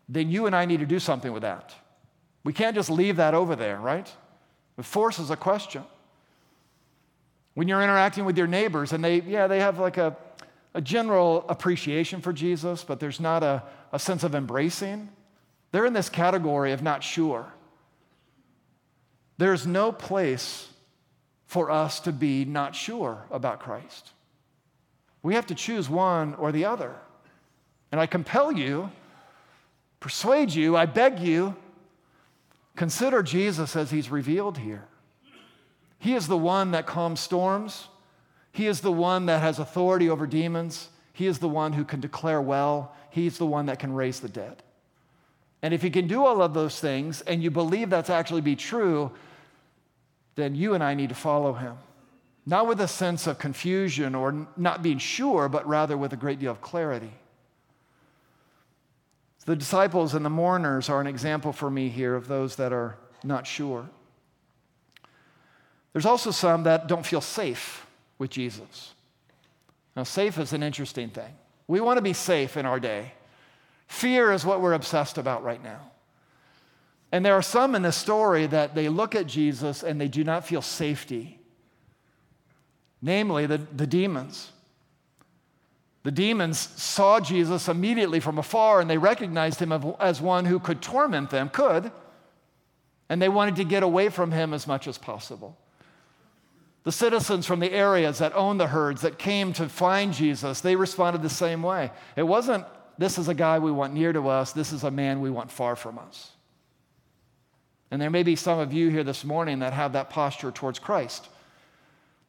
then 0.09 0.31
you 0.31 0.47
and 0.47 0.55
I 0.55 0.65
need 0.65 0.81
to 0.81 0.87
do 0.87 0.99
something 0.99 1.33
with 1.33 1.43
that. 1.43 1.75
We 2.45 2.53
can't 2.53 2.75
just 2.75 2.91
leave 2.91 3.17
that 3.17 3.35
over 3.35 3.57
there, 3.57 3.79
right? 3.79 4.11
It 4.79 4.85
forces 4.85 5.31
a 5.31 5.37
question. 5.37 5.83
When 7.55 7.69
you're 7.69 7.83
interacting 7.83 8.25
with 8.25 8.37
your 8.37 8.47
neighbors 8.47 8.93
and 8.93 9.05
they, 9.05 9.21
yeah, 9.23 9.47
they 9.47 9.61
have 9.61 9.79
like 9.79 9.97
a 9.97 10.17
a 10.75 10.81
general 10.81 11.45
appreciation 11.49 12.21
for 12.21 12.33
Jesus, 12.33 12.83
but 12.83 12.99
there's 13.01 13.21
not 13.21 13.43
a, 13.43 13.63
a 13.93 13.99
sense 13.99 14.25
of 14.25 14.35
embracing. 14.35 15.09
They're 15.71 15.87
in 15.87 15.93
this 15.93 16.09
category 16.09 16.73
of 16.73 16.83
not 16.83 17.03
sure. 17.03 17.47
There's 19.39 19.67
no 19.67 19.93
place 19.93 20.69
for 21.47 21.71
us 21.71 22.01
to 22.01 22.13
be 22.13 22.45
not 22.45 22.75
sure 22.75 23.25
about 23.31 23.61
Christ. 23.61 24.11
We 25.23 25.35
have 25.35 25.47
to 25.47 25.55
choose 25.55 25.89
one 25.89 26.35
or 26.35 26.53
the 26.53 26.65
other. 26.65 26.95
And 27.93 28.01
I 28.01 28.07
compel 28.07 28.53
you, 28.53 28.91
persuade 30.01 30.53
you, 30.53 30.77
I 30.77 30.87
beg 30.87 31.21
you, 31.21 31.55
consider 32.77 33.23
Jesus 33.23 33.77
as 33.77 33.91
he's 33.91 34.11
revealed 34.11 34.59
here. 34.59 34.85
He 35.99 36.15
is 36.15 36.27
the 36.27 36.37
one 36.37 36.73
that 36.73 36.87
calms 36.87 37.21
storms. 37.21 37.89
He 38.55 38.69
is 38.69 38.81
the 38.81 38.93
one 38.93 39.27
that 39.27 39.43
has 39.43 39.59
authority 39.59 40.09
over 40.09 40.29
demons. 40.29 40.89
He 41.13 41.27
is 41.27 41.41
the 41.41 41.49
one 41.49 41.73
who 41.73 41.85
can 41.85 41.99
declare 41.99 42.41
well. 42.41 42.95
He's 43.11 43.37
the 43.37 43.47
one 43.47 43.67
that 43.67 43.81
can 43.81 43.93
raise 43.93 44.21
the 44.21 44.29
dead. 44.29 44.63
And 45.61 45.75
if 45.75 45.83
he 45.83 45.91
can 45.91 46.07
do 46.07 46.25
all 46.25 46.41
of 46.41 46.55
those 46.55 46.79
things 46.79 47.21
and 47.23 47.43
you 47.43 47.51
believe 47.51 47.91
that's 47.91 48.11
actually 48.11 48.43
be 48.43 48.55
true, 48.55 49.11
then 50.37 50.55
you 50.55 50.75
and 50.75 50.85
I 50.85 50.95
need 50.95 51.09
to 51.09 51.17
follow 51.17 51.53
him. 51.55 51.77
Not 52.47 52.69
with 52.69 52.81
a 52.81 52.87
sense 52.87 53.27
of 53.27 53.41
confusion 53.41 54.15
or 54.15 54.47
not 54.57 54.85
being 54.85 54.99
sure, 54.99 55.49
but 55.49 55.67
rather 55.67 55.97
with 55.97 56.13
a 56.13 56.17
great 56.17 56.39
deal 56.39 56.53
of 56.53 56.61
clarity. 56.61 57.11
The 59.47 59.57
disciples 59.57 60.15
and 60.15 60.25
the 60.25 60.31
mourners 60.31 60.89
are 60.89 61.01
an 61.01 61.09
example 61.09 61.53
for 61.53 61.69
me 61.69 61.89
here 61.89 62.15
of 62.15 62.29
those 62.29 62.55
that 62.55 62.73
are 62.73 62.99
not 63.25 63.49
sure. 63.49 63.91
There's 65.93 66.07
also 66.07 66.31
some 66.31 66.63
that 66.63 66.87
don't 66.87 67.05
feel 67.05 67.21
safe 67.21 67.84
with 68.19 68.31
Jesus. 68.31 68.95
Now, 69.97 70.03
safe 70.03 70.39
is 70.39 70.53
an 70.53 70.63
interesting 70.63 71.11
thing. 71.11 71.33
We 71.67 71.81
want 71.81 71.99
to 71.99 72.03
be 72.03 72.13
safe 72.13 72.57
in 72.57 72.67
our 72.67 72.81
day. 72.81 73.13
Fear 73.87 74.33
is 74.33 74.45
what 74.45 74.61
we're 74.61 74.73
obsessed 74.73 75.19
about 75.19 75.45
right 75.45 75.63
now. 75.63 75.81
And 77.13 77.25
there 77.25 77.35
are 77.35 77.43
some 77.43 77.75
in 77.75 77.83
this 77.83 77.97
story 77.97 78.47
that 78.49 78.75
they 78.75 78.89
look 78.89 79.15
at 79.15 79.27
Jesus 79.27 79.83
and 79.83 80.01
they 80.01 80.09
do 80.09 80.25
not 80.25 80.45
feel 80.45 80.63
safety, 80.63 81.39
namely 83.01 83.47
the, 83.47 83.59
the 83.59 83.87
demons. 83.87 84.51
The 86.03 86.11
demons 86.11 86.59
saw 86.59 87.21
Jesus 87.21 87.69
immediately 87.69 88.21
from 88.21 88.39
afar 88.39 88.81
and 88.81 88.91
they 88.91 88.99
recognized 88.99 89.61
him 89.61 89.73
as 90.01 90.21
one 90.21 90.45
who 90.45 90.59
could 90.59 90.83
torment 90.83 91.31
them, 91.31 91.49
could, 91.49 91.93
and 93.09 93.23
they 93.23 93.29
wanted 93.29 93.57
to 93.57 93.65
get 93.65 93.83
away 93.83 94.09
from 94.09 94.33
him 94.33 94.53
as 94.53 94.67
much 94.67 94.89
as 94.89 94.99
possible. 94.99 95.57
The 96.85 96.93
citizens 96.93 97.47
from 97.47 97.61
the 97.61 97.73
areas 97.73 98.19
that 98.19 98.35
owned 98.35 98.61
the 98.61 98.67
herds 98.67 99.01
that 99.01 99.19
came 99.19 99.55
to 99.55 99.69
find 99.69 100.13
Jesus, 100.13 100.61
they 100.61 100.77
responded 100.77 101.23
the 101.23 101.31
same 101.31 101.63
way. 101.63 101.91
It 102.15 102.23
wasn't, 102.23 102.67
this 102.99 103.19
is 103.19 103.29
a 103.29 103.35
guy 103.35 103.59
we 103.59 103.73
want 103.73 103.95
near 103.95 104.13
to 104.13 104.29
us, 104.29 104.53
this 104.53 104.71
is 104.73 104.85
a 104.85 104.91
man 104.91 105.23
we 105.23 105.31
want 105.31 105.51
far 105.51 105.77
from 105.77 105.99
us. 105.99 106.31
And 107.91 108.01
there 108.03 108.11
may 108.11 108.23
be 108.23 108.37
some 108.37 108.59
of 108.59 108.73
you 108.73 108.91
here 108.91 109.05
this 109.05 109.25
morning 109.25 109.61
that 109.61 109.73
have 109.73 109.95
that 109.95 110.11
posture 110.11 110.51
towards 110.51 110.79
Christ. 110.79 111.29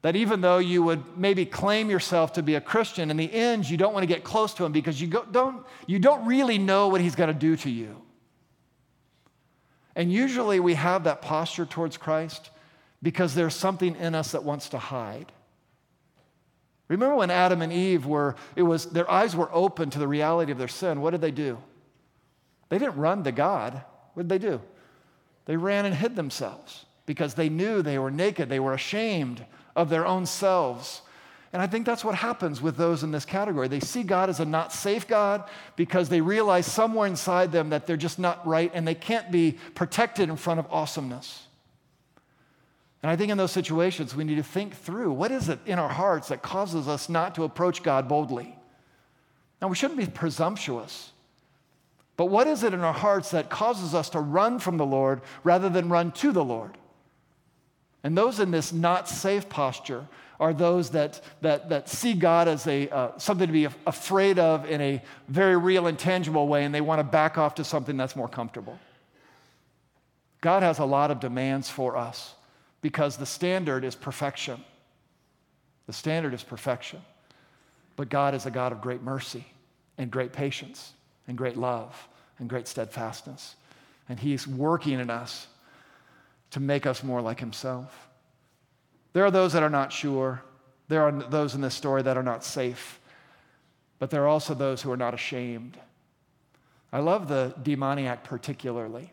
That 0.04 0.16
even 0.16 0.40
though 0.40 0.60
you 0.60 0.84
would 0.84 1.18
maybe 1.18 1.46
claim 1.46 1.90
yourself 1.90 2.34
to 2.34 2.44
be 2.44 2.56
a 2.56 2.62
Christian, 2.62 3.10
in 3.10 3.18
the 3.18 3.34
end, 3.34 3.70
you 3.70 3.76
don't 3.76 3.94
want 3.94 4.04
to 4.04 4.08
get 4.08 4.24
close 4.24 4.54
to 4.54 4.64
him 4.64 4.72
because 4.72 5.02
you, 5.02 5.08
go, 5.08 5.26
don't, 5.30 5.66
you 5.88 6.00
don't 6.00 6.26
really 6.26 6.60
know 6.60 6.88
what 6.88 7.02
he's 7.02 7.16
going 7.16 7.34
to 7.34 7.34
do 7.34 7.58
to 7.58 7.70
you. 7.70 8.02
And 9.96 10.14
usually 10.14 10.60
we 10.60 10.76
have 10.76 11.06
that 11.06 11.22
posture 11.22 11.66
towards 11.66 11.98
Christ 11.98 12.52
because 13.02 13.36
there's 13.36 13.56
something 13.56 13.96
in 13.96 14.16
us 14.16 14.32
that 14.32 14.44
wants 14.44 14.70
to 14.70 14.78
hide. 14.78 15.32
Remember 16.88 17.16
when 17.16 17.32
Adam 17.32 17.62
and 17.62 17.74
Eve 17.74 18.06
were, 18.06 18.36
it 18.56 18.64
was, 18.64 18.86
their 18.88 19.10
eyes 19.10 19.36
were 19.36 19.50
open 19.52 19.90
to 19.90 20.00
the 20.00 20.08
reality 20.08 20.52
of 20.52 20.58
their 20.58 20.68
sin. 20.68 21.02
What 21.02 21.12
did 21.12 21.22
they 21.22 21.32
do? 21.32 21.58
They 22.70 22.78
didn't 22.78 22.98
run 22.98 23.24
to 23.24 23.32
God. 23.32 23.82
What 24.14 24.28
did 24.28 24.30
they 24.30 24.48
do? 24.48 24.62
They 25.46 25.58
ran 25.58 25.86
and 25.86 25.96
hid 25.96 26.16
themselves 26.16 26.86
because 27.06 27.34
they 27.34 27.50
knew 27.50 27.82
they 27.82 28.00
were 28.00 28.12
naked. 28.12 28.50
They 28.50 28.60
were 28.60 28.74
ashamed 28.74 29.46
of 29.76 29.90
their 29.90 30.06
own 30.06 30.26
selves. 30.26 31.02
And 31.54 31.62
I 31.62 31.68
think 31.68 31.86
that's 31.86 32.04
what 32.04 32.16
happens 32.16 32.62
with 32.62 32.76
those 32.76 33.04
in 33.04 33.12
this 33.12 33.26
category. 33.26 33.68
They 33.68 33.80
see 33.80 34.04
God 34.04 34.30
as 34.30 34.40
a 34.40 34.46
not 34.46 34.74
safe 34.74 35.08
God 35.08 35.44
because 35.76 36.10
they 36.10 36.22
realize 36.22 36.66
somewhere 36.66 37.08
inside 37.08 37.52
them 37.52 37.70
that 37.70 37.88
they're 37.88 37.98
just 37.98 38.20
not 38.20 38.46
right 38.46 38.72
and 38.74 38.88
they 38.88 38.96
can't 38.96 39.32
be 39.32 39.58
protected 39.74 40.30
in 40.30 40.36
front 40.36 40.60
of 40.60 40.68
awesomeness. 40.70 41.48
And 43.06 43.12
I 43.12 43.16
think 43.16 43.32
in 43.32 43.38
those 43.38 43.52
situations, 43.52 44.16
we 44.16 44.24
need 44.24 44.38
to 44.38 44.44
think 44.44 44.74
through 44.76 45.12
what 45.12 45.32
is 45.32 45.48
it 45.48 45.60
in 45.68 45.78
our 45.78 45.90
hearts 45.90 46.30
that 46.30 46.42
causes 46.42 46.88
us 46.88 47.08
not 47.08 47.36
to 47.36 47.44
approach 47.44 47.84
God 47.84 48.08
boldly? 48.08 48.58
Now, 49.62 49.68
we 49.68 49.76
shouldn't 49.76 50.00
be 50.00 50.08
presumptuous, 50.08 51.12
but 52.18 52.32
what 52.32 52.48
is 52.48 52.64
it 52.64 52.74
in 52.74 52.80
our 52.80 52.92
hearts 52.92 53.30
that 53.30 53.52
causes 53.52 53.94
us 53.94 54.10
to 54.10 54.20
run 54.20 54.58
from 54.58 54.78
the 54.78 54.88
Lord 54.88 55.22
rather 55.44 55.70
than 55.70 55.88
run 55.88 56.14
to 56.14 56.32
the 56.32 56.44
Lord? 56.44 56.80
And 58.04 58.18
those 58.18 58.40
in 58.40 58.50
this 58.50 58.74
not 58.74 59.08
safe 59.08 59.50
posture 59.50 60.08
are 60.40 60.52
those 60.52 60.90
that, 60.90 61.22
that, 61.42 61.70
that 61.70 61.88
see 61.88 62.16
God 62.16 62.48
as 62.48 62.66
a, 62.66 62.90
uh, 62.90 63.20
something 63.20 63.46
to 63.46 63.54
be 63.54 63.68
afraid 63.86 64.40
of 64.40 64.68
in 64.68 64.82
a 64.82 65.00
very 65.28 65.58
real 65.58 65.86
and 65.86 66.00
tangible 66.00 66.48
way, 66.48 66.66
and 66.66 66.74
they 66.74 66.82
want 66.82 66.98
to 66.98 67.04
back 67.04 67.38
off 67.38 67.54
to 67.54 67.64
something 67.64 67.98
that's 67.98 68.16
more 68.16 68.28
comfortable. 68.28 68.80
God 70.42 70.64
has 70.64 70.80
a 70.80 70.86
lot 70.86 71.12
of 71.12 71.20
demands 71.20 71.70
for 71.70 71.98
us 71.98 72.35
because 72.86 73.18
the 73.18 73.26
standard 73.26 73.84
is 73.84 73.96
perfection. 73.96 74.64
The 75.88 75.94
standard 75.94 76.36
is 76.36 76.44
perfection. 76.44 77.02
But 77.96 78.10
God 78.10 78.36
is 78.36 78.46
a 78.46 78.52
God 78.52 78.72
of 78.72 78.80
great 78.80 79.02
mercy 79.02 79.44
and 79.98 80.12
great 80.12 80.32
patience 80.32 80.94
and 81.28 81.36
great 81.36 81.58
love 81.58 82.08
and 82.38 82.48
great 82.48 82.68
steadfastness. 82.68 83.56
And 84.08 84.20
He's 84.20 84.46
working 84.46 85.00
in 85.00 85.10
us 85.10 85.48
to 86.52 86.60
make 86.60 86.86
us 86.86 87.04
more 87.04 87.24
like 87.24 87.40
Himself. 87.40 88.08
There 89.14 89.26
are 89.26 89.32
those 89.32 89.54
that 89.54 89.64
are 89.64 89.70
not 89.72 89.92
sure. 89.92 90.44
There 90.88 91.02
are 91.02 91.12
those 91.12 91.56
in 91.56 91.62
this 91.62 91.74
story 91.74 92.04
that 92.04 92.18
are 92.18 92.22
not 92.22 92.44
safe. 92.44 93.00
But 93.98 94.12
there 94.12 94.22
are 94.22 94.28
also 94.28 94.54
those 94.54 94.84
who 94.84 94.92
are 94.92 94.98
not 94.98 95.16
ashamed. 95.16 95.76
I 96.94 97.00
love 97.00 97.30
the 97.30 97.56
demoniac 97.64 98.24
particularly. 98.24 99.12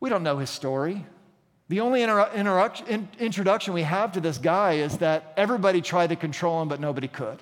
We 0.00 0.10
don't 0.10 0.24
know 0.24 0.38
his 0.38 0.50
story. 0.50 1.06
The 1.72 1.80
only 1.80 2.02
inter- 2.02 2.28
inter- 2.34 3.08
introduction 3.18 3.72
we 3.72 3.80
have 3.80 4.12
to 4.12 4.20
this 4.20 4.36
guy 4.36 4.74
is 4.74 4.98
that 4.98 5.32
everybody 5.38 5.80
tried 5.80 6.08
to 6.08 6.16
control 6.16 6.60
him, 6.60 6.68
but 6.68 6.80
nobody 6.80 7.08
could. 7.08 7.38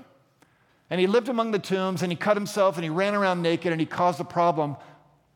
And 0.88 1.00
he 1.00 1.08
lived 1.08 1.28
among 1.28 1.50
the 1.50 1.58
tombs 1.58 2.02
and 2.02 2.12
he 2.12 2.16
cut 2.16 2.36
himself 2.36 2.76
and 2.76 2.84
he 2.84 2.90
ran 2.90 3.16
around 3.16 3.42
naked 3.42 3.72
and 3.72 3.80
he 3.80 3.88
caused 3.88 4.20
a 4.20 4.24
problem 4.24 4.76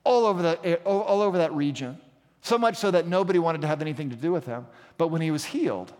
all 0.04 0.26
over, 0.26 0.42
the, 0.42 0.76
all 0.84 1.22
over 1.22 1.38
that 1.38 1.52
region. 1.52 1.98
So 2.40 2.56
much 2.56 2.76
so 2.76 2.92
that 2.92 3.08
nobody 3.08 3.40
wanted 3.40 3.62
to 3.62 3.66
have 3.66 3.80
anything 3.80 4.10
to 4.10 4.16
do 4.16 4.30
with 4.30 4.46
him. 4.46 4.64
But 4.96 5.08
when 5.08 5.20
he 5.20 5.32
was 5.32 5.44
healed, 5.44 5.92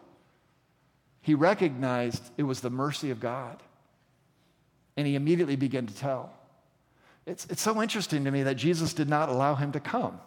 he 1.21 1.35
recognized 1.35 2.23
it 2.37 2.45
was 2.45 2.61
the 2.61 2.71
mercy 2.71 3.11
of 3.11 3.19
God. 3.19 3.61
And 4.97 5.05
he 5.05 5.17
immediately 5.17 5.57
began 5.57 5.89
to 5.89 5.97
tell. 5.97 6.33
It's, 7.27 7.45
it's 7.47 7.61
so 7.61 7.83
interesting 7.83 8.23
to 8.23 8.31
me 8.31 8.45
that 8.45 8.55
Jesus 8.55 8.95
did 8.95 9.09
not 9.09 9.31
allow 9.31 9.57
him 9.57 9.73
to 9.73 9.81
come. 9.81 10.21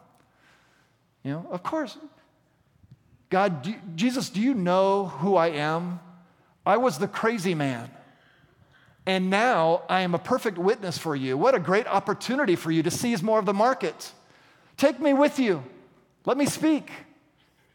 You 1.23 1.31
know, 1.31 1.47
of 1.49 1.63
course, 1.63 1.97
God, 3.29 3.61
do, 3.63 3.75
Jesus, 3.95 4.29
do 4.29 4.41
you 4.41 4.53
know 4.53 5.07
who 5.07 5.35
I 5.35 5.47
am? 5.47 5.99
I 6.65 6.77
was 6.77 6.97
the 6.97 7.07
crazy 7.07 7.55
man. 7.55 7.89
And 9.05 9.29
now 9.29 9.83
I 9.89 10.01
am 10.01 10.13
a 10.13 10.19
perfect 10.19 10.57
witness 10.57 10.97
for 10.97 11.15
you. 11.15 11.37
What 11.37 11.55
a 11.55 11.59
great 11.59 11.87
opportunity 11.87 12.55
for 12.55 12.71
you 12.71 12.83
to 12.83 12.91
seize 12.91 13.23
more 13.23 13.39
of 13.39 13.45
the 13.45 13.53
market. 13.53 14.11
Take 14.75 14.99
me 14.99 15.13
with 15.13 15.39
you. 15.39 15.63
Let 16.25 16.37
me 16.37 16.45
speak. 16.45 16.91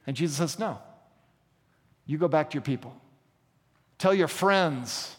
And 0.07 0.15
Jesus 0.15 0.37
says, 0.37 0.59
No. 0.59 0.79
You 2.05 2.19
go 2.19 2.29
back 2.29 2.51
to 2.51 2.55
your 2.55 2.63
people. 2.63 2.95
Tell 3.99 4.13
your 4.13 4.29
friends 4.29 5.17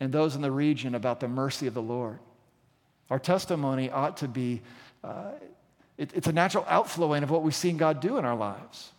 and 0.00 0.12
those 0.12 0.34
in 0.34 0.42
the 0.42 0.50
region 0.50 0.94
about 0.94 1.20
the 1.20 1.28
mercy 1.28 1.66
of 1.66 1.74
the 1.74 1.82
Lord. 1.82 2.18
Our 3.10 3.18
testimony 3.18 3.90
ought 3.90 4.16
to 4.18 4.28
be, 4.28 4.62
uh, 5.04 5.32
it, 5.96 6.10
it's 6.14 6.26
a 6.26 6.32
natural 6.32 6.64
outflowing 6.68 7.22
of 7.22 7.30
what 7.30 7.42
we've 7.42 7.54
seen 7.54 7.76
God 7.76 8.00
do 8.00 8.18
in 8.18 8.24
our 8.24 8.34
lives. 8.34 8.90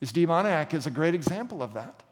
This 0.00 0.12
demoniac 0.12 0.74
is 0.74 0.86
a 0.86 0.90
great 0.90 1.14
example 1.14 1.62
of 1.62 1.74
that. 1.74 2.02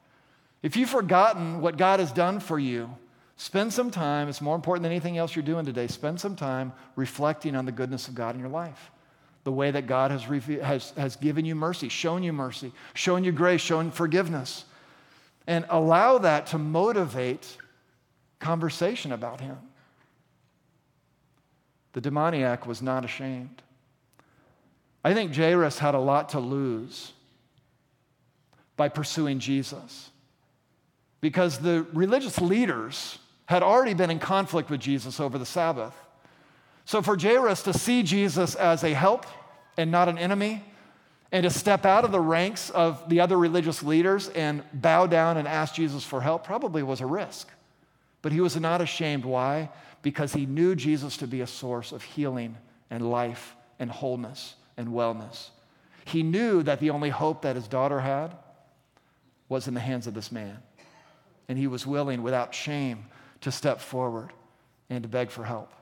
If 0.62 0.76
you've 0.76 0.88
forgotten 0.88 1.60
what 1.60 1.76
God 1.76 2.00
has 2.00 2.10
done 2.10 2.40
for 2.40 2.58
you, 2.58 2.88
spend 3.36 3.72
some 3.72 3.90
time, 3.90 4.28
it's 4.28 4.40
more 4.40 4.56
important 4.56 4.82
than 4.82 4.92
anything 4.92 5.18
else 5.18 5.36
you're 5.36 5.42
doing 5.42 5.66
today, 5.66 5.86
spend 5.86 6.18
some 6.18 6.36
time 6.36 6.72
reflecting 6.96 7.54
on 7.54 7.66
the 7.66 7.72
goodness 7.72 8.08
of 8.08 8.14
God 8.14 8.34
in 8.34 8.40
your 8.40 8.48
life. 8.48 8.90
The 9.44 9.52
way 9.52 9.70
that 9.70 9.86
God 9.86 10.10
has, 10.10 10.22
has, 10.22 10.92
has 10.96 11.16
given 11.16 11.44
you 11.44 11.54
mercy, 11.54 11.90
shown 11.90 12.22
you 12.22 12.32
mercy, 12.32 12.72
shown 12.94 13.24
you 13.24 13.32
grace, 13.32 13.60
shown 13.60 13.90
forgiveness. 13.90 14.64
And 15.46 15.66
allow 15.68 16.16
that 16.16 16.46
to 16.48 16.58
motivate 16.58 17.58
conversation 18.38 19.12
about 19.12 19.42
Him. 19.42 19.58
The 21.92 22.00
demoniac 22.00 22.66
was 22.66 22.80
not 22.80 23.04
ashamed. 23.04 23.60
I 25.04 25.12
think 25.12 25.36
Jairus 25.36 25.78
had 25.78 25.94
a 25.94 25.98
lot 25.98 26.30
to 26.30 26.40
lose 26.40 27.12
by 28.76 28.88
pursuing 28.88 29.38
Jesus. 29.38 30.10
Because 31.20 31.58
the 31.58 31.86
religious 31.92 32.40
leaders 32.40 33.18
had 33.46 33.62
already 33.62 33.94
been 33.94 34.10
in 34.10 34.18
conflict 34.18 34.70
with 34.70 34.80
Jesus 34.80 35.20
over 35.20 35.38
the 35.38 35.46
Sabbath. 35.46 35.94
So 36.84 37.02
for 37.02 37.18
Jairus 37.18 37.62
to 37.62 37.72
see 37.72 38.02
Jesus 38.02 38.54
as 38.54 38.84
a 38.84 38.92
help 38.92 39.26
and 39.76 39.90
not 39.90 40.08
an 40.08 40.18
enemy, 40.18 40.62
and 41.32 41.42
to 41.42 41.50
step 41.50 41.84
out 41.84 42.04
of 42.04 42.12
the 42.12 42.20
ranks 42.20 42.70
of 42.70 43.08
the 43.08 43.20
other 43.20 43.36
religious 43.36 43.82
leaders 43.82 44.28
and 44.28 44.62
bow 44.72 45.06
down 45.08 45.36
and 45.36 45.48
ask 45.48 45.74
Jesus 45.74 46.04
for 46.04 46.20
help 46.20 46.44
probably 46.44 46.82
was 46.82 47.00
a 47.00 47.06
risk. 47.06 47.48
But 48.22 48.30
he 48.30 48.40
was 48.40 48.56
not 48.56 48.80
ashamed. 48.80 49.24
Why? 49.24 49.68
Because 50.02 50.32
he 50.32 50.46
knew 50.46 50.76
Jesus 50.76 51.16
to 51.16 51.26
be 51.26 51.40
a 51.40 51.46
source 51.46 51.90
of 51.90 52.04
healing 52.04 52.56
and 52.88 53.10
life 53.10 53.56
and 53.80 53.90
wholeness 53.90 54.54
and 54.76 54.88
wellness. 54.88 55.48
He 56.04 56.22
knew 56.22 56.62
that 56.62 56.78
the 56.78 56.90
only 56.90 57.10
hope 57.10 57.42
that 57.42 57.56
his 57.56 57.66
daughter 57.66 57.98
had 57.98 58.36
was 59.48 59.68
in 59.68 59.74
the 59.74 59.80
hands 59.80 60.06
of 60.06 60.14
this 60.14 60.32
man. 60.32 60.58
And 61.48 61.58
he 61.58 61.66
was 61.66 61.86
willing, 61.86 62.22
without 62.22 62.54
shame, 62.54 63.06
to 63.42 63.52
step 63.52 63.80
forward 63.80 64.32
and 64.88 65.02
to 65.02 65.08
beg 65.08 65.30
for 65.30 65.44
help. 65.44 65.72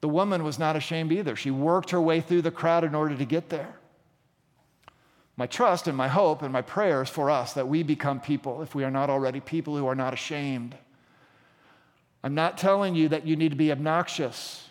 The 0.00 0.08
woman 0.08 0.44
was 0.44 0.58
not 0.58 0.76
ashamed 0.76 1.12
either. 1.12 1.36
She 1.36 1.50
worked 1.50 1.90
her 1.90 2.00
way 2.00 2.20
through 2.20 2.42
the 2.42 2.50
crowd 2.50 2.84
in 2.84 2.94
order 2.94 3.16
to 3.16 3.24
get 3.24 3.48
there. 3.48 3.74
My 5.36 5.46
trust 5.46 5.88
and 5.88 5.96
my 5.96 6.08
hope 6.08 6.42
and 6.42 6.52
my 6.52 6.62
prayers 6.62 7.08
for 7.08 7.30
us 7.30 7.54
that 7.54 7.68
we 7.68 7.82
become 7.82 8.20
people, 8.20 8.62
if 8.62 8.74
we 8.74 8.84
are 8.84 8.90
not 8.90 9.10
already 9.10 9.40
people 9.40 9.76
who 9.76 9.86
are 9.86 9.94
not 9.94 10.12
ashamed. 10.12 10.76
I'm 12.22 12.34
not 12.34 12.58
telling 12.58 12.94
you 12.94 13.08
that 13.08 13.26
you 13.26 13.36
need 13.36 13.50
to 13.50 13.56
be 13.56 13.72
obnoxious, 13.72 14.68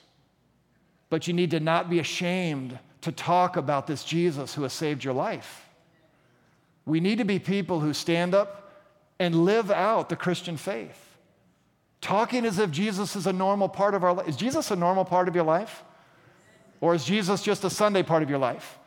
but 1.09 1.27
you 1.27 1.33
need 1.33 1.51
to 1.51 1.59
not 1.59 1.89
be 1.89 1.99
ashamed 1.99 2.77
to 3.01 3.11
talk 3.11 3.57
about 3.57 3.87
this 3.87 4.03
Jesus 4.03 4.53
who 4.53 4.63
has 4.63 4.73
saved 4.73 5.03
your 5.03 5.13
life. 5.13 5.68
We 6.89 6.99
need 6.99 7.19
to 7.19 7.23
be 7.23 7.37
people 7.37 7.79
who 7.79 7.93
stand 7.93 8.33
up 8.33 8.71
and 9.19 9.45
live 9.45 9.69
out 9.69 10.09
the 10.09 10.15
Christian 10.15 10.57
faith. 10.57 11.17
Talking 12.01 12.45
as 12.45 12.57
if 12.57 12.71
Jesus 12.71 13.15
is 13.15 13.27
a 13.27 13.33
normal 13.33 13.69
part 13.69 13.93
of 13.93 14.03
our 14.03 14.11
life. 14.11 14.27
Is 14.27 14.35
Jesus 14.35 14.71
a 14.71 14.75
normal 14.75 15.05
part 15.05 15.27
of 15.27 15.35
your 15.35 15.43
life? 15.43 15.83
Or 16.81 16.95
is 16.95 17.05
Jesus 17.05 17.43
just 17.43 17.63
a 17.63 17.69
Sunday 17.69 18.01
part 18.01 18.23
of 18.23 18.29
your 18.29 18.39
life? 18.39 18.79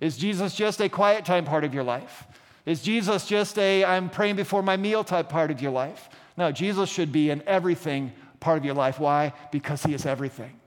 Is 0.00 0.16
Jesus 0.16 0.54
just 0.54 0.80
a 0.80 0.88
quiet 0.88 1.26
time 1.26 1.44
part 1.44 1.64
of 1.64 1.74
your 1.74 1.84
life? 1.84 2.26
Is 2.64 2.80
Jesus 2.80 3.26
just 3.26 3.58
a 3.58 3.84
I'm 3.84 4.08
praying 4.08 4.36
before 4.36 4.62
my 4.62 4.78
meal 4.78 5.04
type 5.04 5.28
part 5.28 5.50
of 5.50 5.60
your 5.60 5.72
life? 5.72 6.08
No, 6.38 6.50
Jesus 6.52 6.88
should 6.88 7.12
be 7.12 7.28
an 7.28 7.42
everything 7.46 8.12
part 8.38 8.56
of 8.56 8.64
your 8.64 8.74
life. 8.74 8.98
Why? 8.98 9.34
Because 9.52 9.82
he 9.82 9.92
is 9.92 10.06
everything. 10.06 10.58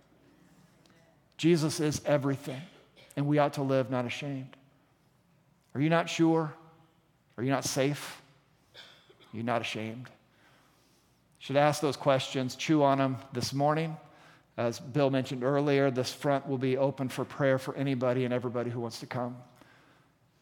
Jesus 1.38 1.80
is 1.80 2.02
everything, 2.06 2.62
and 3.16 3.26
we 3.26 3.40
ought 3.40 3.54
to 3.54 3.64
live 3.64 3.90
not 3.90 4.06
ashamed. 4.06 4.56
Are 5.74 5.82
you 5.82 5.90
not 5.90 6.08
sure? 6.08 6.54
Are 7.38 7.44
you 7.44 7.50
not 7.50 7.66
safe? 7.66 8.22
Are 8.76 9.38
you 9.38 9.44
not 9.44 9.62
ashamed? 9.62 10.10
Should 11.40 11.58
ask 11.58 11.82
those 11.82 11.98
questions, 11.98 12.56
chew 12.56 12.84
on 12.84 13.00
them 13.00 13.18
this 13.34 13.54
morning, 13.54 13.98
As 14.58 14.80
Bill 14.80 15.10
mentioned 15.10 15.44
earlier, 15.44 15.90
this 15.90 16.14
front 16.14 16.48
will 16.48 16.60
be 16.60 16.78
open 16.78 17.10
for 17.10 17.26
prayer 17.26 17.58
for 17.58 17.76
anybody 17.76 18.24
and 18.24 18.34
everybody 18.34 18.70
who 18.70 18.80
wants 18.80 19.00
to 19.00 19.08
come. 19.08 19.36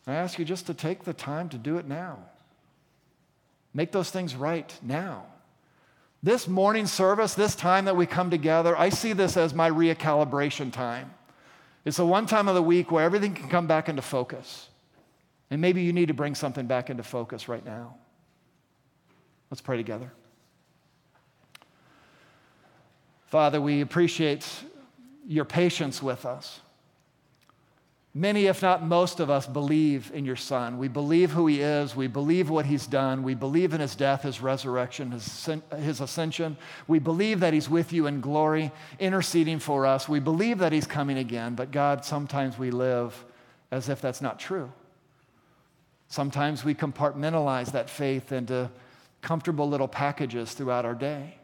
I 0.06 0.16
ask 0.16 0.38
you 0.38 0.44
just 0.44 0.68
to 0.68 0.74
take 0.74 1.04
the 1.06 1.14
time 1.14 1.48
to 1.50 1.58
do 1.58 1.78
it 1.78 1.88
now. 1.88 2.18
Make 3.74 3.92
those 3.92 4.10
things 4.10 4.36
right 4.36 4.74
now. 4.82 5.26
This 6.22 6.48
morning 6.48 6.88
service, 6.88 7.36
this 7.36 7.56
time 7.56 7.86
that 7.86 7.96
we 7.96 8.06
come 8.06 8.30
together, 8.30 8.78
I 8.78 8.90
see 8.90 9.14
this 9.14 9.38
as 9.38 9.54
my 9.54 9.72
recalibration 9.72 10.74
time. 10.74 11.14
It's 11.86 11.98
the 11.98 12.06
one 12.06 12.26
time 12.26 12.48
of 12.48 12.56
the 12.56 12.62
week 12.62 12.92
where 12.92 13.04
everything 13.04 13.34
can 13.34 13.50
come 13.50 13.66
back 13.66 13.88
into 13.88 14.02
focus. 14.02 14.68
And 15.52 15.60
maybe 15.62 15.82
you 15.82 15.92
need 15.92 16.08
to 16.08 16.14
bring 16.14 16.34
something 16.34 16.66
back 16.66 16.90
into 16.90 17.04
focus 17.04 17.50
right 17.50 17.64
now. 17.64 17.96
Let's 19.52 19.62
pray 19.62 19.76
together. 19.76 20.12
Father, 23.28 23.62
we 23.62 23.82
appreciate 23.82 24.48
your 25.28 25.46
patience 25.46 26.02
with 26.02 26.26
us. 26.26 26.62
Many, 28.14 28.48
if 28.48 28.62
not 28.62 28.84
most 28.84 29.22
of 29.22 29.30
us, 29.30 29.48
believe 29.48 30.12
in 30.14 30.26
your 30.26 30.36
Son. 30.36 30.78
We 30.78 30.90
believe 30.90 31.32
who 31.32 31.48
he 31.48 31.62
is. 31.62 31.96
We 31.96 32.08
believe 32.08 32.50
what 32.50 32.66
he's 32.66 32.86
done. 32.86 33.24
We 33.24 33.36
believe 33.36 33.74
in 33.74 33.80
his 33.80 33.96
death, 33.96 34.24
his 34.24 34.42
resurrection, 34.42 35.12
his, 35.12 36.02
ascension. 36.02 36.58
We 36.88 37.00
believe 37.00 37.40
that 37.40 37.54
he's 37.54 37.70
with 37.70 37.94
you 37.94 38.08
in 38.08 38.20
glory, 38.20 38.72
interceding 39.00 39.60
for 39.60 39.86
us. 39.86 40.10
We 40.10 40.20
believe 40.20 40.58
that 40.60 40.74
he's 40.74 40.88
coming 40.88 41.18
again. 41.18 41.56
But 41.56 41.72
God, 41.72 42.04
sometimes 42.04 42.58
we 42.58 42.70
live 42.72 43.26
as 43.72 43.88
if 43.88 44.02
that's 44.02 44.22
not 44.22 44.40
true. 44.40 44.72
Sometimes 46.12 46.66
we 46.66 46.76
compartmentalize 46.76 47.72
that 47.72 47.90
faith 47.90 48.34
into 48.34 48.70
comfortable 49.22 49.70
little 49.70 49.88
packages 49.88 50.52
throughout 50.52 50.84
our 50.84 50.94
day. 50.94 51.36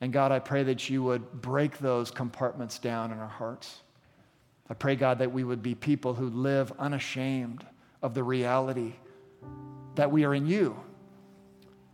And 0.00 0.10
God, 0.10 0.32
I 0.32 0.38
pray 0.38 0.62
that 0.62 0.88
you 0.88 1.02
would 1.02 1.42
break 1.42 1.76
those 1.76 2.10
compartments 2.10 2.78
down 2.78 3.12
in 3.12 3.18
our 3.18 3.28
hearts. 3.28 3.82
I 4.70 4.74
pray, 4.74 4.96
God, 4.96 5.18
that 5.18 5.32
we 5.32 5.44
would 5.44 5.62
be 5.62 5.74
people 5.74 6.14
who 6.14 6.30
live 6.30 6.72
unashamed 6.78 7.62
of 8.00 8.14
the 8.14 8.22
reality 8.22 8.94
that 9.96 10.10
we 10.10 10.24
are 10.24 10.34
in 10.34 10.46
you. 10.46 10.74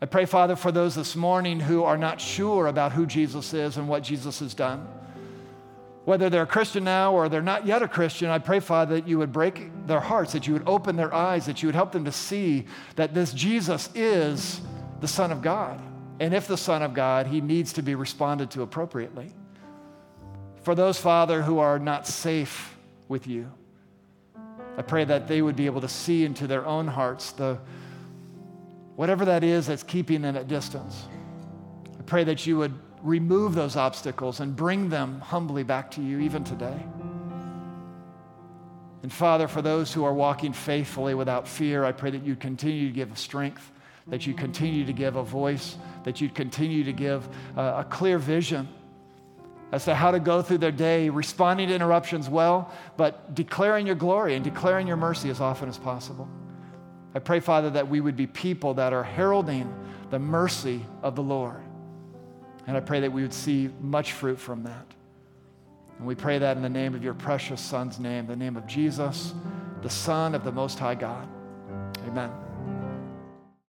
I 0.01 0.07
pray, 0.07 0.27
Father, 0.27 0.55
for 0.55 0.71
those 0.71 0.95
this 0.95 1.17
morning 1.17 1.59
who 1.59 1.83
are 1.83 1.99
not 1.99 2.21
sure 2.21 2.69
about 2.69 2.93
who 2.93 3.05
Jesus 3.05 3.53
is 3.53 3.77
and 3.77 3.89
what 3.89 4.05
Jesus 4.05 4.39
has 4.39 4.55
done. 4.55 4.87
Whether 6.09 6.31
they're 6.31 6.45
a 6.45 6.47
Christian 6.47 6.85
now 6.85 7.13
or 7.13 7.29
they're 7.29 7.43
not 7.43 7.67
yet 7.67 7.83
a 7.83 7.87
Christian, 7.87 8.31
I 8.31 8.39
pray, 8.39 8.61
Father, 8.61 8.95
that 8.95 9.07
you 9.07 9.19
would 9.19 9.31
break 9.31 9.87
their 9.87 10.01
hearts, 10.01 10.33
that 10.33 10.47
you 10.47 10.55
would 10.55 10.67
open 10.67 10.97
their 10.97 11.13
eyes, 11.13 11.45
that 11.45 11.63
you 11.63 11.69
would 11.69 11.75
help 11.75 11.93
them 11.93 12.07
to 12.07 12.13
see 12.13 12.65
that 12.97 13.13
this 13.13 13.31
Jesus 13.35 13.91
is 13.95 14.63
the 15.03 15.07
Son 15.07 15.31
of 15.31 15.43
God. 15.43 15.79
And 16.19 16.33
if 16.33 16.47
the 16.47 16.57
Son 16.57 16.83
of 16.83 16.95
God, 16.95 17.27
he 17.27 17.43
needs 17.43 17.75
to 17.75 17.83
be 17.83 17.95
responded 17.95 18.51
to 18.53 18.63
appropriately. 18.63 19.35
For 20.63 20.75
those, 20.75 20.99
Father, 20.99 21.43
who 21.43 21.59
are 21.59 21.79
not 21.79 22.07
safe 22.07 22.75
with 23.09 23.27
you, 23.27 23.53
I 24.79 24.81
pray 24.81 25.05
that 25.05 25.29
they 25.29 25.43
would 25.43 25.57
be 25.57 25.67
able 25.67 25.83
to 25.83 25.91
see 25.91 26.25
into 26.25 26.47
their 26.47 26.65
own 26.65 26.87
hearts 26.87 27.33
the 27.33 27.59
whatever 28.97 29.27
that 29.27 29.45
is 29.45 29.67
that's 29.67 29.83
keeping 29.83 30.23
them 30.23 30.37
at 30.39 30.49
distance. 30.49 31.05
I 31.99 32.03
pray 32.05 32.25
that 32.25 32.47
you 32.47 32.57
would 32.57 32.73
remove 33.03 33.55
those 33.55 33.76
obstacles 33.76 34.40
and 34.40 34.55
bring 34.55 34.88
them 34.88 35.20
humbly 35.20 35.62
back 35.62 35.90
to 35.92 36.03
you 36.03 36.18
even 36.20 36.44
today. 36.44 36.82
And 39.03 39.12
Father, 39.12 39.46
for 39.49 39.62
those 39.62 39.92
who 39.92 40.05
are 40.05 40.12
walking 40.12 40.53
faithfully 40.53 41.14
without 41.14 41.46
fear, 41.46 41.84
I 41.84 41.92
pray 41.92 42.11
that 42.11 42.24
you 42.24 42.34
continue 42.36 42.88
to 42.88 42.92
give 42.92 43.16
strength, 43.16 43.70
that 44.09 44.26
you 44.26 44.34
continue 44.34 44.84
to 44.84 44.92
give 44.92 45.16
a 45.16 45.22
voice, 45.22 45.76
that 46.05 46.20
you 46.20 46.28
continue 46.28 46.84
to 46.84 46.92
give 46.92 47.28
a, 47.57 47.61
a 47.61 47.86
clear 47.88 48.18
vision 48.18 48.68
as 49.70 49.84
to 49.84 49.94
how 49.94 50.11
to 50.11 50.18
go 50.18 50.42
through 50.42 50.59
their 50.59 50.72
day, 50.72 51.11
responding 51.11 51.68
to 51.68 51.74
interruptions 51.74 52.28
well, 52.28 52.72
but 52.96 53.34
declaring 53.34 53.86
your 53.86 53.94
glory 53.94 54.34
and 54.34 54.42
declaring 54.42 54.86
your 54.86 54.96
mercy 54.96 55.30
as 55.30 55.40
often 55.40 55.68
as 55.68 55.78
possible. 55.78 56.26
I 57.14 57.18
pray, 57.18 57.40
Father, 57.40 57.70
that 57.70 57.88
we 57.88 58.01
would 58.01 58.16
be 58.16 58.26
people 58.26 58.74
that 58.74 58.92
are 58.92 59.05
heralding 59.05 59.72
the 60.11 60.18
mercy 60.18 60.84
of 61.03 61.16
the 61.16 61.22
Lord. 61.22 61.62
And 62.69 62.77
I 62.77 62.81
pray 62.81 63.01
that 63.01 63.11
we 63.11 63.23
would 63.23 63.33
see 63.33 63.71
much 63.81 64.12
fruit 64.12 64.39
from 64.39 64.64
that. 64.64 64.85
And 65.97 66.07
we 66.07 66.14
pray 66.14 66.39
that 66.39 66.59
in 66.59 66.62
the 66.62 66.69
name 66.69 66.95
of 66.95 67.03
your 67.03 67.14
precious 67.14 67.62
Son's 67.62 67.99
name, 67.99 68.27
the 68.27 68.37
name 68.37 68.59
of 68.59 68.66
Jesus, 68.66 69.33
the 69.81 69.89
Son 69.89 70.35
of 70.35 70.45
the 70.45 70.53
Most 70.53 70.79
High 70.79 70.95
God. 70.95 71.27
Amen. 72.07 72.31